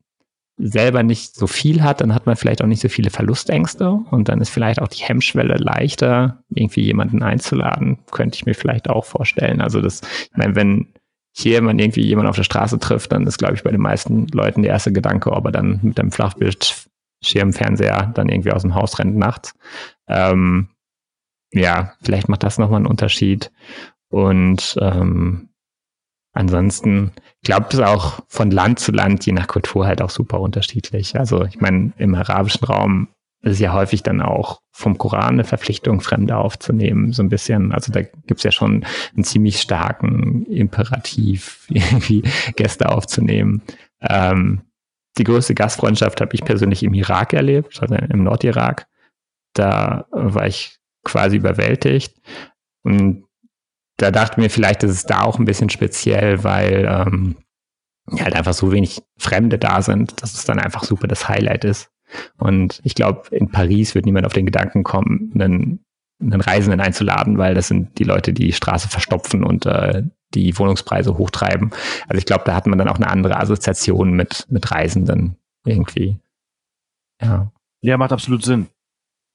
selber 0.57 1.01
nicht 1.01 1.35
so 1.35 1.47
viel 1.47 1.81
hat, 1.81 2.01
dann 2.01 2.13
hat 2.13 2.27
man 2.27 2.35
vielleicht 2.35 2.61
auch 2.61 2.67
nicht 2.67 2.81
so 2.81 2.89
viele 2.89 3.09
Verlustängste 3.09 3.89
und 3.89 4.29
dann 4.29 4.39
ist 4.39 4.49
vielleicht 4.49 4.79
auch 4.81 4.87
die 4.87 5.03
Hemmschwelle 5.03 5.55
leichter, 5.55 6.43
irgendwie 6.49 6.81
jemanden 6.81 7.23
einzuladen, 7.23 7.97
könnte 8.11 8.35
ich 8.35 8.45
mir 8.45 8.53
vielleicht 8.53 8.89
auch 8.89 9.05
vorstellen. 9.05 9.61
Also 9.61 9.81
das, 9.81 10.01
ich 10.01 10.37
meine, 10.37 10.55
wenn 10.55 10.93
hier 11.35 11.63
man 11.63 11.79
irgendwie 11.79 12.03
jemanden 12.03 12.29
auf 12.29 12.35
der 12.35 12.43
Straße 12.43 12.77
trifft, 12.77 13.11
dann 13.11 13.25
ist, 13.25 13.39
glaube 13.39 13.55
ich, 13.55 13.63
bei 13.63 13.71
den 13.71 13.81
meisten 13.81 14.27
Leuten 14.27 14.61
der 14.61 14.71
erste 14.71 14.93
Gedanke, 14.93 15.31
ob 15.31 15.45
er 15.45 15.51
dann 15.51 15.79
mit 15.81 15.99
einem 15.99 16.11
Flachbildschirmfernseher 16.11 18.11
dann 18.13 18.29
irgendwie 18.29 18.51
aus 18.51 18.61
dem 18.61 18.75
Haus 18.75 18.99
rennt 18.99 19.17
nachts. 19.17 19.55
Ähm, 20.07 20.67
ja, 21.53 21.93
vielleicht 22.01 22.29
macht 22.29 22.43
das 22.43 22.57
nochmal 22.57 22.77
einen 22.77 22.87
Unterschied. 22.87 23.51
Und 24.09 24.77
ähm, 24.81 25.49
ansonsten 26.33 27.13
glaube 27.43 27.67
ich, 27.69 27.75
ist 27.77 27.85
auch 27.85 28.21
von 28.27 28.51
Land 28.51 28.79
zu 28.79 28.91
Land, 28.91 29.25
je 29.25 29.33
nach 29.33 29.47
Kultur 29.47 29.85
halt 29.85 30.01
auch 30.01 30.09
super 30.09 30.39
unterschiedlich. 30.39 31.17
Also 31.17 31.43
ich 31.45 31.59
meine, 31.59 31.93
im 31.97 32.15
arabischen 32.15 32.65
Raum 32.65 33.09
ist 33.41 33.53
es 33.53 33.59
ja 33.59 33.73
häufig 33.73 34.03
dann 34.03 34.21
auch 34.21 34.61
vom 34.71 34.97
Koran 34.97 35.33
eine 35.33 35.43
Verpflichtung, 35.43 35.99
Fremde 35.99 36.37
aufzunehmen, 36.37 37.11
so 37.11 37.21
ein 37.21 37.29
bisschen. 37.29 37.73
Also 37.73 37.91
da 37.91 38.01
gibt's 38.01 38.43
ja 38.43 38.51
schon 38.51 38.85
einen 39.13 39.25
ziemlich 39.25 39.59
starken 39.59 40.45
Imperativ, 40.45 41.65
irgendwie 41.69 42.23
Gäste 42.55 42.89
aufzunehmen. 42.89 43.61
Ähm, 44.01 44.61
die 45.17 45.25
größte 45.25 45.53
Gastfreundschaft 45.53 46.21
habe 46.21 46.33
ich 46.33 46.43
persönlich 46.43 46.83
im 46.83 46.93
Irak 46.93 47.33
erlebt, 47.33 47.79
also 47.81 47.93
im 47.93 48.23
Nordirak. 48.23 48.87
Da 49.53 50.07
war 50.11 50.47
ich 50.47 50.79
quasi 51.03 51.37
überwältigt. 51.37 52.21
Und 52.83 53.25
da 53.97 54.11
dachte 54.11 54.39
mir, 54.39 54.49
vielleicht 54.49 54.83
ist 54.83 54.91
es 54.91 55.05
da 55.05 55.21
auch 55.21 55.39
ein 55.39 55.45
bisschen 55.45 55.69
speziell, 55.69 56.43
weil 56.43 56.85
ähm, 56.89 57.35
halt 58.11 58.35
einfach 58.35 58.53
so 58.53 58.71
wenig 58.71 59.01
Fremde 59.17 59.57
da 59.57 59.81
sind, 59.81 60.21
dass 60.21 60.33
es 60.33 60.45
dann 60.45 60.59
einfach 60.59 60.83
super 60.83 61.07
das 61.07 61.29
Highlight 61.29 61.63
ist. 61.63 61.91
Und 62.37 62.81
ich 62.83 62.95
glaube, 62.95 63.35
in 63.35 63.49
Paris 63.49 63.95
wird 63.95 64.05
niemand 64.05 64.25
auf 64.25 64.33
den 64.33 64.45
Gedanken 64.45 64.83
kommen, 64.83 65.31
einen, 65.33 65.85
einen 66.21 66.41
Reisenden 66.41 66.81
einzuladen, 66.81 67.37
weil 67.37 67.53
das 67.53 67.67
sind 67.67 67.97
die 67.97 68.03
Leute, 68.03 68.33
die 68.33 68.45
die 68.45 68.53
Straße 68.53 68.89
verstopfen 68.89 69.43
und 69.43 69.65
äh, 69.65 70.03
die 70.33 70.57
Wohnungspreise 70.57 71.17
hochtreiben. 71.17 71.71
Also 72.07 72.17
ich 72.17 72.25
glaube, 72.25 72.43
da 72.45 72.55
hat 72.55 72.67
man 72.67 72.77
dann 72.77 72.89
auch 72.89 72.97
eine 72.97 73.09
andere 73.09 73.37
Assoziation 73.37 74.13
mit, 74.13 74.47
mit 74.49 74.71
Reisenden 74.71 75.37
irgendwie. 75.65 76.17
Ja. 77.21 77.51
Ja, 77.81 77.97
macht 77.97 78.13
absolut 78.13 78.43
Sinn. 78.43 78.67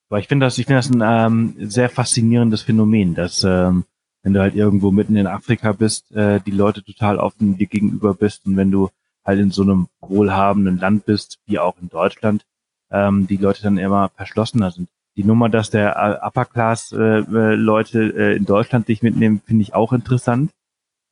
Weil 0.08 0.20
ich 0.20 0.28
finde 0.28 0.46
das, 0.46 0.58
ich 0.58 0.66
finde 0.66 0.78
das 0.78 0.90
ein 0.90 1.02
ähm, 1.02 1.54
sehr 1.68 1.90
faszinierendes 1.90 2.62
Phänomen, 2.62 3.14
dass 3.14 3.44
ähm, 3.44 3.84
wenn 4.22 4.32
du 4.32 4.40
halt 4.40 4.54
irgendwo 4.54 4.90
mitten 4.90 5.16
in 5.16 5.26
Afrika 5.26 5.72
bist, 5.72 6.10
äh, 6.12 6.40
die 6.40 6.50
Leute 6.50 6.82
total 6.82 7.18
offen 7.18 7.56
dir 7.56 7.66
gegenüber 7.66 8.14
bist 8.14 8.46
und 8.46 8.56
wenn 8.56 8.70
du 8.70 8.90
halt 9.24 9.40
in 9.40 9.50
so 9.50 9.62
einem 9.62 9.88
wohlhabenden 10.00 10.78
Land 10.78 11.04
bist, 11.04 11.38
wie 11.46 11.58
auch 11.58 11.76
in 11.80 11.88
Deutschland, 11.88 12.46
ähm, 12.90 13.26
die 13.26 13.36
Leute 13.36 13.62
dann 13.62 13.78
immer 13.78 14.10
verschlossener 14.16 14.70
sind. 14.70 14.88
Die 15.16 15.24
Nummer, 15.24 15.48
dass 15.48 15.70
der 15.70 15.96
äh, 15.96 16.26
Upper 16.26 16.46
Class 16.46 16.92
äh, 16.92 17.18
äh, 17.18 17.54
Leute 17.54 18.14
äh, 18.16 18.36
in 18.36 18.46
Deutschland 18.46 18.88
dich 18.88 19.02
mitnehmen, 19.02 19.42
finde 19.44 19.62
ich 19.62 19.74
auch 19.74 19.92
interessant. 19.92 20.52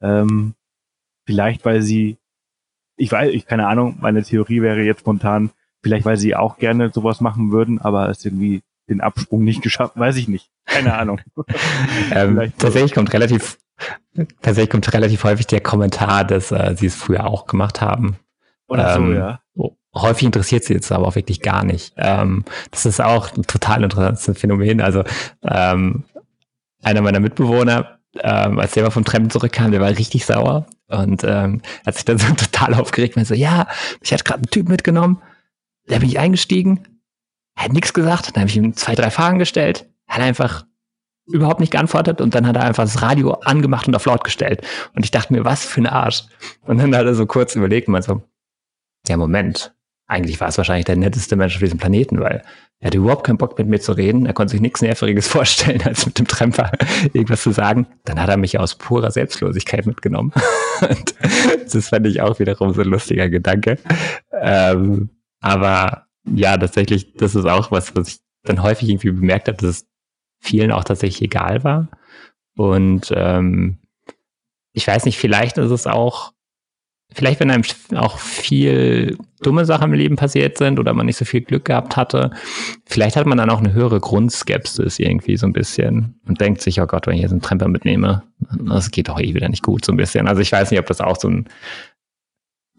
Ähm, 0.01 0.55
vielleicht, 1.27 1.65
weil 1.65 1.83
sie, 1.83 2.17
ich 2.97 3.13
weiß, 3.13 3.33
ich 3.35 3.47
keine 3.47 3.67
Ahnung, 3.67 3.99
meine 4.01 4.23
Theorie 4.23 4.63
wäre 4.63 4.83
jetzt 4.83 5.01
spontan, 5.01 5.51
vielleicht 5.83 6.07
weil 6.07 6.17
sie 6.17 6.35
auch 6.35 6.57
gerne 6.57 6.91
sowas 6.93 7.21
machen 7.21 7.51
würden, 7.51 7.81
aber 7.81 8.09
es 8.09 8.25
irgendwie 8.25 8.63
den 8.89 9.01
Absprung 9.01 9.45
nicht 9.45 9.63
geschafft, 9.63 9.97
weiß 9.97 10.17
ich 10.17 10.29
nicht. 10.29 10.51
Keine 10.65 10.97
Ahnung. 10.97 11.21
ähm, 12.13 12.53
tatsächlich 12.59 12.95
kommt 12.95 13.13
relativ, 13.13 13.59
tatsächlich 14.43 14.71
kommt 14.71 14.93
relativ 14.93 15.25
häufig 15.25 15.47
der 15.47 15.61
Kommentar, 15.61 16.25
dass 16.25 16.53
äh, 16.53 16.75
sie 16.77 16.87
es 16.87 16.95
früher 16.95 17.27
auch 17.27 17.47
gemacht 17.47 17.81
haben. 17.81 18.17
Oder 18.69 18.97
ähm, 18.97 19.07
so, 19.07 19.13
ja. 19.13 19.41
Häufig 19.95 20.25
interessiert 20.25 20.63
sie 20.65 20.75
jetzt 20.75 20.93
aber 20.93 21.07
auch 21.07 21.15
wirklich 21.15 21.41
gar 21.41 21.65
nicht. 21.65 21.95
Ähm, 21.97 22.45
das 22.71 22.85
ist 22.85 23.01
auch 23.01 23.35
ein 23.35 23.45
total 23.45 23.83
interessantes 23.83 24.39
Phänomen. 24.39 24.83
Also 24.83 25.05
ähm, 25.43 26.05
einer 26.83 27.01
meiner 27.01 27.21
Mitbewohner, 27.21 27.99
ähm, 28.21 28.59
als 28.59 28.73
der 28.73 28.83
mal 28.83 28.91
vom 28.91 29.07
Treppen 29.07 29.31
zurückkam, 29.31 29.71
der 29.71 29.81
war 29.81 29.89
richtig 29.89 30.27
sauer 30.27 30.67
und 30.89 31.25
ähm, 31.25 31.63
hat 31.87 31.95
sich 31.95 32.05
dann 32.05 32.19
so 32.19 32.27
total 32.35 32.75
aufgeregt, 32.75 33.17
und 33.17 33.27
so, 33.27 33.35
ja, 33.35 33.69
ich 34.03 34.13
hatte 34.13 34.25
gerade 34.25 34.41
einen 34.41 34.51
Typ 34.51 34.69
mitgenommen, 34.69 35.23
der 35.89 36.01
bin 36.01 36.09
ich 36.09 36.19
eingestiegen, 36.19 36.96
hat 37.57 37.73
nichts 37.73 37.95
gesagt, 37.95 38.35
dann 38.35 38.43
habe 38.43 38.51
ich 38.51 38.57
ihm 38.57 38.75
zwei, 38.75 38.95
drei 38.95 39.11
Fragen 39.11 39.39
gestellt, 39.39 39.87
hat 40.07 40.21
einfach 40.21 40.65
überhaupt 41.27 41.61
nicht 41.61 41.73
geantwortet 41.73 42.21
und 42.21 42.35
dann 42.35 42.47
hat 42.47 42.57
er 42.57 42.65
einfach 42.65 42.85
das 42.85 43.03
Radio 43.03 43.33
angemacht 43.33 43.89
und 43.89 43.97
auf 43.97 44.05
laut 44.05 44.23
gestellt. 44.23 44.65
Und 44.95 45.05
ich 45.05 45.11
dachte 45.11 45.33
mir, 45.33 45.45
was 45.45 45.65
für 45.65 45.81
ein 45.81 45.87
Arsch. 45.87 46.25
Und 46.67 46.79
dann 46.79 46.95
hat 46.95 47.07
er 47.07 47.15
so 47.15 47.27
kurz 47.27 47.57
überlegt 47.57 47.89
und 47.89 47.93
meinte 47.93 48.09
so, 48.09 48.23
ja, 49.09 49.17
Moment, 49.17 49.75
eigentlich 50.07 50.41
war 50.41 50.49
es 50.49 50.59
wahrscheinlich 50.59 50.85
der 50.85 50.97
netteste 50.97 51.35
Mensch 51.35 51.57
auf 51.57 51.61
diesem 51.61 51.79
Planeten, 51.79 52.21
weil 52.21 52.43
er 52.79 52.87
hatte 52.89 52.99
überhaupt 52.99 53.27
keinen 53.27 53.39
Bock 53.39 53.59
mit 53.59 53.67
mir 53.67 53.81
zu 53.81 53.93
reden. 53.93 54.27
Er 54.27 54.35
konnte 54.35 54.53
sich 54.53 54.61
nichts 54.61 54.83
Nerviges 54.83 55.27
vorstellen, 55.29 55.83
als 55.83 56.07
mit 56.07 56.19
dem 56.19 56.29
Tremper 56.29 56.71
irgendwas 57.13 57.43
zu 57.43 57.51
sagen. 57.51 57.87
Dann 58.05 58.21
hat 58.21 58.29
er 58.29 58.37
mich 58.37 58.59
aus 58.59 58.77
purer 58.77 59.11
Selbstlosigkeit 59.11 59.87
mitgenommen. 59.87 60.33
Und 60.81 61.15
das 61.75 61.89
fand 61.89 62.07
ich 62.07 62.21
auch 62.21 62.39
wiederum 62.39 62.73
so 62.73 62.83
ein 62.83 62.89
lustiger 62.89 63.29
Gedanke. 63.29 63.79
Ähm, 64.33 65.11
aber 65.41 66.06
ja, 66.35 66.57
tatsächlich, 66.57 67.15
das 67.15 67.35
ist 67.35 67.47
auch 67.47 67.71
was, 67.71 67.95
was 67.95 68.09
ich 68.09 68.19
dann 68.43 68.63
häufig 68.63 68.89
irgendwie 68.89 69.11
bemerkt 69.11 69.49
habe, 69.49 69.59
dass 69.59 69.69
es 69.69 69.87
vielen 70.41 70.73
auch 70.73 70.85
tatsächlich 70.85 71.23
egal 71.23 71.65
war. 71.65 71.89
Und 72.57 73.13
ähm, 73.15 73.79
ich 74.73 74.87
weiß 74.87 75.05
nicht, 75.05 75.19
vielleicht 75.19 75.59
ist 75.59 75.71
es 75.71 75.87
auch, 75.87 76.33
vielleicht 77.13 77.41
wenn 77.41 77.51
einem 77.51 77.65
auch 77.95 78.19
viel 78.19 79.17
dumme 79.41 79.65
Sachen 79.65 79.93
im 79.93 79.99
Leben 79.99 80.17
passiert 80.17 80.59
sind 80.59 80.79
oder 80.79 80.93
man 80.93 81.07
nicht 81.07 81.17
so 81.17 81.25
viel 81.25 81.41
Glück 81.41 81.67
gehabt 81.67 81.97
hatte, 81.97 82.31
vielleicht 82.85 83.17
hat 83.17 83.27
man 83.27 83.39
dann 83.39 83.51
auch 83.51 83.59
eine 83.59 83.73
höhere 83.73 84.01
Grundskepsis 84.01 84.99
irgendwie 84.99 85.37
so 85.37 85.47
ein 85.47 85.53
bisschen 85.53 86.21
und 86.27 86.41
denkt 86.41 86.61
sich, 86.63 86.81
oh 86.81 86.87
Gott, 86.87 87.07
wenn 87.07 87.17
ich 87.17 87.23
jetzt 87.23 87.33
einen 87.33 87.43
Tremper 87.43 87.69
mitnehme, 87.69 88.23
das 88.69 88.91
geht 88.91 89.09
doch 89.09 89.21
eh 89.21 89.35
wieder 89.35 89.49
nicht 89.49 89.63
gut 89.63 89.85
so 89.85 89.93
ein 89.93 89.97
bisschen. 89.97 90.29
Also 90.29 90.41
ich 90.41 90.53
weiß 90.53 90.71
nicht, 90.71 90.81
ob 90.81 90.87
das 90.87 91.01
auch 91.01 91.17
so 91.17 91.29
ein 91.29 91.49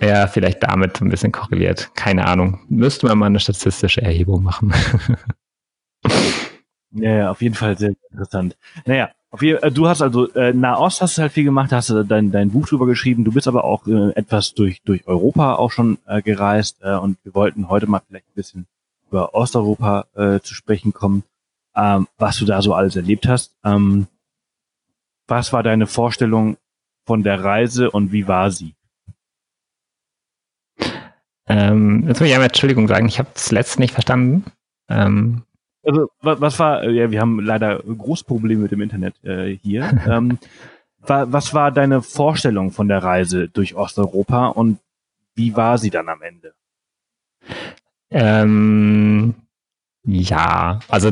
ja, 0.02 0.28
vielleicht 0.28 0.64
damit 0.64 1.02
ein 1.02 1.10
bisschen 1.10 1.32
korreliert. 1.32 1.91
Keine 1.95 2.28
Ahnung. 2.28 2.60
Müsste 2.70 3.08
man 3.08 3.18
mal 3.18 3.26
eine 3.28 3.39
statistische 3.39 4.02
Erhebung 4.02 4.43
machen. 4.43 4.74
ja, 6.91 7.18
ja, 7.18 7.32
auf 7.32 7.41
jeden 7.41 7.56
Fall 7.56 7.78
sehr 7.78 7.93
interessant. 8.12 8.58
Naja, 8.86 9.10
auf 9.30 9.41
jeden, 9.41 9.62
äh, 9.62 9.72
du 9.72 9.88
hast 9.88 10.02
also 10.02 10.32
äh, 10.34 10.54
Nahost 10.54 11.02
hast 11.02 11.18
du 11.18 11.24
halt 11.24 11.34
viel 11.34 11.43
gemacht, 11.43 11.72
hast 11.72 11.89
du 11.89 12.04
dein, 12.04 12.32
dein 12.32 12.52
Buch 12.52 12.68
drüber 12.68 12.86
geschrieben. 12.86 13.24
Du 13.24 13.32
bist 13.32 13.48
aber 13.48 13.64
auch 13.64 13.86
äh, 13.88 14.12
etwas 14.12 14.54
durch 14.54 14.82
durch 14.84 15.08
Europa 15.08 15.56
auch 15.56 15.72
schon 15.72 15.98
äh, 16.08 16.22
gereist 16.22 16.78
äh, 16.82 16.95
und 16.95 17.18
wir 17.24 17.36
wollten 17.36 17.70
heute 17.70 17.88
mal 17.88 18.02
vielleicht 18.08 18.28
ein 18.28 18.36
bisschen 18.36 18.68
über 19.10 19.34
Osteuropa 19.34 20.06
äh, 20.16 20.39
zu 20.39 20.54
sprechen 20.54 20.93
kommen, 20.93 21.24
ähm, 21.76 22.08
was 22.18 22.38
du 22.38 22.45
da 22.45 22.62
so 22.62 22.74
alles 22.74 22.95
erlebt 22.95 23.28
hast. 23.28 23.56
Ähm, 23.64 24.08
was 25.28 25.52
war 25.52 25.64
deine 25.64 25.88
Vorstellung 25.88 26.58
von 27.06 27.24
der 27.24 27.43
Reise 27.43 27.91
und 27.91 28.12
wie 28.12 28.28
war 28.28 28.52
sie? 28.52 28.76
Ähm, 31.48 32.04
jetzt 32.08 32.20
muss 32.20 32.28
ich 32.28 32.34
einmal 32.34 32.48
Entschuldigung 32.48 32.88
sagen, 32.88 33.08
ich 33.08 33.20
habe 33.20 33.30
das 33.34 33.52
letzte 33.52 33.80
nicht 33.82 33.93
verstanden. 33.93 34.45
Ähm, 34.89 35.43
also, 35.84 36.10
was, 36.22 36.60
war, 36.60 36.84
ja, 36.89 37.12
wir 37.12 37.22
haben 37.22 37.39
leider 37.39 37.80
Großprobleme 37.80 38.64
mit 38.64 38.72
dem 38.72 38.82
Internet 38.82 39.24
äh, 39.24 39.58
hier. 39.64 40.02
ähm, 40.08 40.38
war, 41.00 41.32
was 41.32 41.54
war 41.54 41.72
deine 41.72 42.02
Vorstellung 42.02 42.72
von 42.72 42.88
der 42.88 43.02
Reise 43.02 43.48
durch 43.48 43.76
Osteuropa 43.76 44.48
und 44.48 44.80
wie 45.36 45.56
war 45.56 45.78
sie 45.78 45.89
dann 45.89 46.10
am 46.10 46.22
Ende? 46.22 46.54
Ähm, 48.10 49.36
ja, 50.04 50.80
also 50.89 51.12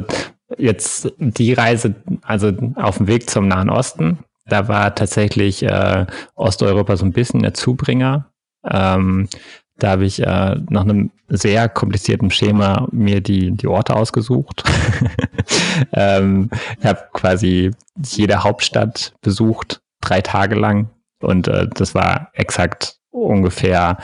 jetzt 0.58 1.14
die 1.20 1.54
Reise, 1.54 1.96
also 2.22 2.52
auf 2.76 2.98
dem 2.98 3.08
Weg 3.08 3.30
zum 3.30 3.48
Nahen 3.48 3.70
Osten, 3.70 4.20
da 4.48 4.68
war 4.68 4.94
tatsächlich 4.96 5.64
äh, 5.64 6.06
Osteuropa 6.36 6.98
so 6.98 7.06
ein 7.06 7.14
bisschen 7.14 7.42
der 7.42 7.54
Zubringer. 7.54 8.32
Ähm, 8.64 9.28
da 9.78 9.92
habe 9.92 10.06
ich 10.06 10.22
äh, 10.22 10.56
nach 10.70 10.84
einem 10.84 11.12
sehr 11.28 11.68
komplizierten 11.70 12.32
Schema 12.32 12.88
mir 12.92 13.22
die, 13.22 13.52
die 13.52 13.68
Orte 13.68 13.96
ausgesucht. 13.96 14.64
ähm, 15.94 16.50
ich 16.80 16.86
habe 16.86 17.04
quasi 17.14 17.72
jede 18.04 18.44
Hauptstadt 18.44 19.14
besucht, 19.22 19.82
drei 20.02 20.22
Tage 20.22 20.56
lang. 20.56 20.90
Und 21.22 21.48
äh, 21.48 21.68
das 21.74 21.96
war 21.96 22.30
exakt 22.34 23.00
ungefähr 23.12 23.98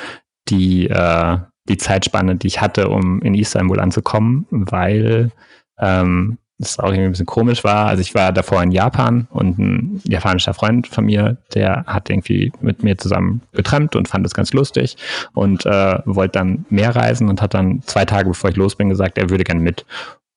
die, 0.50 0.90
äh, 0.90 1.38
die 1.70 1.78
Zeitspanne, 1.78 2.36
die 2.36 2.48
ich 2.48 2.60
hatte, 2.60 2.90
um 2.90 3.22
in 3.22 3.34
Istanbul 3.34 3.80
anzukommen, 3.80 4.48
weil 4.50 5.32
ähm, 5.80 6.38
das 6.62 6.80
auch 6.80 6.88
irgendwie 6.90 7.06
ein 7.06 7.12
bisschen 7.12 7.26
komisch 7.26 7.64
war. 7.64 7.88
Also 7.88 8.02
ich 8.02 8.14
war 8.14 8.32
davor 8.32 8.62
in 8.62 8.72
Japan 8.72 9.28
und 9.32 9.58
ein 9.58 10.02
japanischer 10.06 10.54
Freund 10.54 10.88
von 10.88 11.06
mir, 11.06 11.38
der 11.54 11.84
hat 11.88 12.10
irgendwie 12.10 12.52
mit 12.62 12.84
mir 12.84 12.98
zusammen 12.98 13.42
getrennt 13.54 13.96
und 13.96 14.08
fand 14.08 14.26
das 14.26 14.34
ganz 14.34 14.54
lustig 14.54 14.96
und 15.34 15.66
äh, 15.66 16.00
wollte 16.06 16.40
dann 16.40 16.66
mehr 16.70 16.96
reisen 16.96 17.30
und 17.30 17.42
hat 17.42 17.54
dann 17.54 17.82
zwei 17.86 18.06
Tage 18.06 18.30
bevor 18.30 18.50
ich 18.50 18.56
los 18.56 18.76
bin 18.76 18.90
gesagt, 18.90 19.18
er 19.18 19.30
würde 19.30 19.44
gerne 19.44 19.62
mit. 19.62 19.86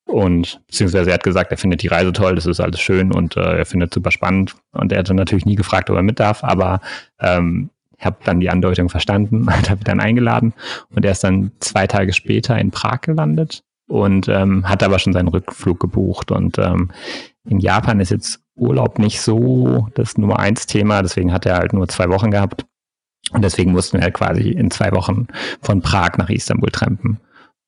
Und 0.06 0.60
beziehungsweise 0.66 1.10
er 1.10 1.14
hat 1.14 1.22
gesagt, 1.22 1.50
er 1.50 1.58
findet 1.58 1.82
die 1.82 1.88
Reise 1.88 2.12
toll, 2.12 2.34
das 2.34 2.46
ist 2.46 2.60
alles 2.60 2.80
schön 2.80 3.12
und 3.12 3.36
äh, 3.36 3.58
er 3.58 3.66
findet 3.66 3.92
super 3.92 4.10
spannend. 4.10 4.54
Und 4.72 4.92
er 4.92 4.98
hatte 4.98 5.14
natürlich 5.14 5.46
nie 5.46 5.56
gefragt, 5.56 5.90
ob 5.90 5.96
er 5.96 6.02
mit 6.02 6.20
darf, 6.20 6.44
aber 6.44 6.80
ähm, 7.20 7.70
ich 7.98 8.04
habe 8.04 8.16
dann 8.24 8.40
die 8.40 8.50
Andeutung 8.50 8.88
verstanden 8.88 9.42
und 9.56 9.70
habe 9.70 9.80
ihn 9.80 9.84
dann 9.84 10.00
eingeladen. 10.00 10.52
Und 10.94 11.04
er 11.04 11.12
ist 11.12 11.24
dann 11.24 11.52
zwei 11.60 11.86
Tage 11.86 12.12
später 12.12 12.58
in 12.58 12.70
Prag 12.70 13.00
gelandet 13.02 13.62
und 13.87 14.28
ähm, 14.28 14.68
hat 14.68 14.82
aber 14.82 14.99
schon 14.99 15.12
seinen 15.12 15.28
Rückflug 15.28 15.80
gebucht. 15.80 16.30
Und 16.30 16.59
ähm, 16.59 16.91
in 17.49 17.61
Japan 17.61 18.01
ist 18.01 18.11
jetzt 18.11 18.41
Urlaub 18.57 18.99
nicht 18.99 19.20
so 19.20 19.89
das 19.95 20.16
Nummer 20.16 20.39
eins 20.39 20.66
Thema, 20.66 21.03
deswegen 21.03 21.32
hat 21.32 21.47
er 21.47 21.57
halt 21.57 21.72
nur 21.72 21.89
zwei 21.89 22.09
Wochen 22.09 22.30
gehabt. 22.30 22.64
Und 23.32 23.43
deswegen 23.43 23.72
mussten 23.72 23.99
wir 23.99 24.05
halt 24.05 24.14
quasi 24.14 24.51
in 24.51 24.70
zwei 24.70 24.93
Wochen 24.93 25.28
von 25.61 25.80
Prag 25.80 26.18
nach 26.18 26.28
Istanbul 26.28 26.70
trampen. 26.70 27.20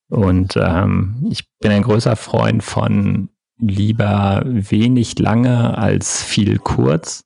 Und 0.09 0.57
ähm, 0.57 1.27
ich 1.29 1.49
bin 1.61 1.73
ein 1.73 1.83
größer 1.83 2.15
Freund 2.15 2.63
von 2.63 3.29
lieber 3.59 4.43
wenig 4.45 5.19
lange 5.19 5.77
als 5.77 6.23
viel 6.23 6.59
kurz. 6.59 7.25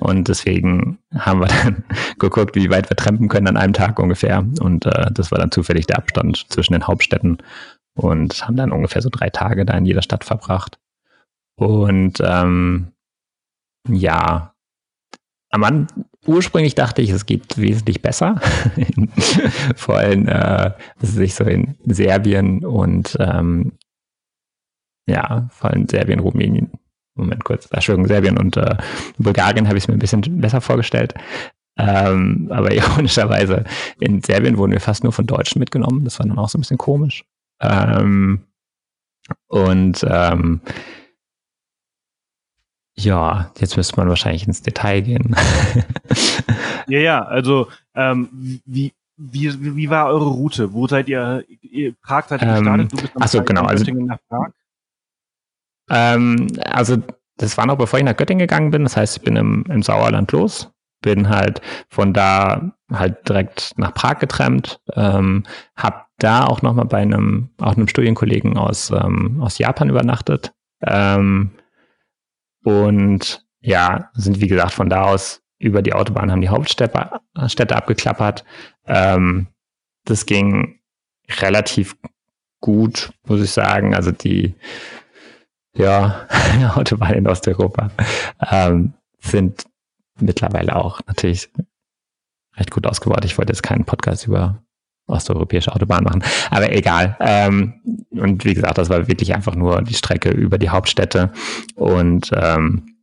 Und 0.00 0.28
deswegen 0.28 0.98
haben 1.14 1.40
wir 1.40 1.48
dann 1.48 1.84
geguckt, 2.18 2.56
wie 2.56 2.70
weit 2.70 2.90
wir 2.90 2.96
trampen 2.96 3.28
können 3.28 3.48
an 3.48 3.56
einem 3.56 3.72
Tag 3.72 3.98
ungefähr. 3.98 4.44
Und 4.60 4.86
äh, 4.86 5.10
das 5.12 5.30
war 5.30 5.38
dann 5.38 5.50
zufällig 5.50 5.86
der 5.86 5.98
Abstand 5.98 6.46
zwischen 6.48 6.72
den 6.72 6.86
Hauptstädten 6.86 7.38
und 7.94 8.46
haben 8.46 8.56
dann 8.56 8.72
ungefähr 8.72 9.02
so 9.02 9.08
drei 9.10 9.30
Tage 9.30 9.64
da 9.64 9.76
in 9.76 9.86
jeder 9.86 10.02
Stadt 10.02 10.24
verbracht. 10.24 10.78
Und 11.56 12.20
ähm, 12.20 12.92
ja, 13.88 14.54
am 15.50 15.64
Anfang, 15.64 16.04
ursprünglich 16.26 16.74
dachte 16.74 17.02
ich, 17.02 17.10
es 17.10 17.26
geht 17.26 17.58
wesentlich 17.58 18.02
besser. 18.02 18.40
Vor 19.76 19.96
allem, 19.96 20.26
äh, 20.26 20.72
dass 21.00 21.10
es 21.10 21.14
sich 21.14 21.34
so 21.34 21.44
in 21.44 21.76
Serbien 21.84 22.64
und 22.64 23.16
ähm, 23.20 23.72
ja, 25.06 25.48
vor 25.50 25.70
allem 25.70 25.86
Serbien, 25.86 26.18
Rumänien, 26.18 26.70
Moment 27.14 27.44
kurz, 27.44 27.68
Entschuldigung, 27.70 28.08
Serbien 28.08 28.38
und 28.38 28.56
äh, 28.56 28.76
Bulgarien 29.18 29.68
habe 29.68 29.76
ich 29.76 29.84
es 29.84 29.88
mir 29.88 29.94
ein 29.94 30.00
bisschen 30.00 30.22
besser 30.40 30.62
vorgestellt. 30.62 31.14
Ähm, 31.76 32.48
aber 32.50 32.72
ironischerweise, 32.74 33.64
in 34.00 34.22
Serbien 34.22 34.56
wurden 34.56 34.72
wir 34.72 34.80
fast 34.80 35.04
nur 35.04 35.12
von 35.12 35.26
Deutschen 35.26 35.58
mitgenommen. 35.58 36.04
Das 36.04 36.18
war 36.18 36.26
dann 36.26 36.38
auch 36.38 36.48
so 36.48 36.58
ein 36.58 36.62
bisschen 36.62 36.78
komisch. 36.78 37.24
Ähm, 37.60 38.46
und 39.48 40.04
ähm, 40.08 40.60
ja, 42.96 43.50
jetzt 43.58 43.76
müsste 43.76 43.96
man 43.96 44.08
wahrscheinlich 44.08 44.46
ins 44.46 44.62
Detail 44.62 45.00
gehen. 45.00 45.34
ja, 46.88 46.98
ja, 46.98 47.24
also 47.24 47.68
ähm, 47.94 48.60
wie, 48.64 48.92
wie, 49.16 49.76
wie 49.76 49.90
war 49.90 50.06
eure 50.06 50.26
Route? 50.26 50.72
Wo 50.72 50.86
seid 50.86 51.08
ihr? 51.08 51.44
ihr 51.62 51.94
Prag 52.02 52.28
seid 52.28 52.42
ihr 52.42 52.48
ähm, 52.48 52.54
gestartet? 52.54 52.92
Du 52.92 52.96
bist 52.96 53.12
achso, 53.20 53.42
genau. 53.42 53.62
Also, 53.62 53.90
nach 53.92 54.18
Prag? 54.28 54.50
Ähm, 55.90 56.48
also 56.64 56.96
das 57.36 57.56
war 57.58 57.66
noch 57.66 57.76
bevor 57.76 57.98
ich 57.98 58.04
nach 58.04 58.16
Göttingen 58.16 58.40
gegangen 58.40 58.70
bin. 58.70 58.84
Das 58.84 58.96
heißt, 58.96 59.16
ich 59.16 59.22
bin 59.22 59.36
im, 59.36 59.64
im 59.68 59.82
Sauerland 59.82 60.30
los, 60.32 60.70
bin 61.02 61.28
halt 61.28 61.60
von 61.88 62.12
da 62.12 62.72
halt 62.92 63.28
direkt 63.28 63.72
nach 63.76 63.92
Prag 63.92 64.18
getrennt, 64.18 64.80
ähm, 64.94 65.44
habe 65.76 66.03
da 66.18 66.46
auch 66.46 66.62
nochmal 66.62 66.86
bei 66.86 66.98
einem, 66.98 67.50
auch 67.60 67.76
einem 67.76 67.88
Studienkollegen 67.88 68.56
aus, 68.56 68.90
ähm, 68.90 69.40
aus 69.42 69.58
Japan 69.58 69.90
übernachtet. 69.90 70.52
Ähm, 70.82 71.52
und 72.62 73.44
ja, 73.60 74.10
sind 74.14 74.40
wie 74.40 74.48
gesagt 74.48 74.72
von 74.72 74.88
da 74.88 75.04
aus 75.04 75.42
über 75.58 75.82
die 75.82 75.92
Autobahn, 75.92 76.30
haben 76.30 76.40
die 76.40 76.48
Hauptstädte 76.48 77.20
Städte 77.46 77.76
abgeklappert. 77.76 78.44
Ähm, 78.86 79.48
das 80.04 80.26
ging 80.26 80.80
relativ 81.40 81.96
gut, 82.60 83.12
muss 83.26 83.40
ich 83.40 83.50
sagen. 83.50 83.94
Also 83.94 84.10
die 84.10 84.54
ja, 85.76 86.26
Autobahnen 86.74 87.18
in 87.18 87.28
Osteuropa 87.28 87.90
ähm, 88.50 88.94
sind 89.18 89.64
mittlerweile 90.20 90.76
auch 90.76 91.00
natürlich 91.06 91.50
recht 92.56 92.70
gut 92.70 92.86
ausgebaut. 92.86 93.24
Ich 93.24 93.36
wollte 93.38 93.52
jetzt 93.52 93.62
keinen 93.62 93.84
Podcast 93.84 94.26
über 94.26 94.62
osteuropäische 95.06 95.72
Autobahnen 95.72 96.04
machen, 96.04 96.24
aber 96.50 96.72
egal. 96.72 97.16
Ähm, 97.20 97.74
und 98.10 98.44
wie 98.44 98.54
gesagt, 98.54 98.78
das 98.78 98.88
war 98.88 99.06
wirklich 99.08 99.34
einfach 99.34 99.54
nur 99.54 99.82
die 99.82 99.94
Strecke 99.94 100.30
über 100.30 100.58
die 100.58 100.70
Hauptstädte 100.70 101.32
und 101.74 102.30
ähm, 102.34 102.94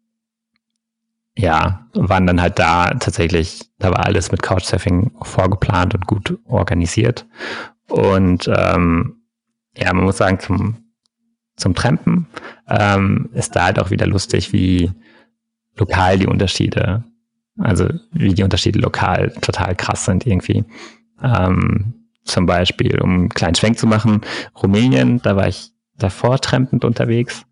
ja, 1.37 1.87
waren 1.93 2.27
dann 2.27 2.41
halt 2.41 2.59
da 2.59 2.89
tatsächlich, 2.91 3.61
da 3.79 3.91
war 3.91 4.05
alles 4.05 4.31
mit 4.31 4.41
Couchsurfing 4.41 5.11
vorgeplant 5.21 5.93
und 5.95 6.05
gut 6.05 6.37
organisiert. 6.45 7.25
Und 7.87 8.49
ähm, 8.53 9.21
ja, 9.75 9.93
man 9.93 10.05
muss 10.05 10.17
sagen, 10.17 10.39
zum, 10.39 10.91
zum 11.55 11.73
Trampen 11.73 12.27
ähm, 12.67 13.29
ist 13.33 13.55
da 13.55 13.65
halt 13.65 13.79
auch 13.79 13.91
wieder 13.91 14.07
lustig, 14.07 14.51
wie 14.51 14.91
lokal 15.77 16.19
die 16.19 16.27
Unterschiede, 16.27 17.03
also 17.57 17.87
wie 18.11 18.33
die 18.33 18.43
Unterschiede 18.43 18.79
lokal 18.79 19.31
total 19.41 19.75
krass 19.75 20.05
sind 20.05 20.27
irgendwie. 20.27 20.65
Ähm, 21.23 21.93
zum 22.23 22.45
Beispiel, 22.45 22.99
um 23.01 23.11
einen 23.11 23.29
kleinen 23.29 23.55
Schwenk 23.55 23.79
zu 23.79 23.87
machen, 23.87 24.21
Rumänien, 24.61 25.21
da 25.21 25.35
war 25.35 25.47
ich 25.47 25.71
davor 25.97 26.39
trampend 26.39 26.85
unterwegs. 26.85 27.45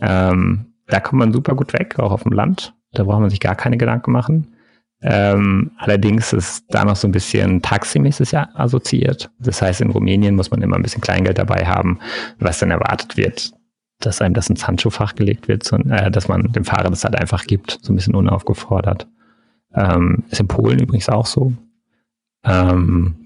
Ähm, 0.00 0.74
da 0.86 1.00
kommt 1.00 1.18
man 1.18 1.32
super 1.32 1.54
gut 1.54 1.72
weg, 1.72 1.98
auch 1.98 2.12
auf 2.12 2.22
dem 2.22 2.32
Land. 2.32 2.74
Da 2.92 3.04
braucht 3.04 3.20
man 3.20 3.30
sich 3.30 3.40
gar 3.40 3.54
keine 3.54 3.76
Gedanken 3.76 4.12
machen. 4.12 4.54
Ähm, 5.00 5.70
allerdings 5.78 6.32
ist 6.32 6.64
da 6.70 6.84
noch 6.84 6.96
so 6.96 7.06
ein 7.06 7.12
bisschen 7.12 7.62
taximäßig 7.62 8.36
assoziiert. 8.36 9.30
Das 9.38 9.62
heißt, 9.62 9.80
in 9.80 9.90
Rumänien 9.90 10.34
muss 10.34 10.50
man 10.50 10.62
immer 10.62 10.76
ein 10.76 10.82
bisschen 10.82 11.02
Kleingeld 11.02 11.38
dabei 11.38 11.66
haben, 11.66 12.00
was 12.40 12.58
dann 12.58 12.72
erwartet 12.72 13.16
wird, 13.16 13.52
dass 14.00 14.20
einem 14.20 14.34
das 14.34 14.50
ins 14.50 14.66
Handschuhfach 14.66 15.14
gelegt 15.14 15.46
wird, 15.46 15.62
so, 15.62 15.76
äh, 15.76 16.10
dass 16.10 16.26
man 16.26 16.52
dem 16.52 16.64
Fahrer 16.64 16.90
das 16.90 17.04
halt 17.04 17.14
einfach 17.14 17.44
gibt, 17.44 17.78
so 17.82 17.92
ein 17.92 17.96
bisschen 17.96 18.16
unaufgefordert. 18.16 19.06
Ähm, 19.74 20.24
ist 20.30 20.40
in 20.40 20.48
Polen 20.48 20.80
übrigens 20.80 21.08
auch 21.08 21.26
so. 21.26 21.52
Ähm, 22.44 23.24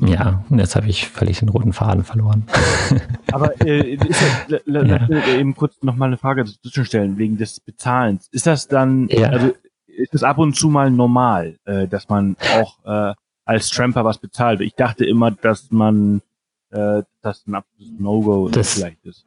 ja, 0.00 0.44
und 0.48 0.58
jetzt 0.58 0.76
habe 0.76 0.88
ich 0.88 1.08
völlig 1.08 1.40
den 1.40 1.48
roten 1.48 1.72
Faden 1.72 2.04
verloren. 2.04 2.46
Aber 3.32 3.60
äh, 3.60 3.94
ist 3.94 4.22
das, 4.48 4.62
la, 4.64 4.80
la, 4.80 5.06
ja. 5.08 5.26
eben 5.26 5.56
kurz 5.56 5.82
nochmal 5.82 6.08
eine 6.08 6.18
Frage 6.18 6.44
zwischenstellen, 6.44 7.18
wegen 7.18 7.36
des 7.36 7.58
Bezahlens. 7.58 8.28
Ist 8.30 8.46
das 8.46 8.68
dann, 8.68 9.08
ja. 9.08 9.28
also 9.28 9.52
ist 9.86 10.14
es 10.14 10.22
ab 10.22 10.38
und 10.38 10.54
zu 10.54 10.68
mal 10.68 10.90
normal, 10.90 11.56
äh, 11.64 11.88
dass 11.88 12.08
man 12.08 12.36
auch 12.54 12.78
äh, 12.84 13.14
als 13.44 13.70
Tramper 13.70 14.04
was 14.04 14.18
bezahlt? 14.18 14.60
Ich 14.60 14.74
dachte 14.74 15.04
immer, 15.04 15.32
dass 15.32 15.70
man 15.72 16.22
äh, 16.70 17.02
das 17.22 17.44
ein 17.46 17.56
absolutes 17.56 17.98
No-Go 17.98 18.50
vielleicht 18.52 19.04
ist. 19.04 19.26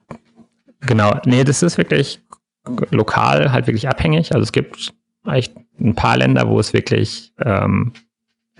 Genau, 0.81 1.19
nee, 1.25 1.43
das 1.43 1.63
ist 1.63 1.77
wirklich 1.77 2.21
lokal 2.91 3.51
halt 3.51 3.67
wirklich 3.67 3.89
abhängig. 3.89 4.33
Also 4.33 4.43
es 4.43 4.51
gibt 4.51 4.93
echt 5.25 5.53
ein 5.79 5.95
paar 5.95 6.17
Länder, 6.17 6.47
wo 6.47 6.59
es 6.59 6.73
wirklich 6.73 7.33
ähm, 7.39 7.93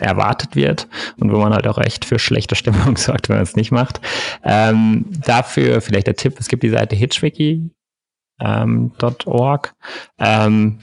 erwartet 0.02 0.56
wird 0.56 0.88
und 1.20 1.32
wo 1.32 1.38
man 1.38 1.54
halt 1.54 1.68
auch 1.68 1.78
echt 1.78 2.06
für 2.06 2.20
schlechte 2.20 2.56
Stimmung 2.56 2.97
sorgt, 2.97 3.30
wenn 3.30 3.38
man 3.38 3.43
es 3.43 3.56
nicht 3.56 3.72
macht. 3.72 4.02
Ähm, 4.43 5.06
dafür 5.26 5.82
vielleicht 5.82 6.08
der 6.08 6.16
Tipp, 6.16 6.36
es 6.39 6.47
gibt 6.47 6.64
die 6.64 6.70
Seite 6.70 6.95
hitchwiki.org. 6.95 9.74
Ähm, 10.20 10.20
ähm, 10.20 10.80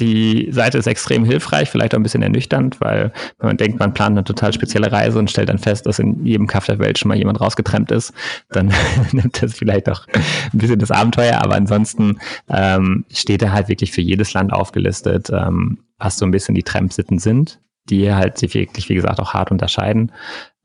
die 0.00 0.48
Seite 0.50 0.78
ist 0.78 0.86
extrem 0.86 1.24
hilfreich, 1.24 1.70
vielleicht 1.70 1.94
auch 1.94 1.98
ein 1.98 2.02
bisschen 2.02 2.22
ernüchternd, 2.22 2.80
weil 2.80 3.12
wenn 3.38 3.48
man 3.48 3.56
denkt, 3.56 3.78
man 3.78 3.94
plant 3.94 4.16
eine 4.16 4.24
total 4.24 4.52
spezielle 4.52 4.92
Reise 4.92 5.18
und 5.18 5.30
stellt 5.30 5.48
dann 5.48 5.58
fest, 5.58 5.86
dass 5.86 5.98
in 5.98 6.24
jedem 6.24 6.46
Kaff 6.46 6.66
der 6.66 6.78
Welt 6.78 6.98
schon 6.98 7.08
mal 7.08 7.18
jemand 7.18 7.40
rausgetrennt 7.40 7.90
ist, 7.90 8.12
dann 8.50 8.72
nimmt 9.12 9.42
das 9.42 9.54
vielleicht 9.54 9.88
auch 9.88 10.06
ein 10.14 10.58
bisschen 10.58 10.78
das 10.78 10.90
Abenteuer. 10.90 11.42
Aber 11.42 11.54
ansonsten 11.54 12.18
ähm, 12.48 13.04
steht 13.12 13.42
er 13.42 13.52
halt 13.52 13.68
wirklich 13.68 13.92
für 13.92 14.00
jedes 14.00 14.32
Land 14.34 14.52
aufgelistet, 14.52 15.30
ähm, 15.30 15.78
was 15.98 16.18
so 16.18 16.24
ein 16.24 16.30
bisschen 16.30 16.54
die 16.54 16.62
Tramp-Sitten 16.62 17.18
sind 17.18 17.60
die 17.90 18.12
halt 18.12 18.38
sich 18.38 18.54
wirklich, 18.54 18.88
wie 18.88 18.94
gesagt, 18.94 19.20
auch 19.20 19.34
hart 19.34 19.50
unterscheiden. 19.50 20.12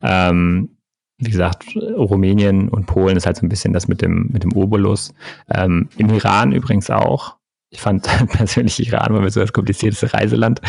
Ähm, 0.01 0.69
wie 1.17 1.31
gesagt, 1.31 1.75
Rumänien 1.75 2.69
und 2.69 2.85
Polen 2.85 3.17
ist 3.17 3.25
halt 3.25 3.37
so 3.37 3.45
ein 3.45 3.49
bisschen 3.49 3.73
das 3.73 3.87
mit 3.87 4.01
dem, 4.01 4.29
mit 4.31 4.43
dem 4.43 4.53
Obolus. 4.53 5.13
Ähm, 5.49 5.89
Im 5.97 6.09
Iran 6.09 6.51
übrigens 6.51 6.89
auch. 6.89 7.37
Ich 7.69 7.81
fand 7.81 8.03
persönlich 8.31 8.85
Iran 8.85 9.13
war 9.13 9.29
so 9.29 9.39
das 9.39 9.53
komplizierteste 9.53 10.13
Reiseland, 10.13 10.61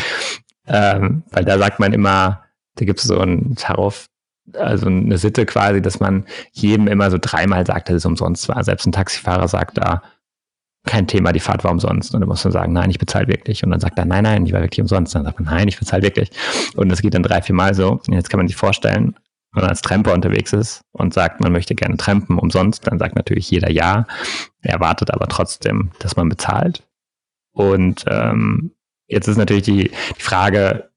ähm, 0.67 1.23
weil 1.31 1.45
da 1.45 1.57
sagt 1.57 1.79
man 1.79 1.93
immer, 1.93 2.43
da 2.75 2.85
gibt 2.85 2.99
es 2.99 3.05
so 3.05 3.19
ein 3.19 3.55
Tarif, 3.55 4.05
also 4.53 4.87
eine 4.87 5.17
Sitte 5.17 5.45
quasi, 5.45 5.81
dass 5.81 5.99
man 5.99 6.25
jedem 6.51 6.87
immer 6.87 7.09
so 7.11 7.17
dreimal 7.19 7.65
sagt, 7.65 7.89
dass 7.89 7.97
es 7.97 8.05
umsonst 8.05 8.47
war. 8.47 8.63
Selbst 8.63 8.85
ein 8.85 8.91
Taxifahrer 8.91 9.47
sagt 9.47 9.77
da, 9.77 10.03
kein 10.85 11.07
Thema, 11.07 11.31
die 11.31 11.39
Fahrt 11.39 11.63
war 11.63 11.71
umsonst. 11.71 12.13
Und 12.13 12.21
dann 12.21 12.29
muss 12.29 12.43
man 12.43 12.53
sagen, 12.53 12.73
nein, 12.73 12.89
ich 12.89 12.99
bezahle 12.99 13.27
wirklich. 13.27 13.63
Und 13.63 13.71
dann 13.71 13.79
sagt 13.79 13.97
er, 13.97 14.05
nein, 14.05 14.23
nein, 14.23 14.45
die 14.45 14.53
war 14.53 14.61
wirklich 14.61 14.81
umsonst. 14.81 15.15
Und 15.15 15.19
dann 15.19 15.25
sagt 15.25 15.39
man, 15.39 15.53
nein, 15.53 15.67
ich 15.67 15.79
bezahle 15.79 16.03
wirklich. 16.03 16.29
Und 16.75 16.89
das 16.89 17.01
geht 17.01 17.13
dann 17.13 17.23
drei, 17.23 17.41
vier 17.41 17.55
Mal 17.55 17.73
so. 17.73 17.99
Und 18.07 18.13
jetzt 18.13 18.29
kann 18.29 18.37
man 18.39 18.47
sich 18.47 18.55
vorstellen, 18.55 19.15
wenn 19.53 19.61
man 19.61 19.69
als 19.69 19.81
Tramper 19.81 20.13
unterwegs 20.13 20.53
ist 20.53 20.81
und 20.91 21.13
sagt, 21.13 21.41
man 21.41 21.51
möchte 21.51 21.75
gerne 21.75 21.97
trampen 21.97 22.37
umsonst, 22.37 22.87
dann 22.87 22.99
sagt 22.99 23.15
natürlich 23.15 23.49
jeder 23.49 23.71
ja. 23.71 24.05
Er 24.61 24.73
erwartet 24.73 25.11
aber 25.11 25.27
trotzdem, 25.27 25.91
dass 25.99 26.15
man 26.15 26.29
bezahlt. 26.29 26.83
Und 27.53 28.03
ähm, 28.07 28.71
jetzt 29.07 29.27
ist 29.27 29.37
natürlich 29.37 29.63
die, 29.63 29.91
die 30.17 30.21
Frage, 30.21 30.89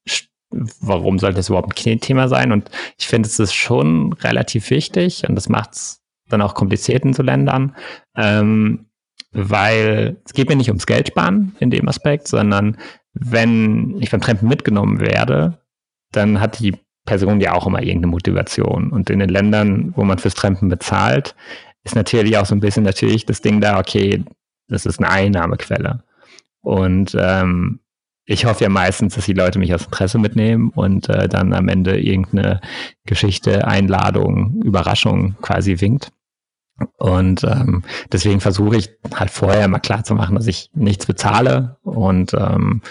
warum 0.81 1.19
sollte 1.19 1.37
das 1.37 1.49
überhaupt 1.49 1.87
ein 1.87 2.01
Thema 2.01 2.29
sein? 2.29 2.53
Und 2.53 2.71
ich 2.99 3.07
finde, 3.07 3.29
es 3.29 3.39
ist 3.39 3.55
schon 3.55 4.13
relativ 4.15 4.71
wichtig 4.71 5.29
und 5.29 5.37
das 5.37 5.49
macht 5.49 5.75
es 5.75 6.01
dann 6.29 6.43
auch 6.43 6.55
kompliziert 6.55 7.05
in 7.05 7.15
so 7.15 7.23
Ländern. 7.23 7.77
Ähm, 8.17 8.88
weil 9.33 10.17
es 10.25 10.33
geht 10.33 10.49
mir 10.49 10.57
nicht 10.57 10.69
ums 10.69 10.87
Geld 10.87 11.09
sparen 11.09 11.55
in 11.61 11.71
dem 11.71 11.89
Aspekt, 11.89 12.29
sondern 12.29 12.77
wenn 13.13 13.97
ich 14.01 14.11
beim 14.11 14.21
Trampen 14.21 14.49
mitgenommen 14.49 15.01
werde, 15.01 15.59
dann 16.13 16.41
hat 16.41 16.61
die 16.61 16.77
Person 17.05 17.41
ja 17.41 17.55
auch 17.55 17.67
immer 17.67 17.83
irgendeine 17.83 18.11
Motivation. 18.11 18.91
Und 18.91 19.11
in 19.11 19.19
den 19.19 19.29
Ländern, 19.29 19.93
wo 19.97 20.05
man 20.05 20.19
fürs 20.19 20.35
Trampen 20.35 20.69
bezahlt, 20.69 21.35
ist 21.85 21.95
natürlich 21.95 22.37
auch 22.37 22.47
so 22.47 22.55
ein 22.55 22.61
bisschen 22.61 22.85
natürlich 22.85 23.27
das 23.27 23.41
Ding 23.41 23.61
da, 23.61 23.79
okay, 23.79 24.25
das 24.69 24.87
ist 24.87 24.99
eine 24.99 25.11
Einnahmequelle. 25.11 26.03
Und 26.61 27.17
ähm, 27.19 27.81
ich 28.27 28.45
hoffe 28.45 28.65
ja 28.65 28.69
meistens, 28.69 29.15
dass 29.15 29.25
die 29.25 29.33
Leute 29.33 29.59
mich 29.59 29.73
aus 29.73 29.87
Interesse 29.87 30.19
mitnehmen 30.19 30.71
und 30.75 31.09
äh, 31.09 31.29
dann 31.29 31.55
am 31.55 31.69
Ende 31.69 31.99
irgendeine 31.99 32.61
Geschichte, 33.07 33.67
Einladung, 33.67 34.61
Überraschung 34.63 35.37
quasi 35.41 35.81
winkt. 35.81 36.13
Und 36.97 37.45
ähm, 37.45 37.83
deswegen 38.13 38.41
versuche 38.41 38.77
ich 38.77 38.91
halt 39.15 39.31
vorher 39.31 39.69
mal 39.69 39.79
klar 39.79 40.05
zu 40.05 40.15
machen, 40.15 40.37
dass 40.37 40.47
ich 40.47 40.71
nichts 40.75 41.07
bezahle. 41.07 41.77
Und 41.83 42.35
ähm, 42.35 42.83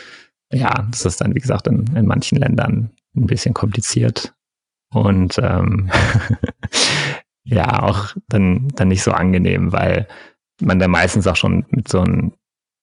ja, 0.52 0.88
das 0.92 1.06
ist 1.06 1.22
dann, 1.22 1.36
wie 1.36 1.40
gesagt, 1.40 1.68
in, 1.68 1.86
in 1.96 2.06
manchen 2.06 2.38
Ländern 2.38 2.92
ein 3.16 3.28
bisschen 3.28 3.54
kompliziert. 3.54 4.34
Und 4.92 5.38
ähm, 5.42 5.90
ja, 7.44 7.84
auch 7.84 8.14
dann, 8.30 8.70
dann 8.76 8.90
nicht 8.90 9.04
so 9.04 9.12
angenehm, 9.12 9.72
weil 9.72 10.08
man 10.62 10.80
da 10.80 10.88
meistens 10.88 11.28
auch 11.28 11.36
schon 11.36 11.66
mit 11.70 11.88
so 11.88 12.02
einem 12.02 12.34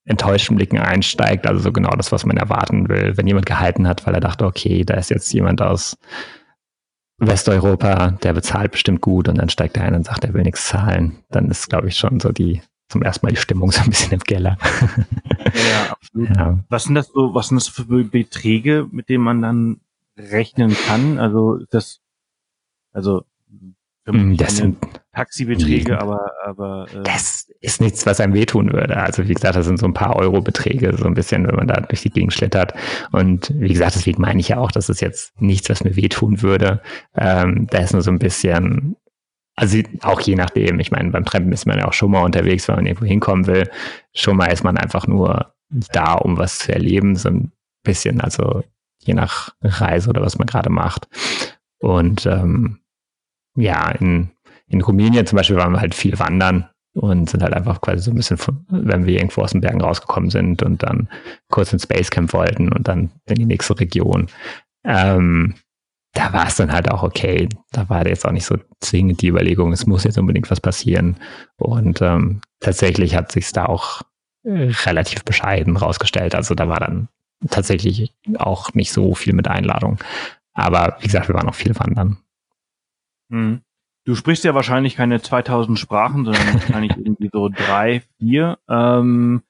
enttäuschten 0.06 0.56
Blicken 0.56 0.78
einsteigt. 0.78 1.46
Also 1.46 1.60
so 1.60 1.72
genau 1.72 1.90
das, 1.90 2.12
was 2.12 2.26
man 2.26 2.36
erwarten 2.36 2.88
will. 2.88 3.16
Wenn 3.16 3.26
jemand 3.26 3.46
gehalten 3.46 3.88
hat, 3.88 4.06
weil 4.06 4.14
er 4.14 4.20
dachte, 4.20 4.44
okay, 4.44 4.84
da 4.84 4.94
ist 4.94 5.10
jetzt 5.10 5.32
jemand 5.32 5.62
aus 5.62 5.96
Westeuropa, 7.18 8.10
der 8.10 8.32
bezahlt 8.32 8.72
bestimmt 8.72 9.00
gut 9.00 9.28
und 9.28 9.38
dann 9.38 9.48
steigt 9.48 9.76
er 9.76 9.84
ein 9.84 9.94
und 9.94 10.06
sagt, 10.06 10.24
er 10.24 10.34
will 10.34 10.42
nichts 10.42 10.68
zahlen. 10.68 11.18
Dann 11.30 11.50
ist, 11.50 11.68
glaube 11.68 11.88
ich, 11.88 11.96
schon 11.96 12.20
so 12.20 12.32
die, 12.32 12.60
zum 12.88 13.02
ersten 13.02 13.26
Mal 13.26 13.30
die 13.32 13.40
Stimmung 13.40 13.70
so 13.70 13.82
ein 13.82 13.90
bisschen 13.90 14.12
im 14.12 14.20
Keller. 14.20 14.58
Ja, 15.54 15.92
absolut. 15.92 16.36
Ja. 16.36 16.58
Was 16.68 16.84
sind 16.84 16.96
das 16.96 17.08
so, 17.08 17.34
was 17.34 17.48
sind 17.48 17.56
das 17.56 17.68
für 17.68 17.84
Beträge, 17.84 18.88
mit 18.90 19.08
denen 19.08 19.22
man 19.22 19.42
dann 19.42 19.80
rechnen 20.16 20.74
kann? 20.86 21.18
Also 21.18 21.60
das, 21.70 22.00
also 22.92 23.24
Mm, 24.06 24.36
das 24.36 24.56
sind 24.56 24.78
Taxibeträge, 25.12 25.98
aber, 25.98 26.32
aber 26.44 26.86
äh 26.92 27.02
das 27.02 27.50
ist 27.64 27.80
nichts, 27.80 28.04
was 28.04 28.20
einem 28.20 28.34
wehtun 28.34 28.72
würde. 28.72 28.96
Also 28.96 29.26
wie 29.26 29.34
gesagt, 29.34 29.56
das 29.56 29.64
sind 29.64 29.78
so 29.78 29.86
ein 29.86 29.94
paar 29.94 30.16
Euro-Beträge, 30.16 30.94
so 30.96 31.06
ein 31.06 31.14
bisschen, 31.14 31.46
wenn 31.46 31.56
man 31.56 31.66
da 31.66 31.80
durch 31.80 32.02
die 32.02 32.10
Gegend 32.10 32.32
schlittert. 32.32 32.74
Und 33.10 33.52
wie 33.54 33.72
gesagt, 33.72 33.94
deswegen 33.94 34.20
meine 34.20 34.40
ich 34.40 34.48
ja 34.48 34.58
auch, 34.58 34.70
dass 34.70 34.88
es 34.88 35.00
jetzt 35.00 35.40
nichts, 35.40 35.70
was 35.70 35.82
mir 35.82 35.96
wehtun 35.96 36.42
würde. 36.42 36.82
Ähm, 37.16 37.66
da 37.70 37.78
ist 37.78 37.92
nur 37.92 38.02
so 38.02 38.10
ein 38.10 38.18
bisschen, 38.18 38.96
also 39.56 39.78
auch 40.02 40.20
je 40.20 40.36
nachdem. 40.36 40.78
Ich 40.78 40.90
meine, 40.90 41.10
beim 41.10 41.24
Trampen 41.24 41.52
ist 41.52 41.66
man 41.66 41.78
ja 41.78 41.86
auch 41.86 41.92
schon 41.92 42.10
mal 42.10 42.22
unterwegs, 42.22 42.68
wenn 42.68 42.76
man 42.76 42.86
irgendwo 42.86 43.06
hinkommen 43.06 43.46
will. 43.46 43.70
Schon 44.12 44.36
mal 44.36 44.52
ist 44.52 44.64
man 44.64 44.76
einfach 44.76 45.06
nur 45.06 45.54
da, 45.70 46.14
um 46.14 46.36
was 46.36 46.58
zu 46.58 46.72
erleben, 46.72 47.16
so 47.16 47.30
ein 47.30 47.52
bisschen, 47.82 48.20
also 48.20 48.62
je 48.98 49.14
nach 49.14 49.54
Reise 49.62 50.10
oder 50.10 50.22
was 50.22 50.38
man 50.38 50.46
gerade 50.46 50.70
macht. 50.70 51.08
Und 51.78 52.26
ähm, 52.26 52.80
ja, 53.56 53.90
in, 53.90 54.30
in 54.66 54.82
Rumänien 54.82 55.26
zum 55.26 55.36
Beispiel 55.36 55.56
waren 55.56 55.72
wir 55.72 55.80
halt 55.80 55.94
viel 55.94 56.18
wandern 56.18 56.68
und 56.94 57.28
sind 57.28 57.42
halt 57.42 57.54
einfach 57.54 57.80
quasi 57.80 58.02
so 58.02 58.10
ein 58.10 58.16
bisschen, 58.16 58.38
wenn 58.68 59.06
wir 59.06 59.16
irgendwo 59.16 59.42
aus 59.42 59.52
den 59.52 59.60
Bergen 59.60 59.82
rausgekommen 59.82 60.30
sind 60.30 60.62
und 60.62 60.82
dann 60.82 61.08
kurz 61.50 61.72
ins 61.72 61.86
Basecamp 61.86 62.32
wollten 62.32 62.72
und 62.72 62.88
dann 62.88 63.10
in 63.26 63.34
die 63.34 63.46
nächste 63.46 63.78
Region. 63.78 64.28
Ähm, 64.84 65.54
da 66.12 66.32
war 66.32 66.46
es 66.46 66.56
dann 66.56 66.72
halt 66.72 66.90
auch 66.90 67.02
okay. 67.02 67.48
Da 67.72 67.88
war 67.88 68.06
jetzt 68.06 68.24
auch 68.24 68.30
nicht 68.30 68.46
so 68.46 68.56
zwingend 68.80 69.20
die 69.20 69.28
Überlegung, 69.28 69.72
es 69.72 69.86
muss 69.86 70.04
jetzt 70.04 70.18
unbedingt 70.18 70.50
was 70.50 70.60
passieren. 70.60 71.16
Und 71.56 72.00
ähm, 72.00 72.40
tatsächlich 72.60 73.16
hat 73.16 73.32
sich 73.32 73.52
da 73.52 73.66
auch 73.66 74.02
äh, 74.44 74.70
relativ 74.86 75.24
bescheiden 75.24 75.76
rausgestellt. 75.76 76.36
Also 76.36 76.54
da 76.54 76.68
war 76.68 76.78
dann 76.78 77.08
tatsächlich 77.50 78.14
auch 78.38 78.72
nicht 78.74 78.92
so 78.92 79.14
viel 79.14 79.32
mit 79.32 79.48
Einladung. 79.48 79.98
Aber 80.52 80.96
wie 81.00 81.06
gesagt, 81.06 81.26
wir 81.26 81.34
waren 81.34 81.48
auch 81.48 81.54
viel 81.56 81.74
wandern. 81.76 82.18
Hm. 83.30 83.62
Du 84.04 84.14
sprichst 84.14 84.44
ja 84.44 84.54
wahrscheinlich 84.54 84.96
keine 84.96 85.20
2000 85.20 85.78
Sprachen, 85.78 86.24
sondern 86.24 86.46
wahrscheinlich 86.54 86.96
irgendwie 86.96 87.30
so 87.32 87.48
drei, 87.48 88.02
vier. 88.18 88.58
Ähm, 88.68 89.42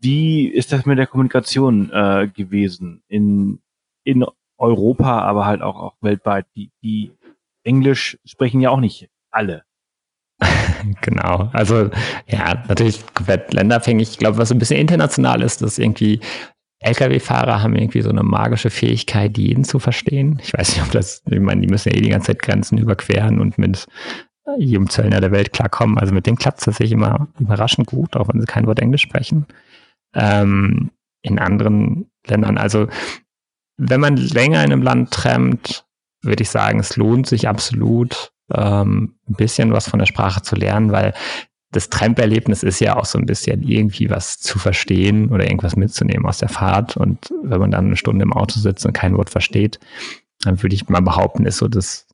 wie 0.00 0.48
ist 0.48 0.72
das 0.72 0.84
mit 0.84 0.98
der 0.98 1.06
Kommunikation 1.06 1.90
äh, 1.90 2.28
gewesen 2.28 3.02
in, 3.08 3.60
in 4.02 4.24
Europa, 4.58 5.20
aber 5.20 5.46
halt 5.46 5.62
auch, 5.62 5.76
auch 5.76 5.94
weltweit? 6.00 6.46
Die, 6.56 6.70
die 6.82 7.12
Englisch 7.62 8.18
sprechen 8.24 8.60
ja 8.60 8.70
auch 8.70 8.80
nicht 8.80 9.08
alle. 9.30 9.64
genau. 11.00 11.48
Also 11.52 11.90
ja, 12.26 12.64
natürlich 12.68 13.04
komplett 13.14 13.52
länderabhängig. 13.52 14.10
Ich 14.10 14.18
glaube, 14.18 14.38
was 14.38 14.52
ein 14.52 14.58
bisschen 14.58 14.80
international 14.80 15.40
ist, 15.42 15.62
dass 15.62 15.78
irgendwie 15.78 16.20
Lkw-Fahrer 16.84 17.62
haben 17.62 17.76
irgendwie 17.76 18.02
so 18.02 18.10
eine 18.10 18.22
magische 18.22 18.70
Fähigkeit, 18.70 19.38
jeden 19.38 19.64
zu 19.64 19.78
verstehen. 19.78 20.38
Ich 20.42 20.52
weiß 20.52 20.74
nicht, 20.74 20.84
ob 20.84 20.90
das, 20.92 21.22
ich 21.30 21.40
meine, 21.40 21.60
die 21.62 21.68
müssen 21.68 21.90
ja 21.90 21.96
eh 21.96 22.02
die 22.02 22.10
ganze 22.10 22.28
Zeit 22.28 22.42
Grenzen 22.42 22.78
überqueren 22.78 23.40
und 23.40 23.58
mit 23.58 23.86
jedem 24.58 24.90
Zöllner 24.90 25.20
der 25.20 25.32
Welt 25.32 25.52
klarkommen. 25.52 25.98
Also 25.98 26.12
mit 26.12 26.26
dem 26.26 26.36
klappt 26.36 26.58
es 26.58 26.64
tatsächlich 26.64 26.92
immer 26.92 27.28
überraschend 27.38 27.86
gut, 27.86 28.16
auch 28.16 28.28
wenn 28.28 28.40
sie 28.40 28.46
kein 28.46 28.66
Wort 28.66 28.80
Englisch 28.80 29.02
sprechen. 29.02 29.46
Ähm, 30.14 30.90
in 31.22 31.38
anderen 31.38 32.10
Ländern, 32.26 32.58
also 32.58 32.86
wenn 33.76 34.00
man 34.00 34.16
länger 34.16 34.62
in 34.62 34.72
einem 34.72 34.82
Land 34.82 35.10
trampt, 35.10 35.86
würde 36.22 36.42
ich 36.42 36.50
sagen, 36.50 36.78
es 36.78 36.96
lohnt 36.96 37.26
sich 37.26 37.48
absolut, 37.48 38.32
ähm, 38.52 39.16
ein 39.28 39.34
bisschen 39.34 39.72
was 39.72 39.88
von 39.88 39.98
der 39.98 40.06
Sprache 40.06 40.42
zu 40.42 40.54
lernen, 40.54 40.92
weil 40.92 41.14
das 41.74 41.90
Tramperlebnis 41.90 42.62
ist 42.62 42.78
ja 42.80 42.96
auch 42.96 43.04
so 43.04 43.18
ein 43.18 43.26
bisschen 43.26 43.64
irgendwie 43.64 44.08
was 44.08 44.38
zu 44.38 44.60
verstehen 44.60 45.30
oder 45.30 45.44
irgendwas 45.44 45.74
mitzunehmen 45.74 46.24
aus 46.24 46.38
der 46.38 46.48
Fahrt. 46.48 46.96
Und 46.96 47.32
wenn 47.42 47.58
man 47.58 47.72
dann 47.72 47.86
eine 47.86 47.96
Stunde 47.96 48.22
im 48.22 48.32
Auto 48.32 48.60
sitzt 48.60 48.86
und 48.86 48.92
kein 48.92 49.16
Wort 49.16 49.28
versteht, 49.28 49.80
dann 50.42 50.62
würde 50.62 50.76
ich 50.76 50.88
mal 50.88 51.02
behaupten, 51.02 51.46
ist 51.46 51.56
so 51.56 51.66
das 51.66 52.06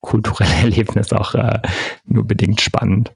kulturelle 0.00 0.54
Erlebnis 0.62 1.12
auch 1.12 1.34
äh, 1.34 1.60
nur 2.06 2.26
bedingt 2.26 2.62
spannend. 2.62 3.12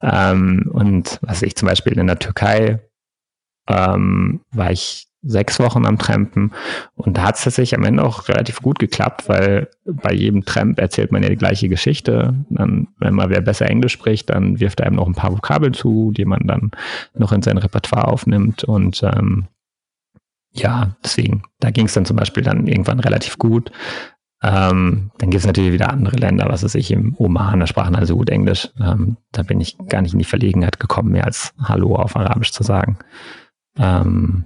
Ähm, 0.00 0.70
und 0.72 1.18
was 1.22 1.42
ich 1.42 1.56
zum 1.56 1.66
Beispiel 1.66 1.98
in 1.98 2.06
der 2.06 2.20
Türkei 2.20 2.78
ähm, 3.68 4.40
war 4.52 4.70
ich 4.72 5.06
sechs 5.24 5.60
Wochen 5.60 5.86
am 5.86 5.98
Trampen 5.98 6.50
und 6.96 7.16
da 7.16 7.22
hat 7.22 7.36
es 7.36 7.44
tatsächlich 7.44 7.78
am 7.78 7.84
Ende 7.84 8.04
auch 8.04 8.28
relativ 8.28 8.60
gut 8.60 8.80
geklappt, 8.80 9.28
weil 9.28 9.68
bei 9.84 10.12
jedem 10.12 10.44
Tramp 10.44 10.80
erzählt 10.80 11.12
man 11.12 11.22
ja 11.22 11.28
die 11.28 11.36
gleiche 11.36 11.68
Geschichte. 11.68 12.34
Dann, 12.50 12.88
wenn 12.98 13.14
mal 13.14 13.30
wer 13.30 13.40
besser 13.40 13.66
Englisch 13.66 13.92
spricht, 13.92 14.30
dann 14.30 14.58
wirft 14.58 14.80
er 14.80 14.86
einem 14.86 14.96
noch 14.96 15.06
ein 15.06 15.14
paar 15.14 15.32
Vokabeln 15.32 15.74
zu, 15.74 16.12
die 16.12 16.24
man 16.24 16.46
dann 16.46 16.72
noch 17.14 17.30
in 17.30 17.42
sein 17.42 17.58
Repertoire 17.58 18.08
aufnimmt 18.08 18.64
und 18.64 19.02
ähm, 19.04 19.46
ja, 20.54 20.96
deswegen, 21.02 21.44
da 21.60 21.70
ging 21.70 21.86
es 21.86 21.94
dann 21.94 22.04
zum 22.04 22.16
Beispiel 22.16 22.42
dann 22.42 22.66
irgendwann 22.66 23.00
relativ 23.00 23.38
gut. 23.38 23.70
Ähm, 24.42 25.12
dann 25.18 25.30
gibt 25.30 25.40
es 25.40 25.46
natürlich 25.46 25.72
wieder 25.72 25.90
andere 25.90 26.16
Länder, 26.16 26.46
was 26.48 26.64
weiß 26.64 26.74
ich, 26.74 26.90
im 26.90 27.14
Oman, 27.16 27.60
da 27.60 27.66
sprachen 27.66 27.94
also 27.94 28.16
gut 28.16 28.28
Englisch. 28.28 28.68
Ähm, 28.80 29.16
da 29.30 29.44
bin 29.44 29.60
ich 29.60 29.78
gar 29.88 30.02
nicht 30.02 30.14
in 30.14 30.18
die 30.18 30.24
Verlegenheit 30.24 30.80
gekommen, 30.80 31.12
mehr 31.12 31.24
als 31.24 31.54
Hallo 31.62 31.94
auf 31.94 32.16
Arabisch 32.16 32.50
zu 32.50 32.64
sagen. 32.64 32.98
Ähm, 33.78 34.44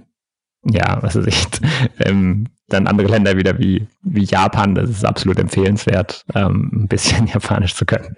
ja, 0.63 1.01
was 1.01 1.15
weiß 1.15 1.27
ich, 1.27 1.47
ähm, 1.99 2.47
dann 2.69 2.87
andere 2.87 3.07
Länder 3.07 3.37
wieder 3.37 3.57
wie, 3.59 3.87
wie 4.01 4.25
Japan, 4.25 4.75
das 4.75 4.89
ist 4.89 5.05
absolut 5.05 5.39
empfehlenswert, 5.39 6.25
ähm, 6.35 6.69
ein 6.73 6.87
bisschen 6.87 7.27
Japanisch 7.33 7.75
zu 7.75 7.85
können, 7.85 8.15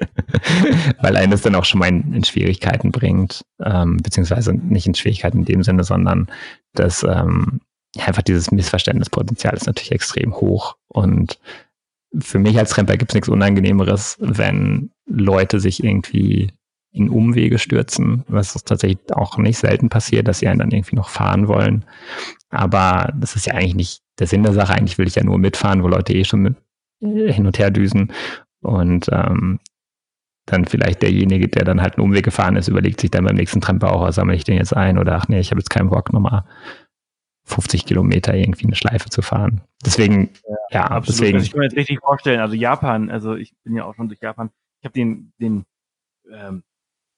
weil 1.01 1.15
einen 1.15 1.31
das 1.31 1.41
dann 1.41 1.55
auch 1.55 1.65
schon 1.65 1.79
mal 1.79 1.89
in, 1.89 2.13
in 2.13 2.23
Schwierigkeiten 2.23 2.91
bringt, 2.91 3.45
ähm, 3.63 3.97
beziehungsweise 3.97 4.53
nicht 4.53 4.87
in 4.87 4.95
Schwierigkeiten 4.95 5.39
in 5.39 5.45
dem 5.45 5.63
Sinne, 5.63 5.83
sondern 5.83 6.27
dass 6.73 7.03
ähm, 7.03 7.61
einfach 7.97 8.21
dieses 8.21 8.51
Missverständnispotenzial 8.51 9.53
ist 9.53 9.67
natürlich 9.67 9.91
extrem 9.91 10.35
hoch. 10.35 10.75
Und 10.87 11.39
für 12.17 12.39
mich 12.39 12.57
als 12.57 12.71
Tramper 12.71 12.97
gibt 12.97 13.11
es 13.11 13.15
nichts 13.15 13.29
Unangenehmeres, 13.29 14.17
wenn 14.19 14.91
Leute 15.05 15.59
sich 15.59 15.83
irgendwie 15.83 16.51
in 16.91 17.09
Umwege 17.09 17.59
stürzen, 17.59 18.23
was 18.27 18.53
tatsächlich 18.63 18.99
auch 19.13 19.37
nicht 19.37 19.57
selten 19.57 19.89
passiert, 19.89 20.27
dass 20.27 20.39
sie 20.39 20.47
einen 20.47 20.59
dann 20.59 20.71
irgendwie 20.71 20.95
noch 20.95 21.09
fahren 21.09 21.47
wollen. 21.47 21.85
Aber 22.49 23.13
das 23.15 23.35
ist 23.35 23.45
ja 23.45 23.53
eigentlich 23.53 23.75
nicht 23.75 24.01
der 24.17 24.27
Sinn 24.27 24.43
der 24.43 24.53
Sache. 24.53 24.73
Eigentlich 24.73 24.97
will 24.97 25.07
ich 25.07 25.15
ja 25.15 25.23
nur 25.23 25.37
mitfahren, 25.37 25.83
wo 25.83 25.87
Leute 25.87 26.13
eh 26.13 26.23
schon 26.23 26.41
mit 26.41 26.55
äh, 27.01 27.31
hin 27.31 27.45
und 27.45 27.59
her 27.59 27.69
düsen. 27.69 28.11
Und 28.61 29.07
ähm, 29.11 29.59
dann 30.45 30.65
vielleicht 30.65 31.01
derjenige, 31.03 31.47
der 31.47 31.63
dann 31.63 31.81
halt 31.81 31.97
einen 31.97 32.05
Umweg 32.05 32.25
gefahren 32.25 32.55
ist, 32.55 32.67
überlegt 32.67 32.99
sich 32.99 33.11
dann 33.11 33.25
beim 33.25 33.35
nächsten 33.35 33.61
Tramper 33.61 34.11
sammle 34.11 34.35
ich 34.35 34.43
den 34.43 34.57
jetzt 34.57 34.75
ein 34.75 34.97
oder 34.97 35.15
ach 35.15 35.27
nee, 35.27 35.39
ich 35.39 35.51
habe 35.51 35.59
jetzt 35.59 35.69
keinen 35.69 35.89
Bock, 35.89 36.11
nochmal 36.11 36.43
50 37.45 37.85
Kilometer 37.85 38.33
irgendwie 38.33 38.65
eine 38.65 38.75
Schleife 38.75 39.09
zu 39.09 39.21
fahren. 39.21 39.61
Deswegen, 39.85 40.31
ja, 40.47 40.55
ja 40.71 40.81
absolut. 40.85 41.07
deswegen. 41.07 41.37
Also 41.37 41.45
ich 41.45 41.51
kann 41.51 41.59
mir 41.59 41.65
jetzt 41.65 41.77
richtig 41.77 41.99
vorstellen, 41.99 42.39
also 42.39 42.55
Japan, 42.55 43.09
also 43.09 43.35
ich 43.35 43.53
bin 43.63 43.75
ja 43.75 43.85
auch 43.85 43.95
schon 43.95 44.07
durch 44.07 44.19
Japan, 44.21 44.49
ich 44.81 44.85
habe 44.85 44.93
den, 44.93 45.33
den 45.39 45.65
ähm, 46.31 46.63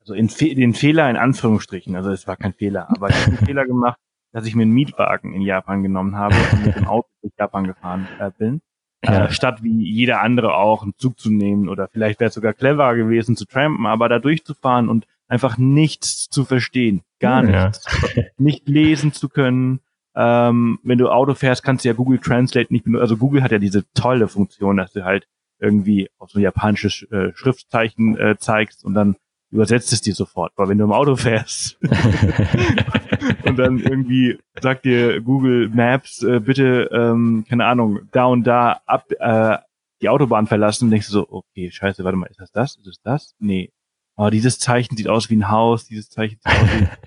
also 0.02 0.14
in 0.14 0.30
Fe 0.30 0.54
den 0.56 0.74
Fehler 0.74 1.10
in 1.10 1.16
Anführungsstrichen, 1.16 1.96
also 1.96 2.12
es 2.12 2.28
war 2.28 2.36
kein 2.36 2.54
Fehler, 2.54 2.90
aber 2.90 3.10
ich 3.10 3.16
habe 3.16 3.38
einen 3.38 3.38
Fehler 3.46 3.66
gemacht, 3.66 4.00
dass 4.34 4.46
ich 4.46 4.56
mir 4.56 4.64
einen 4.64 4.74
Mietwagen 4.74 5.34
in 5.34 5.42
Japan 5.42 5.84
genommen 5.84 6.16
habe 6.16 6.36
und 6.52 6.66
mit 6.66 6.76
dem 6.76 6.88
Auto 6.88 7.08
durch 7.22 7.34
Japan 7.38 7.66
gefahren 7.66 8.08
äh, 8.20 8.32
bin. 8.38 8.62
Ja. 9.04 9.26
Äh, 9.26 9.32
statt 9.32 9.64
wie 9.64 9.84
jeder 9.84 10.22
andere 10.22 10.56
auch 10.56 10.84
einen 10.84 10.94
Zug 10.96 11.20
zu 11.20 11.32
nehmen 11.32 11.70
oder 11.70 11.88
vielleicht 11.88 12.20
wäre 12.20 12.30
es 12.30 12.36
sogar 12.36 12.54
cleverer 12.54 12.96
gewesen 12.96 13.36
zu 13.36 13.46
trampen, 13.46 13.86
aber 13.86 14.10
da 14.10 14.20
durchzufahren 14.20 14.90
und 14.90 15.08
einfach 15.28 15.58
nichts 15.58 16.30
zu 16.30 16.46
verstehen. 16.46 17.02
Gar 17.20 17.44
nichts. 17.44 17.86
Ja. 18.16 18.24
Nicht 18.38 18.68
lesen 18.68 19.14
zu 19.14 19.30
können. 19.30 19.80
Ähm, 20.14 20.80
wenn 20.84 20.98
du 20.98 21.10
Auto 21.10 21.34
fährst, 21.36 21.64
kannst 21.64 21.86
du 21.86 21.90
ja 21.90 21.96
Google 21.96 22.20
Translate 22.20 22.72
nicht 22.74 22.84
benutzen. 22.84 23.02
Also 23.02 23.18
Google 23.18 23.42
hat 23.42 23.52
ja 23.52 23.60
diese 23.60 23.86
tolle 23.94 24.28
Funktion, 24.28 24.78
dass 24.78 24.92
du 24.92 25.06
halt 25.06 25.28
irgendwie 25.60 26.10
auf 26.18 26.32
so 26.32 26.40
ein 26.40 26.44
japanisches 26.44 27.04
äh, 27.12 27.32
Schriftzeichen 27.34 28.18
äh, 28.18 28.38
zeigst 28.38 28.84
und 28.84 28.94
dann 28.94 29.16
übersetzt 29.52 29.94
es 29.94 30.02
dir 30.02 30.16
sofort. 30.16 30.54
Weil 30.56 30.70
wenn 30.70 30.78
du 30.78 30.86
im 30.86 30.92
Auto 30.92 31.16
fährst 31.16 31.78
und 33.46 33.58
dann 33.58 33.80
irgendwie 33.80 34.40
sagt 34.60 34.86
dir 34.86 35.22
Google 35.22 35.70
Maps, 35.70 36.24
äh, 36.24 36.40
bitte, 36.40 36.90
ähm, 36.92 37.46
keine 37.48 37.66
Ahnung, 37.66 38.00
da 38.12 38.26
und 38.26 38.44
da 38.44 38.82
ab 38.86 39.12
äh, 39.20 39.58
die 40.02 40.10
Autobahn 40.10 40.48
verlassen, 40.48 40.90
denkst 40.90 41.08
du 41.08 41.14
so, 41.14 41.28
okay, 41.30 41.70
scheiße, 41.70 42.04
warte 42.04 42.18
mal, 42.18 42.28
ist 42.28 42.40
das 42.40 42.52
das? 42.52 42.76
Ist 42.78 42.88
das 42.88 43.02
das? 43.04 43.36
Nee. 43.40 43.72
Oh, 44.16 44.30
dieses 44.30 44.60
Zeichen 44.60 44.98
sieht 44.98 45.08
aus 45.08 45.30
wie 45.30 45.36
ein 45.36 45.50
Haus, 45.50 45.86
dieses 45.86 46.10
Zeichen 46.10 46.40
sieht 46.44 46.54
aus 46.54 46.70
wie... 46.80 46.88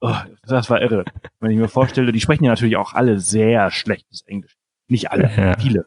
Oh, 0.00 0.14
das 0.44 0.70
war 0.70 0.80
irre. 0.80 1.04
Wenn 1.40 1.50
ich 1.50 1.58
mir 1.58 1.66
vorstelle, 1.66 2.12
die 2.12 2.20
sprechen 2.20 2.44
ja 2.44 2.52
natürlich 2.52 2.76
auch 2.76 2.94
alle 2.94 3.18
sehr 3.18 3.72
schlechtes 3.72 4.22
Englisch. 4.26 4.56
Nicht 4.86 5.10
alle, 5.10 5.28
ja. 5.36 5.58
viele. 5.58 5.86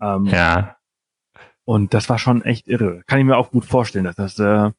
Ähm, 0.00 0.26
ja. 0.26 0.76
Und 1.64 1.94
das 1.94 2.08
war 2.08 2.18
schon 2.18 2.42
echt 2.42 2.66
irre. 2.66 3.04
Kann 3.06 3.20
ich 3.20 3.24
mir 3.24 3.36
auch 3.36 3.52
gut 3.52 3.64
vorstellen, 3.64 4.04
dass 4.04 4.16
das 4.16 4.36
äh, 4.40 4.72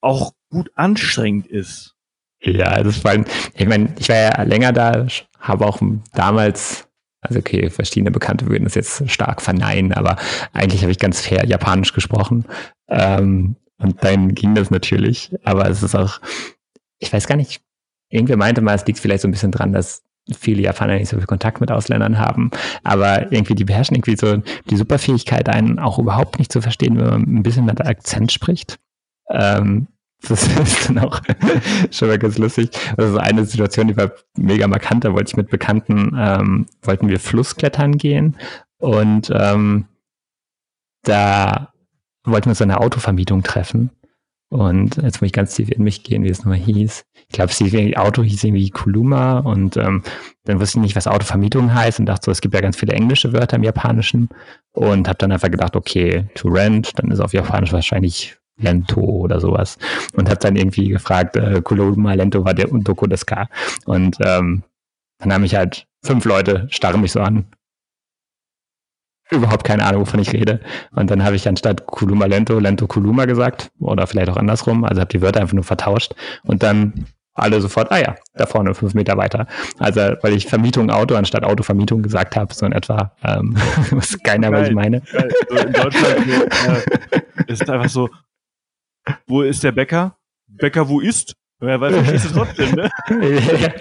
auch 0.00 0.32
gut 0.50 0.70
anstrengend 0.74 1.46
ist. 1.46 1.94
Ja, 2.42 2.82
das 2.82 3.04
war, 3.04 3.16
ich 3.54 3.66
meine, 3.66 3.94
ich 3.98 4.08
war 4.08 4.16
ja 4.16 4.42
länger 4.42 4.72
da, 4.72 5.06
habe 5.38 5.66
auch 5.66 5.80
damals, 6.14 6.88
also 7.20 7.38
okay, 7.38 7.68
verschiedene 7.68 8.10
Bekannte 8.10 8.46
würden 8.46 8.64
das 8.64 8.74
jetzt 8.74 9.10
stark 9.10 9.42
verneinen, 9.42 9.92
aber 9.92 10.16
eigentlich 10.52 10.82
habe 10.82 10.90
ich 10.90 10.98
ganz 10.98 11.20
fair 11.20 11.44
Japanisch 11.46 11.92
gesprochen. 11.92 12.46
Ähm, 12.88 13.56
und 13.78 14.02
dann 14.04 14.34
ging 14.34 14.54
das 14.54 14.70
natürlich, 14.70 15.34
aber 15.44 15.68
es 15.68 15.82
ist 15.82 15.94
auch, 15.94 16.20
ich 16.98 17.12
weiß 17.12 17.26
gar 17.26 17.36
nicht, 17.36 17.60
irgendwer 18.10 18.36
meinte 18.36 18.60
mal, 18.62 18.74
es 18.74 18.86
liegt 18.86 18.98
vielleicht 18.98 19.22
so 19.22 19.28
ein 19.28 19.32
bisschen 19.32 19.52
dran, 19.52 19.72
dass 19.72 20.02
viele 20.38 20.62
Japaner 20.62 20.98
nicht 20.98 21.08
so 21.08 21.16
viel 21.16 21.26
Kontakt 21.26 21.60
mit 21.60 21.70
Ausländern 21.70 22.18
haben, 22.18 22.50
aber 22.84 23.32
irgendwie 23.32 23.54
die 23.54 23.64
beherrschen 23.64 23.96
irgendwie 23.96 24.16
so 24.16 24.42
die 24.68 24.76
Superfähigkeit, 24.76 25.48
einen 25.48 25.78
auch 25.78 25.98
überhaupt 25.98 26.38
nicht 26.38 26.52
zu 26.52 26.60
verstehen, 26.60 26.98
wenn 26.98 27.06
man 27.06 27.22
ein 27.22 27.42
bisschen 27.42 27.64
mit 27.64 27.80
Akzent 27.80 28.32
spricht. 28.32 28.78
Ähm, 29.30 29.88
das 30.22 30.46
ist 30.58 30.88
dann 30.88 30.98
auch 30.98 31.20
schon 31.90 32.08
mal 32.08 32.18
ganz 32.18 32.38
lustig. 32.38 32.70
Das 32.96 33.10
ist 33.10 33.16
eine 33.16 33.44
Situation, 33.44 33.88
die 33.88 33.96
war 33.96 34.12
mega 34.36 34.66
markant. 34.66 35.04
Da 35.04 35.12
wollte 35.12 35.30
ich 35.30 35.36
mit 35.36 35.50
Bekannten, 35.50 36.14
ähm, 36.18 36.66
wollten 36.82 37.08
wir 37.08 37.20
Flussklettern 37.20 37.96
gehen 37.96 38.36
und 38.78 39.30
ähm, 39.34 39.86
da 41.02 41.72
wollten 42.24 42.46
wir 42.46 42.50
uns 42.50 42.62
eine 42.62 42.80
Autovermietung 42.80 43.42
treffen. 43.42 43.90
Und 44.50 44.96
jetzt 44.96 45.20
muss 45.20 45.28
ich 45.28 45.32
ganz 45.32 45.54
tief 45.54 45.70
in 45.70 45.84
mich 45.84 46.02
gehen, 46.02 46.24
wie 46.24 46.28
es 46.28 46.40
nochmal 46.40 46.58
hieß. 46.58 47.04
Ich 47.28 47.34
glaube, 47.34 47.52
das 47.56 47.96
Auto 47.96 48.24
hieß 48.24 48.42
irgendwie 48.42 48.70
Kuluma 48.70 49.38
und 49.38 49.76
ähm, 49.76 50.02
dann 50.44 50.58
wusste 50.58 50.78
ich 50.78 50.82
nicht, 50.82 50.96
was 50.96 51.06
Autovermietung 51.06 51.72
heißt 51.72 52.00
und 52.00 52.06
dachte 52.06 52.26
so, 52.26 52.32
es 52.32 52.40
gibt 52.40 52.54
ja 52.54 52.60
ganz 52.60 52.76
viele 52.76 52.92
englische 52.92 53.32
Wörter 53.32 53.56
im 53.56 53.62
Japanischen 53.62 54.28
und 54.72 55.06
habe 55.06 55.18
dann 55.18 55.30
einfach 55.30 55.52
gedacht, 55.52 55.76
okay, 55.76 56.26
to 56.34 56.48
rent, 56.48 56.98
dann 56.98 57.12
ist 57.12 57.20
auf 57.20 57.32
Japanisch 57.32 57.72
wahrscheinlich 57.72 58.39
Lento 58.60 59.00
oder 59.00 59.40
sowas 59.40 59.78
und 60.14 60.28
habe 60.28 60.40
dann 60.40 60.56
irgendwie 60.56 60.88
gefragt, 60.88 61.36
äh, 61.36 61.60
Kuluma 61.62 62.14
Lento 62.14 62.44
war 62.44 62.54
der 62.54 62.70
Undoko 62.70 63.06
des 63.06 63.26
K 63.26 63.48
und 63.86 64.16
ähm, 64.20 64.62
dann 65.18 65.32
haben 65.32 65.42
mich 65.42 65.54
halt 65.54 65.86
fünf 66.02 66.24
Leute 66.24 66.66
starren 66.70 67.02
mich 67.02 67.12
so 67.12 67.20
an 67.20 67.46
überhaupt 69.30 69.64
keine 69.64 69.84
Ahnung, 69.84 70.02
wovon 70.02 70.20
ich 70.20 70.32
rede. 70.32 70.60
Und 70.92 71.10
dann 71.10 71.24
habe 71.24 71.36
ich 71.36 71.48
anstatt 71.48 71.86
Kuluma 71.86 72.26
Lento, 72.26 72.58
Lento 72.58 72.86
Kuluma 72.86 73.24
gesagt. 73.24 73.70
Oder 73.80 74.06
vielleicht 74.06 74.28
auch 74.28 74.36
andersrum. 74.36 74.84
Also 74.84 75.00
habe 75.00 75.10
die 75.10 75.22
Wörter 75.22 75.40
einfach 75.40 75.54
nur 75.54 75.64
vertauscht. 75.64 76.14
Und 76.42 76.62
dann 76.62 77.06
alle 77.34 77.60
sofort, 77.60 77.90
ah 77.92 77.98
ja, 77.98 78.16
da 78.34 78.46
vorne 78.46 78.74
fünf 78.74 78.94
Meter 78.94 79.16
weiter. 79.16 79.46
Also 79.78 80.00
weil 80.22 80.34
ich 80.34 80.46
Vermietung 80.46 80.90
Auto 80.90 81.14
anstatt 81.14 81.44
Autovermietung 81.44 82.02
gesagt 82.02 82.36
habe, 82.36 82.52
so 82.52 82.66
in 82.66 82.72
etwa. 82.72 83.12
Ähm, 83.24 83.56
was 83.92 84.18
keiner, 84.22 84.52
was 84.52 84.68
ich 84.68 84.74
meine. 84.74 85.02
So 85.48 85.56
in 85.56 85.72
Deutschland 85.72 86.28
äh, 86.28 87.20
ist 87.46 87.68
einfach 87.70 87.88
so, 87.88 88.08
wo 89.26 89.42
ist 89.42 89.62
der 89.62 89.72
Bäcker? 89.72 90.16
Bäcker, 90.48 90.88
wo 90.88 91.00
ist? 91.00 91.34
Wer 91.60 91.80
weiß, 91.80 91.94
verstehst 91.94 92.24
du 92.26 92.38
trotzdem, 92.38 92.74
ne? 92.74 92.90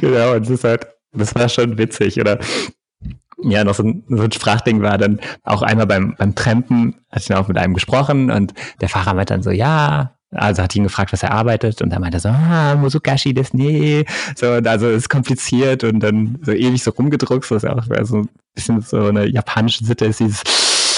genau, 0.00 0.34
und 0.34 0.42
das 0.42 0.50
ist 0.50 0.64
halt, 0.64 0.86
das 1.12 1.34
war 1.34 1.48
schon 1.48 1.76
witzig, 1.76 2.20
oder? 2.20 2.38
ja 3.42 3.64
noch 3.64 3.74
so 3.74 3.82
ein, 3.82 4.04
so 4.08 4.22
ein 4.22 4.32
Sprachding 4.32 4.82
war 4.82 4.98
dann 4.98 5.20
auch 5.42 5.62
einmal 5.62 5.86
beim, 5.86 6.14
beim 6.16 6.34
Trampen, 6.34 6.94
hatte 7.10 7.20
ich 7.20 7.26
dann 7.26 7.38
auch 7.38 7.48
mit 7.48 7.58
einem 7.58 7.74
gesprochen 7.74 8.30
und 8.30 8.54
der 8.80 8.88
Fahrer 8.88 9.14
meinte 9.14 9.34
dann 9.34 9.42
so, 9.42 9.50
ja, 9.50 10.12
also 10.30 10.62
hat 10.62 10.74
ihn 10.74 10.84
gefragt, 10.84 11.12
was 11.12 11.22
er 11.22 11.30
arbeitet 11.30 11.80
und 11.80 11.90
dann 11.90 12.00
meinte 12.00 12.16
er 12.16 12.20
so, 12.20 12.28
ah, 12.28 12.74
Musukashi 12.74 13.34
das 13.34 13.54
nee, 13.54 14.04
so, 14.34 14.52
und 14.52 14.66
also 14.66 14.88
ist 14.88 15.08
kompliziert 15.08 15.84
und 15.84 16.00
dann 16.00 16.38
so 16.42 16.52
ewig 16.52 16.82
so 16.82 16.90
rumgedruckt, 16.90 17.44
so 17.44 17.54
ist 17.54 17.66
auch 17.66 17.84
so 18.02 18.18
ein 18.18 18.28
bisschen 18.54 18.80
so 18.80 19.06
eine 19.06 19.26
japanische 19.26 19.84
Sitte 19.84 20.06
ist 20.06 20.20
dieses 20.20 20.42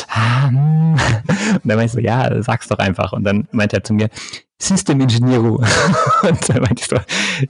ah, 0.08 0.48
hm. 0.48 0.92
und 0.92 1.60
dann 1.64 1.76
meinte 1.76 1.84
ich 1.84 1.92
so, 1.92 1.98
ja, 2.00 2.42
sag's 2.42 2.68
doch 2.68 2.78
einfach 2.78 3.12
und 3.12 3.24
dann 3.24 3.48
meinte 3.52 3.76
er 3.76 3.84
zu 3.84 3.94
mir, 3.94 4.10
System 4.58 5.00
Engineero. 5.00 5.56
und 6.22 6.48
dann 6.48 6.62
meinte 6.62 6.80
ich 6.80 6.86
so, 6.86 6.96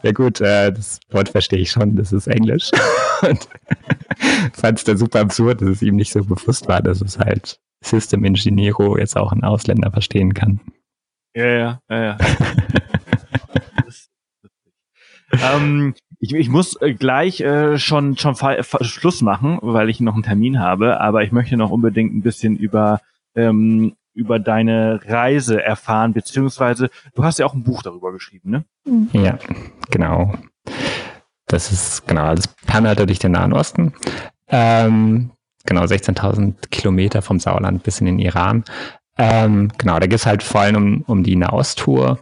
ja 0.03 0.13
gut, 0.13 0.41
äh, 0.41 0.73
das 0.73 0.99
Wort 1.11 1.29
verstehe 1.29 1.61
ich 1.61 1.71
schon, 1.71 1.97
das 1.97 2.13
ist 2.13 2.27
Englisch. 2.27 2.71
und 3.23 3.49
fand 4.55 4.79
es 4.79 4.85
dann 4.85 4.97
super 4.97 5.21
absurd, 5.21 5.61
dass 5.61 5.69
es 5.69 5.83
ihm 5.83 5.97
nicht 5.97 6.13
so 6.13 6.25
bewusst 6.25 6.69
war, 6.69 6.83
dass 6.83 7.01
es 7.01 7.19
halt 7.19 7.61
System 7.85 8.25
Engineero 8.25 8.99
jetzt 8.99 9.17
auch 9.17 9.33
ein 9.33 9.45
Ausländer 9.45 9.91
verstehen 9.91 10.35
kann. 10.35 10.61
Ja, 11.35 11.47
ja, 11.47 11.81
ja, 11.91 12.03
ja. 12.03 12.19
ähm, 15.33 15.95
ich, 16.27 16.35
ich 16.35 16.49
muss 16.49 16.81
äh, 16.81 16.95
gleich 16.95 17.41
äh, 17.41 17.79
schon 17.79 18.17
schon 18.17 18.37
Schluss 18.83 19.23
machen, 19.23 19.59
weil 19.63 19.89
ich 19.89 20.01
noch 20.01 20.15
einen 20.15 20.23
Termin 20.23 20.59
habe, 20.59 21.01
aber 21.01 21.23
ich 21.23 21.33
möchte 21.33 21.57
noch 21.57 21.71
unbedingt 21.71 22.15
ein 22.15 22.23
bisschen 22.23 22.57
über 22.57 23.01
ähm, 23.35 23.95
über 24.15 24.39
deine 24.39 25.01
Reise 25.07 25.63
erfahren, 25.63 26.15
beziehungsweise 26.15 26.91
du 27.15 27.23
hast 27.25 27.39
ja 27.39 27.47
auch 27.47 27.55
ein 27.55 27.65
Buch 27.65 27.83
darüber 27.83 28.13
geschrieben, 28.13 28.51
ne? 28.51 28.65
Ja, 29.13 29.39
genau. 29.91 30.35
Das 31.47 31.71
ist 31.71 32.09
genau 32.09 32.35
das 32.35 32.49
Panhalter 32.49 33.07
durch 33.07 33.19
den 33.19 33.33
Nahen 33.33 33.53
Osten. 33.53 33.93
Ähm, 34.49 35.31
genau, 35.67 35.83
16.000 35.83 36.71
Kilometer 36.71 37.21
vom 37.21 37.39
Sauerland 37.39 37.83
bis 37.83 38.01
in 38.01 38.07
den 38.07 38.19
Iran. 38.19 38.65
Ähm, 39.19 39.71
genau, 39.77 39.99
da 39.99 40.07
geht 40.07 40.19
es 40.19 40.27
halt 40.27 40.43
vor 40.43 40.63
allem 40.63 40.77
um, 40.77 41.03
um 41.07 41.23
die 41.23 41.37
Nahost-Tour. 41.37 42.19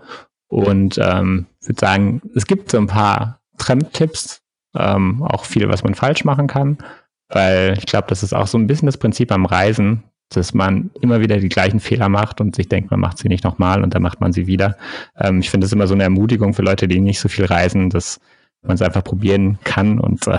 Und 0.48 0.98
ähm, 0.98 1.46
würde 1.62 1.80
sagen, 1.80 2.22
es 2.34 2.46
gibt 2.46 2.70
so 2.70 2.78
ein 2.78 2.86
paar 2.86 3.40
Trendtipps, 3.58 4.42
ähm, 4.76 5.22
auch 5.22 5.44
viel, 5.44 5.68
was 5.68 5.84
man 5.84 5.94
falsch 5.94 6.24
machen 6.24 6.46
kann. 6.46 6.78
Weil 7.28 7.74
ich 7.78 7.86
glaube, 7.86 8.06
das 8.08 8.22
ist 8.22 8.34
auch 8.34 8.46
so 8.46 8.58
ein 8.58 8.66
bisschen 8.66 8.86
das 8.86 8.98
Prinzip 8.98 9.32
am 9.32 9.46
Reisen, 9.46 10.04
dass 10.30 10.54
man 10.54 10.90
immer 11.00 11.20
wieder 11.20 11.38
die 11.38 11.48
gleichen 11.48 11.80
Fehler 11.80 12.08
macht 12.08 12.40
und 12.40 12.56
sich 12.56 12.68
denkt, 12.68 12.90
man 12.90 13.00
macht 13.00 13.18
sie 13.18 13.28
nicht 13.28 13.44
nochmal 13.44 13.82
und 13.82 13.94
dann 13.94 14.02
macht 14.02 14.20
man 14.20 14.32
sie 14.32 14.46
wieder. 14.46 14.76
Ähm, 15.18 15.40
ich 15.40 15.50
finde 15.50 15.64
das 15.64 15.72
immer 15.72 15.86
so 15.86 15.94
eine 15.94 16.04
Ermutigung 16.04 16.54
für 16.54 16.62
Leute, 16.62 16.88
die 16.88 17.00
nicht 17.00 17.20
so 17.20 17.28
viel 17.28 17.44
reisen, 17.44 17.90
dass 17.90 18.20
man 18.62 18.74
es 18.74 18.82
einfach 18.82 19.04
probieren 19.04 19.58
kann 19.64 20.00
und 20.00 20.26
äh, 20.26 20.38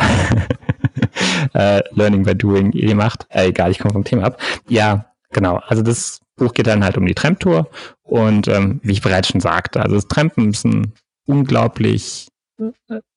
äh, 1.54 1.84
Learning 1.92 2.24
by 2.24 2.36
Doing 2.36 2.72
eh 2.74 2.94
macht. 2.94 3.28
Äh, 3.30 3.48
egal, 3.48 3.72
ich 3.72 3.80
komme 3.80 3.94
vom 3.94 4.04
Thema 4.04 4.24
ab. 4.24 4.42
Ja, 4.68 5.06
genau. 5.32 5.62
Also 5.68 5.84
das 5.84 6.22
Buch 6.36 6.54
geht 6.54 6.68
dann 6.68 6.84
halt 6.84 6.98
um 6.98 7.06
die 7.06 7.14
Tramtour 7.14 7.70
und 8.04 8.48
ähm, 8.48 8.80
wie 8.84 8.94
ich 8.94 9.02
bereits 9.02 9.30
schon 9.30 9.42
sagte, 9.42 9.82
also 9.82 9.96
das 9.96 10.08
Trampen 10.08 10.50
ist 10.50 10.66
ein 10.66 10.94
unglaublich 11.26 12.28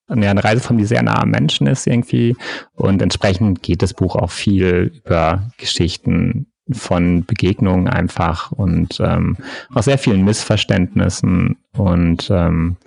eine 0.07 0.43
Reiseform, 0.43 0.77
die 0.77 0.85
sehr 0.85 1.03
nah 1.03 1.21
am 1.21 1.29
Menschen 1.29 1.67
ist 1.67 1.87
irgendwie 1.87 2.35
und 2.73 3.01
entsprechend 3.01 3.61
geht 3.61 3.81
das 3.81 3.93
Buch 3.93 4.15
auch 4.15 4.31
viel 4.31 4.91
über 5.05 5.51
Geschichten 5.57 6.47
von 6.71 7.25
Begegnungen 7.25 7.87
einfach 7.87 8.51
und 8.51 8.99
ähm, 8.99 9.37
auch 9.73 9.83
sehr 9.83 9.97
vielen 9.97 10.23
Missverständnissen. 10.23 11.57
Und 11.75 12.29
ähm, 12.29 12.77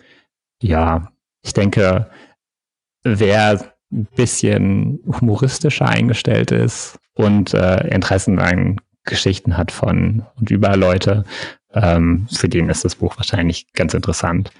ja, 0.60 1.10
ich 1.42 1.52
denke, 1.52 2.08
wer 3.02 3.72
ein 3.92 4.06
bisschen 4.16 5.00
humoristischer 5.06 5.88
eingestellt 5.88 6.50
ist 6.50 6.98
und 7.14 7.54
äh, 7.54 7.88
Interessen 7.88 8.38
an 8.38 8.80
Geschichten 9.04 9.56
hat 9.56 9.72
von 9.72 10.24
und 10.36 10.50
über 10.50 10.76
Leute, 10.76 11.24
ähm, 11.74 12.28
für 12.32 12.48
den 12.48 12.68
ist 12.68 12.84
das 12.84 12.96
Buch 12.96 13.16
wahrscheinlich 13.16 13.72
ganz 13.72 13.94
interessant. 13.94 14.52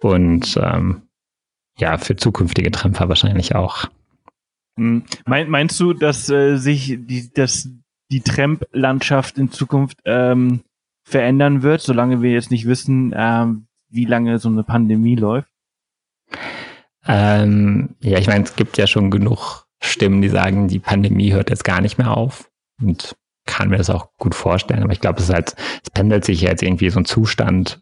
Und 0.00 0.58
ähm, 0.62 1.07
ja, 1.78 1.98
für 1.98 2.16
zukünftige 2.16 2.70
Tramper 2.70 3.08
wahrscheinlich 3.08 3.54
auch. 3.54 3.86
Hm. 4.76 5.04
Meinst 5.26 5.78
du, 5.80 5.92
dass 5.92 6.28
äh, 6.28 6.56
sich 6.56 6.98
die, 7.00 7.32
dass 7.32 7.68
die 8.10 8.20
Tramp-Landschaft 8.20 9.38
in 9.38 9.50
Zukunft 9.50 9.98
ähm, 10.04 10.60
verändern 11.04 11.62
wird, 11.62 11.80
solange 11.80 12.22
wir 12.22 12.30
jetzt 12.30 12.50
nicht 12.50 12.66
wissen, 12.66 13.12
ähm, 13.16 13.66
wie 13.90 14.04
lange 14.04 14.38
so 14.38 14.48
eine 14.48 14.62
Pandemie 14.62 15.16
läuft? 15.16 15.48
Ähm, 17.06 17.96
ja, 18.00 18.18
ich 18.18 18.26
meine, 18.26 18.44
es 18.44 18.56
gibt 18.56 18.76
ja 18.76 18.86
schon 18.86 19.10
genug 19.10 19.66
Stimmen, 19.80 20.20
die 20.20 20.28
sagen, 20.28 20.68
die 20.68 20.78
Pandemie 20.78 21.32
hört 21.32 21.50
jetzt 21.50 21.64
gar 21.64 21.80
nicht 21.80 21.98
mehr 21.98 22.16
auf. 22.16 22.50
Und 22.80 23.16
kann 23.48 23.70
mir 23.70 23.78
das 23.78 23.90
auch 23.90 24.10
gut 24.18 24.34
vorstellen. 24.34 24.82
Aber 24.82 24.92
ich 24.92 25.00
glaube, 25.00 25.18
es 25.18 25.28
ist 25.28 25.34
halt, 25.34 25.56
es 25.82 25.90
pendelt 25.90 26.24
sich 26.24 26.42
jetzt 26.42 26.62
irgendwie 26.62 26.90
so 26.90 27.00
ein 27.00 27.06
Zustand 27.06 27.80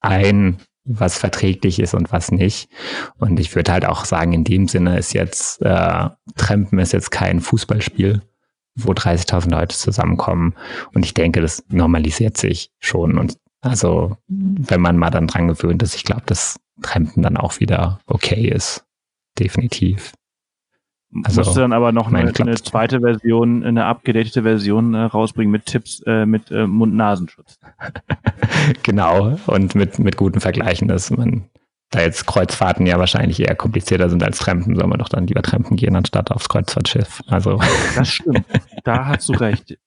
ein, 0.00 0.58
was 0.86 1.18
verträglich 1.18 1.80
ist 1.80 1.94
und 1.94 2.12
was 2.12 2.30
nicht. 2.30 2.68
Und 3.18 3.38
ich 3.40 3.54
würde 3.54 3.72
halt 3.72 3.84
auch 3.84 4.04
sagen, 4.04 4.32
in 4.32 4.44
dem 4.44 4.68
Sinne 4.68 4.98
ist 4.98 5.12
jetzt, 5.12 5.60
äh, 5.62 6.08
Trampen 6.36 6.78
ist 6.78 6.92
jetzt 6.92 7.10
kein 7.10 7.40
Fußballspiel, 7.40 8.22
wo 8.76 8.92
30.000 8.92 9.50
Leute 9.50 9.76
zusammenkommen. 9.76 10.54
Und 10.94 11.04
ich 11.04 11.14
denke, 11.14 11.40
das 11.40 11.64
normalisiert 11.68 12.36
sich 12.36 12.70
schon. 12.78 13.18
Und 13.18 13.36
also, 13.60 14.16
wenn 14.28 14.80
man 14.80 14.96
mal 14.96 15.10
dann 15.10 15.26
dran 15.26 15.48
gewöhnt 15.48 15.82
ist, 15.82 15.96
ich 15.96 16.04
glaube, 16.04 16.22
dass 16.26 16.58
Trampen 16.82 17.22
dann 17.22 17.36
auch 17.36 17.58
wieder 17.58 18.00
okay 18.06 18.48
ist. 18.48 18.84
Definitiv. 19.38 20.12
Also, 21.24 21.40
Musst 21.40 21.56
du 21.56 21.60
dann 21.60 21.72
aber 21.72 21.92
noch 21.92 22.12
eine, 22.12 22.32
eine, 22.38 22.54
zweite 22.56 23.00
Version, 23.00 23.64
eine 23.64 23.86
abgedatete 23.86 24.42
Version 24.42 24.94
äh, 24.94 25.02
rausbringen 25.02 25.50
mit 25.50 25.66
Tipps 25.66 26.02
äh, 26.04 26.26
mit 26.26 26.50
äh, 26.50 26.66
Mund-Nasenschutz. 26.66 27.58
genau, 28.82 29.38
und 29.46 29.74
mit, 29.74 29.98
mit 29.98 30.16
guten 30.16 30.40
Vergleichen, 30.40 30.88
dass 30.88 31.10
man 31.10 31.48
da 31.90 32.00
jetzt 32.00 32.26
Kreuzfahrten 32.26 32.86
ja 32.86 32.98
wahrscheinlich 32.98 33.40
eher 33.40 33.54
komplizierter 33.54 34.10
sind 34.10 34.22
als 34.22 34.38
Trampen, 34.38 34.74
soll 34.74 34.86
man 34.86 34.98
doch 34.98 35.08
dann 35.08 35.26
lieber 35.26 35.42
Trampen 35.42 35.76
gehen, 35.76 35.94
anstatt 35.94 36.30
aufs 36.30 36.48
Kreuzfahrtschiff. 36.48 37.22
Also. 37.28 37.60
Das 37.94 38.08
stimmt. 38.08 38.44
Da 38.84 39.06
hast 39.06 39.28
du 39.28 39.32
recht. 39.34 39.78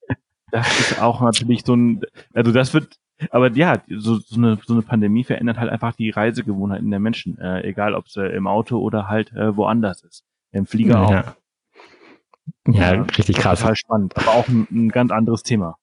Das 0.52 0.80
ist 0.80 1.02
auch 1.02 1.22
natürlich 1.22 1.64
so 1.66 1.76
ein, 1.76 2.02
also 2.34 2.52
das 2.52 2.74
wird, 2.74 2.98
aber 3.32 3.52
ja, 3.52 3.82
so, 3.90 4.18
so, 4.18 4.38
eine, 4.38 4.58
so 4.66 4.74
eine 4.74 4.82
Pandemie 4.82 5.24
verändert 5.24 5.60
halt 5.60 5.70
einfach 5.70 5.94
die 5.94 6.10
Reisegewohnheiten 6.10 6.90
der 6.90 7.00
Menschen, 7.00 7.38
äh, 7.38 7.62
egal 7.68 7.94
ob 7.94 8.08
es 8.08 8.16
äh, 8.16 8.28
im 8.30 8.48
Auto 8.48 8.80
oder 8.80 9.08
halt 9.08 9.32
äh, 9.34 9.56
woanders 9.56 10.02
ist. 10.04 10.24
Im 10.52 10.66
Flieger 10.66 10.94
ja, 10.94 11.04
auch. 11.04 11.12
Ja. 11.12 11.36
ja, 12.68 12.96
ja 12.96 13.02
richtig 13.04 13.38
krass. 13.38 13.60
Total 13.60 13.76
spannend, 13.76 14.18
aber 14.18 14.34
auch 14.34 14.48
ein, 14.48 14.68
ein 14.72 14.90
ganz 14.90 15.12
anderes 15.12 15.44
Thema. 15.44 15.78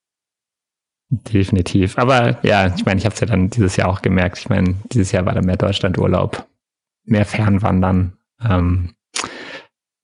Definitiv. 1.08 1.98
Aber 1.98 2.44
ja, 2.44 2.74
ich 2.74 2.84
meine, 2.84 2.98
ich 2.98 3.04
habe 3.04 3.14
es 3.14 3.20
ja 3.20 3.26
dann 3.26 3.50
dieses 3.50 3.76
Jahr 3.76 3.88
auch 3.88 4.02
gemerkt. 4.02 4.38
Ich 4.38 4.48
meine, 4.48 4.74
dieses 4.92 5.12
Jahr 5.12 5.24
war 5.24 5.34
da 5.34 5.42
mehr 5.42 5.56
Deutschlandurlaub, 5.56 6.46
mehr 7.04 7.24
Fernwandern. 7.24 8.16
Ähm, 8.42 8.96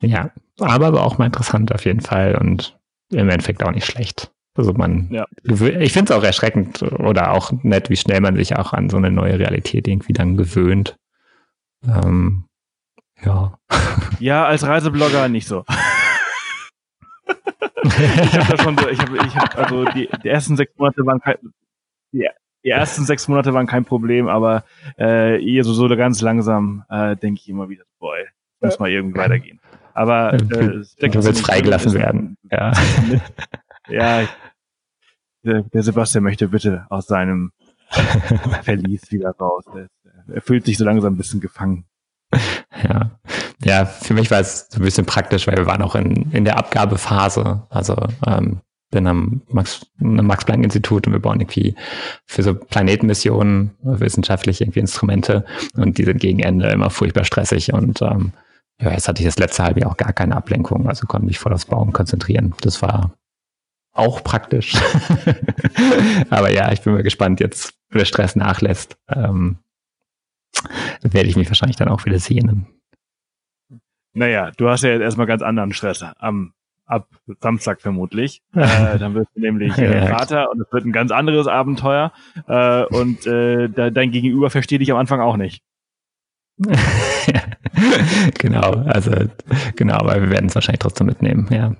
Ja, 0.03 0.31
aber, 0.59 0.87
aber 0.87 1.05
auch 1.05 1.19
mal 1.19 1.27
interessant 1.27 1.73
auf 1.73 1.85
jeden 1.85 2.01
Fall 2.01 2.37
und 2.37 2.79
im 3.11 3.29
Endeffekt 3.29 3.63
auch 3.63 3.71
nicht 3.71 3.87
schlecht. 3.87 4.33
Also 4.55 4.73
man, 4.75 5.09
ja. 5.11 5.27
ich 5.45 5.93
finde 5.93 6.13
es 6.13 6.19
auch 6.19 6.25
erschreckend 6.25 6.83
oder 6.83 7.33
auch 7.33 7.53
nett, 7.63 7.89
wie 7.89 7.97
schnell 7.97 8.21
man 8.21 8.37
sich 8.37 8.57
auch 8.57 8.73
an 8.73 8.91
so 8.91 8.97
eine 8.97 9.11
neue 9.11 9.39
Realität 9.39 9.89
irgendwie 9.89 10.13
dann 10.13 10.37
gewöhnt. 10.37 10.97
Ähm, 11.87 12.45
ja. 13.25 13.59
Ja, 14.19 14.45
als 14.47 14.67
Reiseblogger 14.67 15.29
nicht 15.29 15.47
so. 15.47 15.65
ich 17.85 18.39
habe 18.39 18.57
da 18.57 18.63
schon 18.63 18.79
so, 18.79 18.89
ich 18.89 18.99
habe, 19.01 19.17
ich 19.27 19.37
hab, 19.37 19.59
also 19.59 19.85
die, 19.87 20.09
die 20.23 20.29
ersten 20.29 20.57
sechs 20.57 20.77
Monate 20.77 21.05
waren 21.05 21.21
kein, 21.21 21.37
die, 22.13 22.29
die 22.65 22.69
ersten 22.69 23.05
sechs 23.05 23.27
Monate 23.29 23.53
waren 23.55 23.67
kein 23.67 23.85
Problem, 23.85 24.29
aber 24.29 24.65
äh, 24.97 25.63
so, 25.63 25.73
so 25.73 25.89
ganz 25.97 26.21
langsam 26.21 26.85
äh, 26.89 27.17
denke 27.17 27.41
ich 27.43 27.49
immer 27.49 27.69
wieder, 27.69 27.85
boy, 27.99 28.25
muss 28.61 28.79
mal 28.79 28.91
irgendwie 28.91 29.19
weitergehen. 29.19 29.61
Aber 29.95 30.35
äh, 30.35 30.39
du 30.39 30.85
willst 31.25 31.45
freigelassen 31.45 31.95
werden. 31.95 32.37
Ja, 32.51 32.73
ja 33.89 34.29
der, 35.45 35.63
der 35.63 35.83
Sebastian 35.83 36.25
möchte 36.25 36.49
bitte 36.49 36.87
aus 36.89 37.07
seinem 37.07 37.53
Verlies 38.63 39.11
wieder 39.11 39.31
raus. 39.33 39.65
Er 40.29 40.41
fühlt 40.41 40.65
sich 40.65 40.79
so 40.79 40.85
langsam 40.85 41.15
ein 41.15 41.17
bisschen 41.17 41.41
gefangen. 41.41 41.85
Ja. 42.89 43.11
ja, 43.63 43.87
für 43.87 44.15
mich 44.15 44.31
war 44.31 44.41
es 44.41 44.69
ein 44.75 44.83
bisschen 44.83 45.07
praktisch, 45.07 45.47
weil 45.47 45.57
wir 45.57 45.67
waren 45.67 45.83
auch 45.83 45.95
in, 45.95 46.33
in 46.33 46.45
der 46.45 46.57
Abgabephase. 46.57 47.63
Also 47.71 47.95
ähm, 48.27 48.61
bin 48.91 49.07
am 49.07 49.43
Max, 49.49 49.87
Max 49.99 50.45
Planck 50.45 50.65
Institut 50.65 51.07
und 51.07 51.13
wir 51.13 51.21
bauen 51.21 51.41
irgendwie 51.41 51.75
für 52.27 52.43
so 52.43 52.55
Planetenmissionen 52.55 53.73
wissenschaftlich 53.83 54.61
irgendwie 54.61 54.81
Instrumente 54.81 55.45
und 55.75 55.99
die 55.99 56.05
sind 56.05 56.21
gegen 56.21 56.41
Ende 56.41 56.69
immer 56.69 56.91
furchtbar 56.91 57.25
stressig 57.25 57.73
und 57.73 58.03
ähm, 58.03 58.33
ja, 58.81 58.91
jetzt 58.91 59.09
hatte 59.09 59.23
ich 59.23 59.27
das 59.27 59.39
letzte 59.39 59.63
halbe 59.63 59.81
Jahr 59.81 59.91
auch 59.91 59.97
gar 59.97 60.13
keine 60.13 60.37
Ablenkung, 60.37 60.89
also 60.89 61.07
konnte 61.07 61.27
mich 61.27 61.39
voll 61.39 61.53
aufs 61.53 61.67
Bauen 61.67 61.93
konzentrieren. 61.93 62.55
Das 62.61 62.83
war 62.83 63.15
auch 63.93 64.25
praktisch. 64.25 64.75
Aber 66.31 66.51
ja, 66.51 66.73
ich 66.73 66.83
bin 66.83 66.95
mal 66.95 67.03
gespannt, 67.03 67.41
jetzt, 67.41 67.75
wo 67.91 67.99
der 67.99 68.07
Stress 68.07 68.37
nachlässt, 68.37 68.97
ähm, 69.09 69.59
werde 71.03 71.29
ich 71.29 71.37
mich 71.37 71.49
wahrscheinlich 71.49 71.77
dann 71.77 71.89
auch 71.89 72.05
wieder 72.05 72.19
sehen. 72.19 72.67
Naja, 74.15 74.51
du 74.57 74.69
hast 74.69 74.83
ja 74.83 74.91
jetzt 74.91 75.01
erstmal 75.01 75.27
ganz 75.27 75.43
anderen 75.43 75.73
Stress 75.73 76.05
am 76.19 76.53
ab 76.85 77.09
Samstag 77.41 77.81
vermutlich. 77.81 78.43
äh, 78.55 78.99
dann 78.99 79.15
wirst 79.15 79.31
du 79.35 79.41
nämlich 79.41 79.77
äh, 79.79 80.09
Vater 80.09 80.51
und 80.51 80.61
es 80.61 80.73
wird 80.73 80.85
ein 80.85 80.93
ganz 80.93 81.11
anderes 81.11 81.47
Abenteuer. 81.47 82.13
Äh, 82.47 82.85
und 82.85 83.27
äh, 83.27 83.69
dein 83.69 84.11
Gegenüber 84.11 84.51
versteht 84.51 84.81
dich 84.81 84.93
am 84.93 84.99
Anfang 84.99 85.21
auch 85.21 85.37
nicht. 85.37 85.63
genau, 88.39 88.71
also 88.87 89.11
genau, 89.77 89.95
aber 89.95 90.21
wir 90.21 90.31
werden 90.31 90.47
es 90.47 90.55
wahrscheinlich 90.55 90.81
trotzdem 90.81 91.07
mitnehmen, 91.07 91.49
ja. 91.51 91.75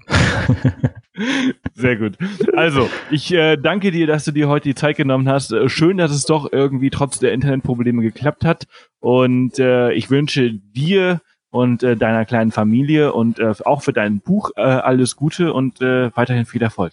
Sehr 1.75 1.97
gut. 1.97 2.17
Also, 2.57 2.89
ich 3.11 3.33
äh, 3.33 3.57
danke 3.57 3.91
dir, 3.91 4.07
dass 4.07 4.25
du 4.25 4.33
dir 4.33 4.49
heute 4.49 4.71
die 4.71 4.75
Zeit 4.75 4.97
genommen 4.97 5.29
hast. 5.29 5.53
Äh, 5.53 5.69
schön, 5.69 5.99
dass 5.99 6.11
es 6.11 6.25
doch 6.25 6.51
irgendwie 6.51 6.91
trotz 6.91 7.19
der 7.19 7.33
Internetprobleme 7.33 8.03
geklappt 8.03 8.45
hat. 8.45 8.67
Und 8.99 9.59
äh, 9.59 9.93
ich 9.93 10.11
wünsche 10.11 10.53
dir 10.53 11.21
und 11.51 11.83
äh, 11.83 11.97
deiner 11.97 12.25
kleinen 12.25 12.51
Familie 12.51 13.13
und 13.13 13.39
äh, 13.39 13.53
auch 13.65 13.83
für 13.83 13.93
dein 13.93 14.21
Buch 14.21 14.51
äh, 14.57 14.63
alles 14.63 15.17
Gute 15.17 15.53
und 15.53 15.83
äh, 15.83 16.11
weiterhin 16.17 16.47
viel 16.47 16.63
Erfolg. 16.63 16.93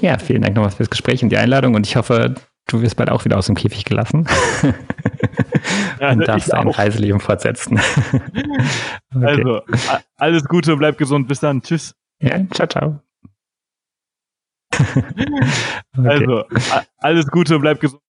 Ja, 0.00 0.18
vielen 0.18 0.42
Dank 0.42 0.56
nochmal 0.56 0.72
fürs 0.72 0.90
Gespräch 0.90 1.22
und 1.22 1.30
die 1.30 1.36
Einladung 1.36 1.74
und 1.74 1.86
ich 1.86 1.96
hoffe, 1.96 2.34
du 2.68 2.82
wirst 2.82 2.96
bald 2.96 3.10
auch 3.10 3.24
wieder 3.24 3.36
aus 3.36 3.46
dem 3.46 3.56
Käfig 3.56 3.84
gelassen. 3.84 4.26
ja, 6.00 6.12
und 6.12 6.28
darfst 6.28 6.52
dein 6.52 6.68
Reiseleben 6.68 7.18
fortsetzen. 7.18 7.80
okay. 9.14 9.26
Also, 9.26 9.62
alles 10.16 10.44
Gute, 10.44 10.76
bleib 10.76 10.96
gesund, 10.98 11.26
bis 11.26 11.40
dann. 11.40 11.62
Tschüss. 11.62 11.94
Ja, 12.20 12.38
ciao, 12.52 12.68
ciao. 12.68 13.00
okay. 14.78 16.08
Also, 16.08 16.44
alles 16.98 17.26
Gute, 17.26 17.58
bleib 17.58 17.80
gesund. 17.80 18.02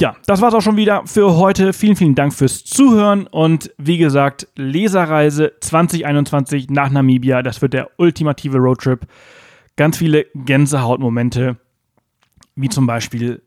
Ja, 0.00 0.16
das 0.26 0.40
war's 0.40 0.54
auch 0.54 0.62
schon 0.62 0.76
wieder 0.76 1.06
für 1.06 1.36
heute. 1.36 1.72
Vielen, 1.72 1.96
vielen 1.96 2.14
Dank 2.14 2.32
fürs 2.32 2.64
Zuhören 2.64 3.26
und 3.26 3.72
wie 3.78 3.98
gesagt, 3.98 4.48
Leserreise 4.56 5.52
2021 5.60 6.70
nach 6.70 6.90
Namibia. 6.90 7.42
Das 7.42 7.62
wird 7.62 7.74
der 7.74 7.90
ultimative 7.98 8.58
Roadtrip. 8.58 9.06
Ganz 9.76 9.98
viele 9.98 10.26
Gänsehautmomente, 10.34 11.56
wie 12.56 12.68
zum 12.68 12.86
Beispiel, 12.86 13.42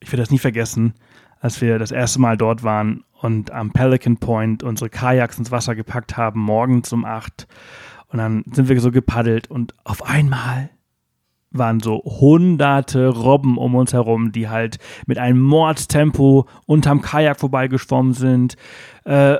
ich 0.00 0.10
werde 0.12 0.22
das 0.22 0.30
nie 0.30 0.38
vergessen, 0.38 0.94
als 1.40 1.60
wir 1.60 1.78
das 1.78 1.90
erste 1.90 2.20
Mal 2.20 2.36
dort 2.36 2.62
waren 2.62 3.04
und 3.20 3.50
am 3.50 3.72
Pelican 3.72 4.18
Point 4.18 4.62
unsere 4.62 4.90
Kajaks 4.90 5.38
ins 5.38 5.50
Wasser 5.50 5.74
gepackt 5.74 6.16
haben, 6.16 6.40
morgens 6.40 6.92
um 6.92 7.04
acht. 7.04 7.46
Und 8.08 8.18
dann 8.18 8.44
sind 8.52 8.68
wir 8.68 8.80
so 8.80 8.90
gepaddelt 8.90 9.50
und 9.50 9.74
auf 9.84 10.02
einmal 10.02 10.70
waren 11.50 11.80
so 11.80 12.02
hunderte 12.04 13.08
Robben 13.08 13.56
um 13.56 13.74
uns 13.74 13.92
herum, 13.92 14.32
die 14.32 14.48
halt 14.48 14.78
mit 15.06 15.18
einem 15.18 15.40
Mordstempo 15.40 16.46
unterm 16.66 17.02
Kajak 17.02 17.40
vorbeigeschwommen 17.40 18.14
sind, 18.14 18.56
äh, 19.04 19.38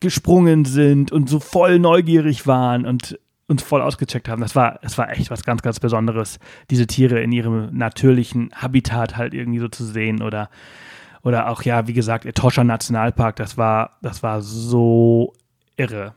gesprungen 0.00 0.64
sind 0.64 1.12
und 1.12 1.28
so 1.28 1.40
voll 1.40 1.78
neugierig 1.78 2.46
waren 2.46 2.86
und 2.86 3.18
uns 3.46 3.62
voll 3.62 3.82
ausgecheckt 3.82 4.28
haben. 4.28 4.40
Das 4.40 4.56
war, 4.56 4.78
das 4.82 4.96
war 4.98 5.10
echt 5.10 5.30
was 5.30 5.44
ganz, 5.44 5.62
ganz 5.62 5.80
Besonderes, 5.80 6.38
diese 6.70 6.86
Tiere 6.86 7.20
in 7.20 7.32
ihrem 7.32 7.76
natürlichen 7.76 8.50
Habitat 8.54 9.16
halt 9.16 9.34
irgendwie 9.34 9.58
so 9.58 9.68
zu 9.68 9.84
sehen 9.84 10.22
oder, 10.22 10.48
oder 11.22 11.48
auch, 11.48 11.62
ja, 11.62 11.86
wie 11.86 11.92
gesagt, 11.92 12.24
Etosha 12.24 12.64
Nationalpark, 12.64 13.36
das 13.36 13.58
war, 13.58 13.98
das 14.02 14.22
war 14.22 14.40
so 14.40 15.34
irre. 15.76 16.14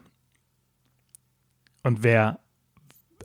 Und 1.83 2.03
wer 2.03 2.39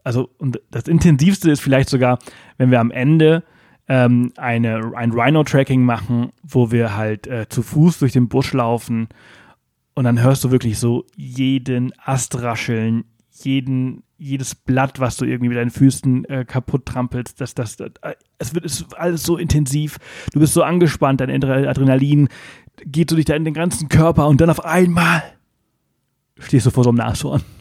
also 0.04 0.30
und 0.38 0.60
das 0.70 0.88
Intensivste 0.88 1.50
ist 1.50 1.60
vielleicht 1.60 1.88
sogar, 1.88 2.18
wenn 2.58 2.70
wir 2.70 2.80
am 2.80 2.90
Ende 2.90 3.44
ähm, 3.88 4.32
eine, 4.36 4.92
ein 4.94 5.12
Rhino-Tracking 5.12 5.82
machen, 5.84 6.32
wo 6.42 6.70
wir 6.70 6.96
halt 6.96 7.26
äh, 7.26 7.48
zu 7.48 7.62
Fuß 7.62 7.98
durch 7.98 8.12
den 8.12 8.28
Busch 8.28 8.52
laufen 8.52 9.08
und 9.94 10.04
dann 10.04 10.22
hörst 10.22 10.44
du 10.44 10.50
wirklich 10.50 10.78
so 10.78 11.04
jeden 11.16 11.92
Ast 11.98 12.40
rascheln, 12.40 13.04
jeden, 13.44 14.02
jedes 14.18 14.54
Blatt, 14.54 15.00
was 15.00 15.16
du 15.16 15.24
irgendwie 15.24 15.48
mit 15.48 15.58
deinen 15.58 15.70
Füßen 15.70 16.24
äh, 16.26 16.44
kaputt 16.44 16.86
trampelst. 16.86 17.40
Das, 17.40 17.54
das, 17.54 17.76
das, 17.76 17.90
äh, 18.02 18.14
es 18.38 18.54
wird 18.54 18.64
ist 18.64 18.94
alles 18.96 19.22
so 19.24 19.36
intensiv. 19.36 19.98
Du 20.32 20.40
bist 20.40 20.54
so 20.54 20.62
angespannt, 20.62 21.20
dein 21.20 21.30
Adrenalin 21.30 22.28
geht 22.84 23.10
so 23.10 23.16
durch 23.16 23.26
deinen 23.26 23.52
ganzen 23.54 23.88
Körper 23.88 24.26
und 24.28 24.40
dann 24.40 24.50
auf 24.50 24.64
einmal 24.64 25.22
stehst 26.38 26.66
du 26.66 26.70
vor 26.70 26.84
so 26.84 26.90
einem 26.90 26.98
Nashorn. 26.98 27.42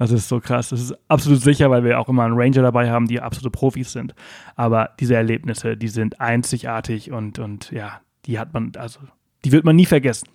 Das 0.00 0.10
ist 0.10 0.28
so 0.28 0.40
krass. 0.40 0.70
Das 0.70 0.80
ist 0.80 0.94
absolut 1.06 1.42
sicher, 1.42 1.70
weil 1.70 1.84
wir 1.84 2.00
auch 2.00 2.08
immer 2.08 2.24
einen 2.24 2.34
Ranger 2.36 2.62
dabei 2.62 2.90
haben, 2.90 3.06
die 3.06 3.20
absolute 3.20 3.50
Profis 3.50 3.92
sind. 3.92 4.16
Aber 4.56 4.90
diese 4.98 5.14
Erlebnisse, 5.14 5.76
die 5.76 5.86
sind 5.86 6.20
einzigartig 6.20 7.12
und, 7.12 7.38
und 7.38 7.70
ja, 7.70 8.00
die 8.26 8.40
hat 8.40 8.52
man, 8.52 8.72
also, 8.76 8.98
die 9.44 9.52
wird 9.52 9.64
man 9.64 9.76
nie 9.76 9.86
vergessen. 9.86 10.28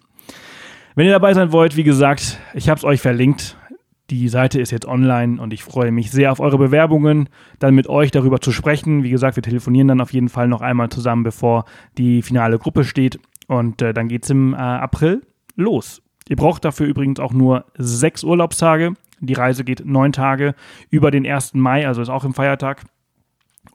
Wenn 0.96 1.08
ihr 1.08 1.12
dabei 1.12 1.34
sein 1.34 1.52
wollt, 1.52 1.76
wie 1.76 1.84
gesagt, 1.84 2.40
ich 2.54 2.70
habe 2.70 2.78
es 2.78 2.86
euch 2.86 3.02
verlinkt. 3.02 3.58
Die 4.10 4.28
Seite 4.30 4.60
ist 4.60 4.72
jetzt 4.72 4.88
online 4.88 5.42
und 5.42 5.52
ich 5.52 5.64
freue 5.64 5.92
mich 5.92 6.12
sehr 6.12 6.32
auf 6.32 6.40
eure 6.40 6.58
Bewerbungen, 6.58 7.28
dann 7.58 7.74
mit 7.74 7.88
euch 7.88 8.12
darüber 8.12 8.40
zu 8.40 8.52
sprechen. 8.52 9.04
Wie 9.04 9.10
gesagt, 9.10 9.36
wir 9.36 9.44
telefonieren 9.44 9.88
dann 9.88 10.02
auf 10.02 10.14
jeden 10.14 10.30
Fall 10.30 10.48
noch 10.48 10.62
einmal 10.62 10.90
zusammen, 10.90 11.24
bevor 11.24 11.66
die 11.98 12.22
finale 12.22 12.60
Gruppe 12.60 12.84
steht. 12.84 13.20
Und 13.48 13.82
äh, 13.82 13.94
dann 13.94 14.08
geht 14.08 14.24
es 14.24 14.30
im 14.30 14.54
äh, 14.54 14.58
April 14.58 15.22
los. 15.56 16.02
Ihr 16.28 16.36
braucht 16.36 16.66
dafür 16.66 16.88
übrigens 16.88 17.20
auch 17.20 17.34
nur 17.34 17.66
sechs 17.78 18.24
Urlaubstage. 18.24 18.94
Die 19.20 19.34
Reise 19.34 19.64
geht 19.64 19.86
neun 19.86 20.12
Tage 20.12 20.56
über 20.90 21.10
den 21.10 21.26
1. 21.26 21.54
Mai, 21.54 21.88
also 21.88 22.02
ist 22.02 22.10
auch 22.10 22.26
im 22.26 22.34
Feiertag. 22.34 22.84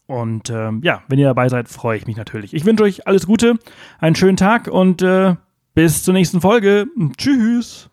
Und 0.06 0.50
ähm, 0.50 0.80
ja, 0.82 1.02
wenn 1.08 1.18
ihr 1.18 1.26
dabei 1.26 1.48
seid, 1.48 1.68
freue 1.68 1.96
ich 1.96 2.06
mich 2.06 2.16
natürlich. 2.16 2.54
Ich 2.54 2.64
wünsche 2.64 2.84
euch 2.84 3.06
alles 3.06 3.26
Gute, 3.26 3.58
einen 3.98 4.16
schönen 4.16 4.36
Tag 4.36 4.68
und 4.68 5.02
äh, 5.02 5.36
bis 5.74 6.02
zur 6.02 6.14
nächsten 6.14 6.40
Folge. 6.40 6.86
Tschüss. 7.16 7.90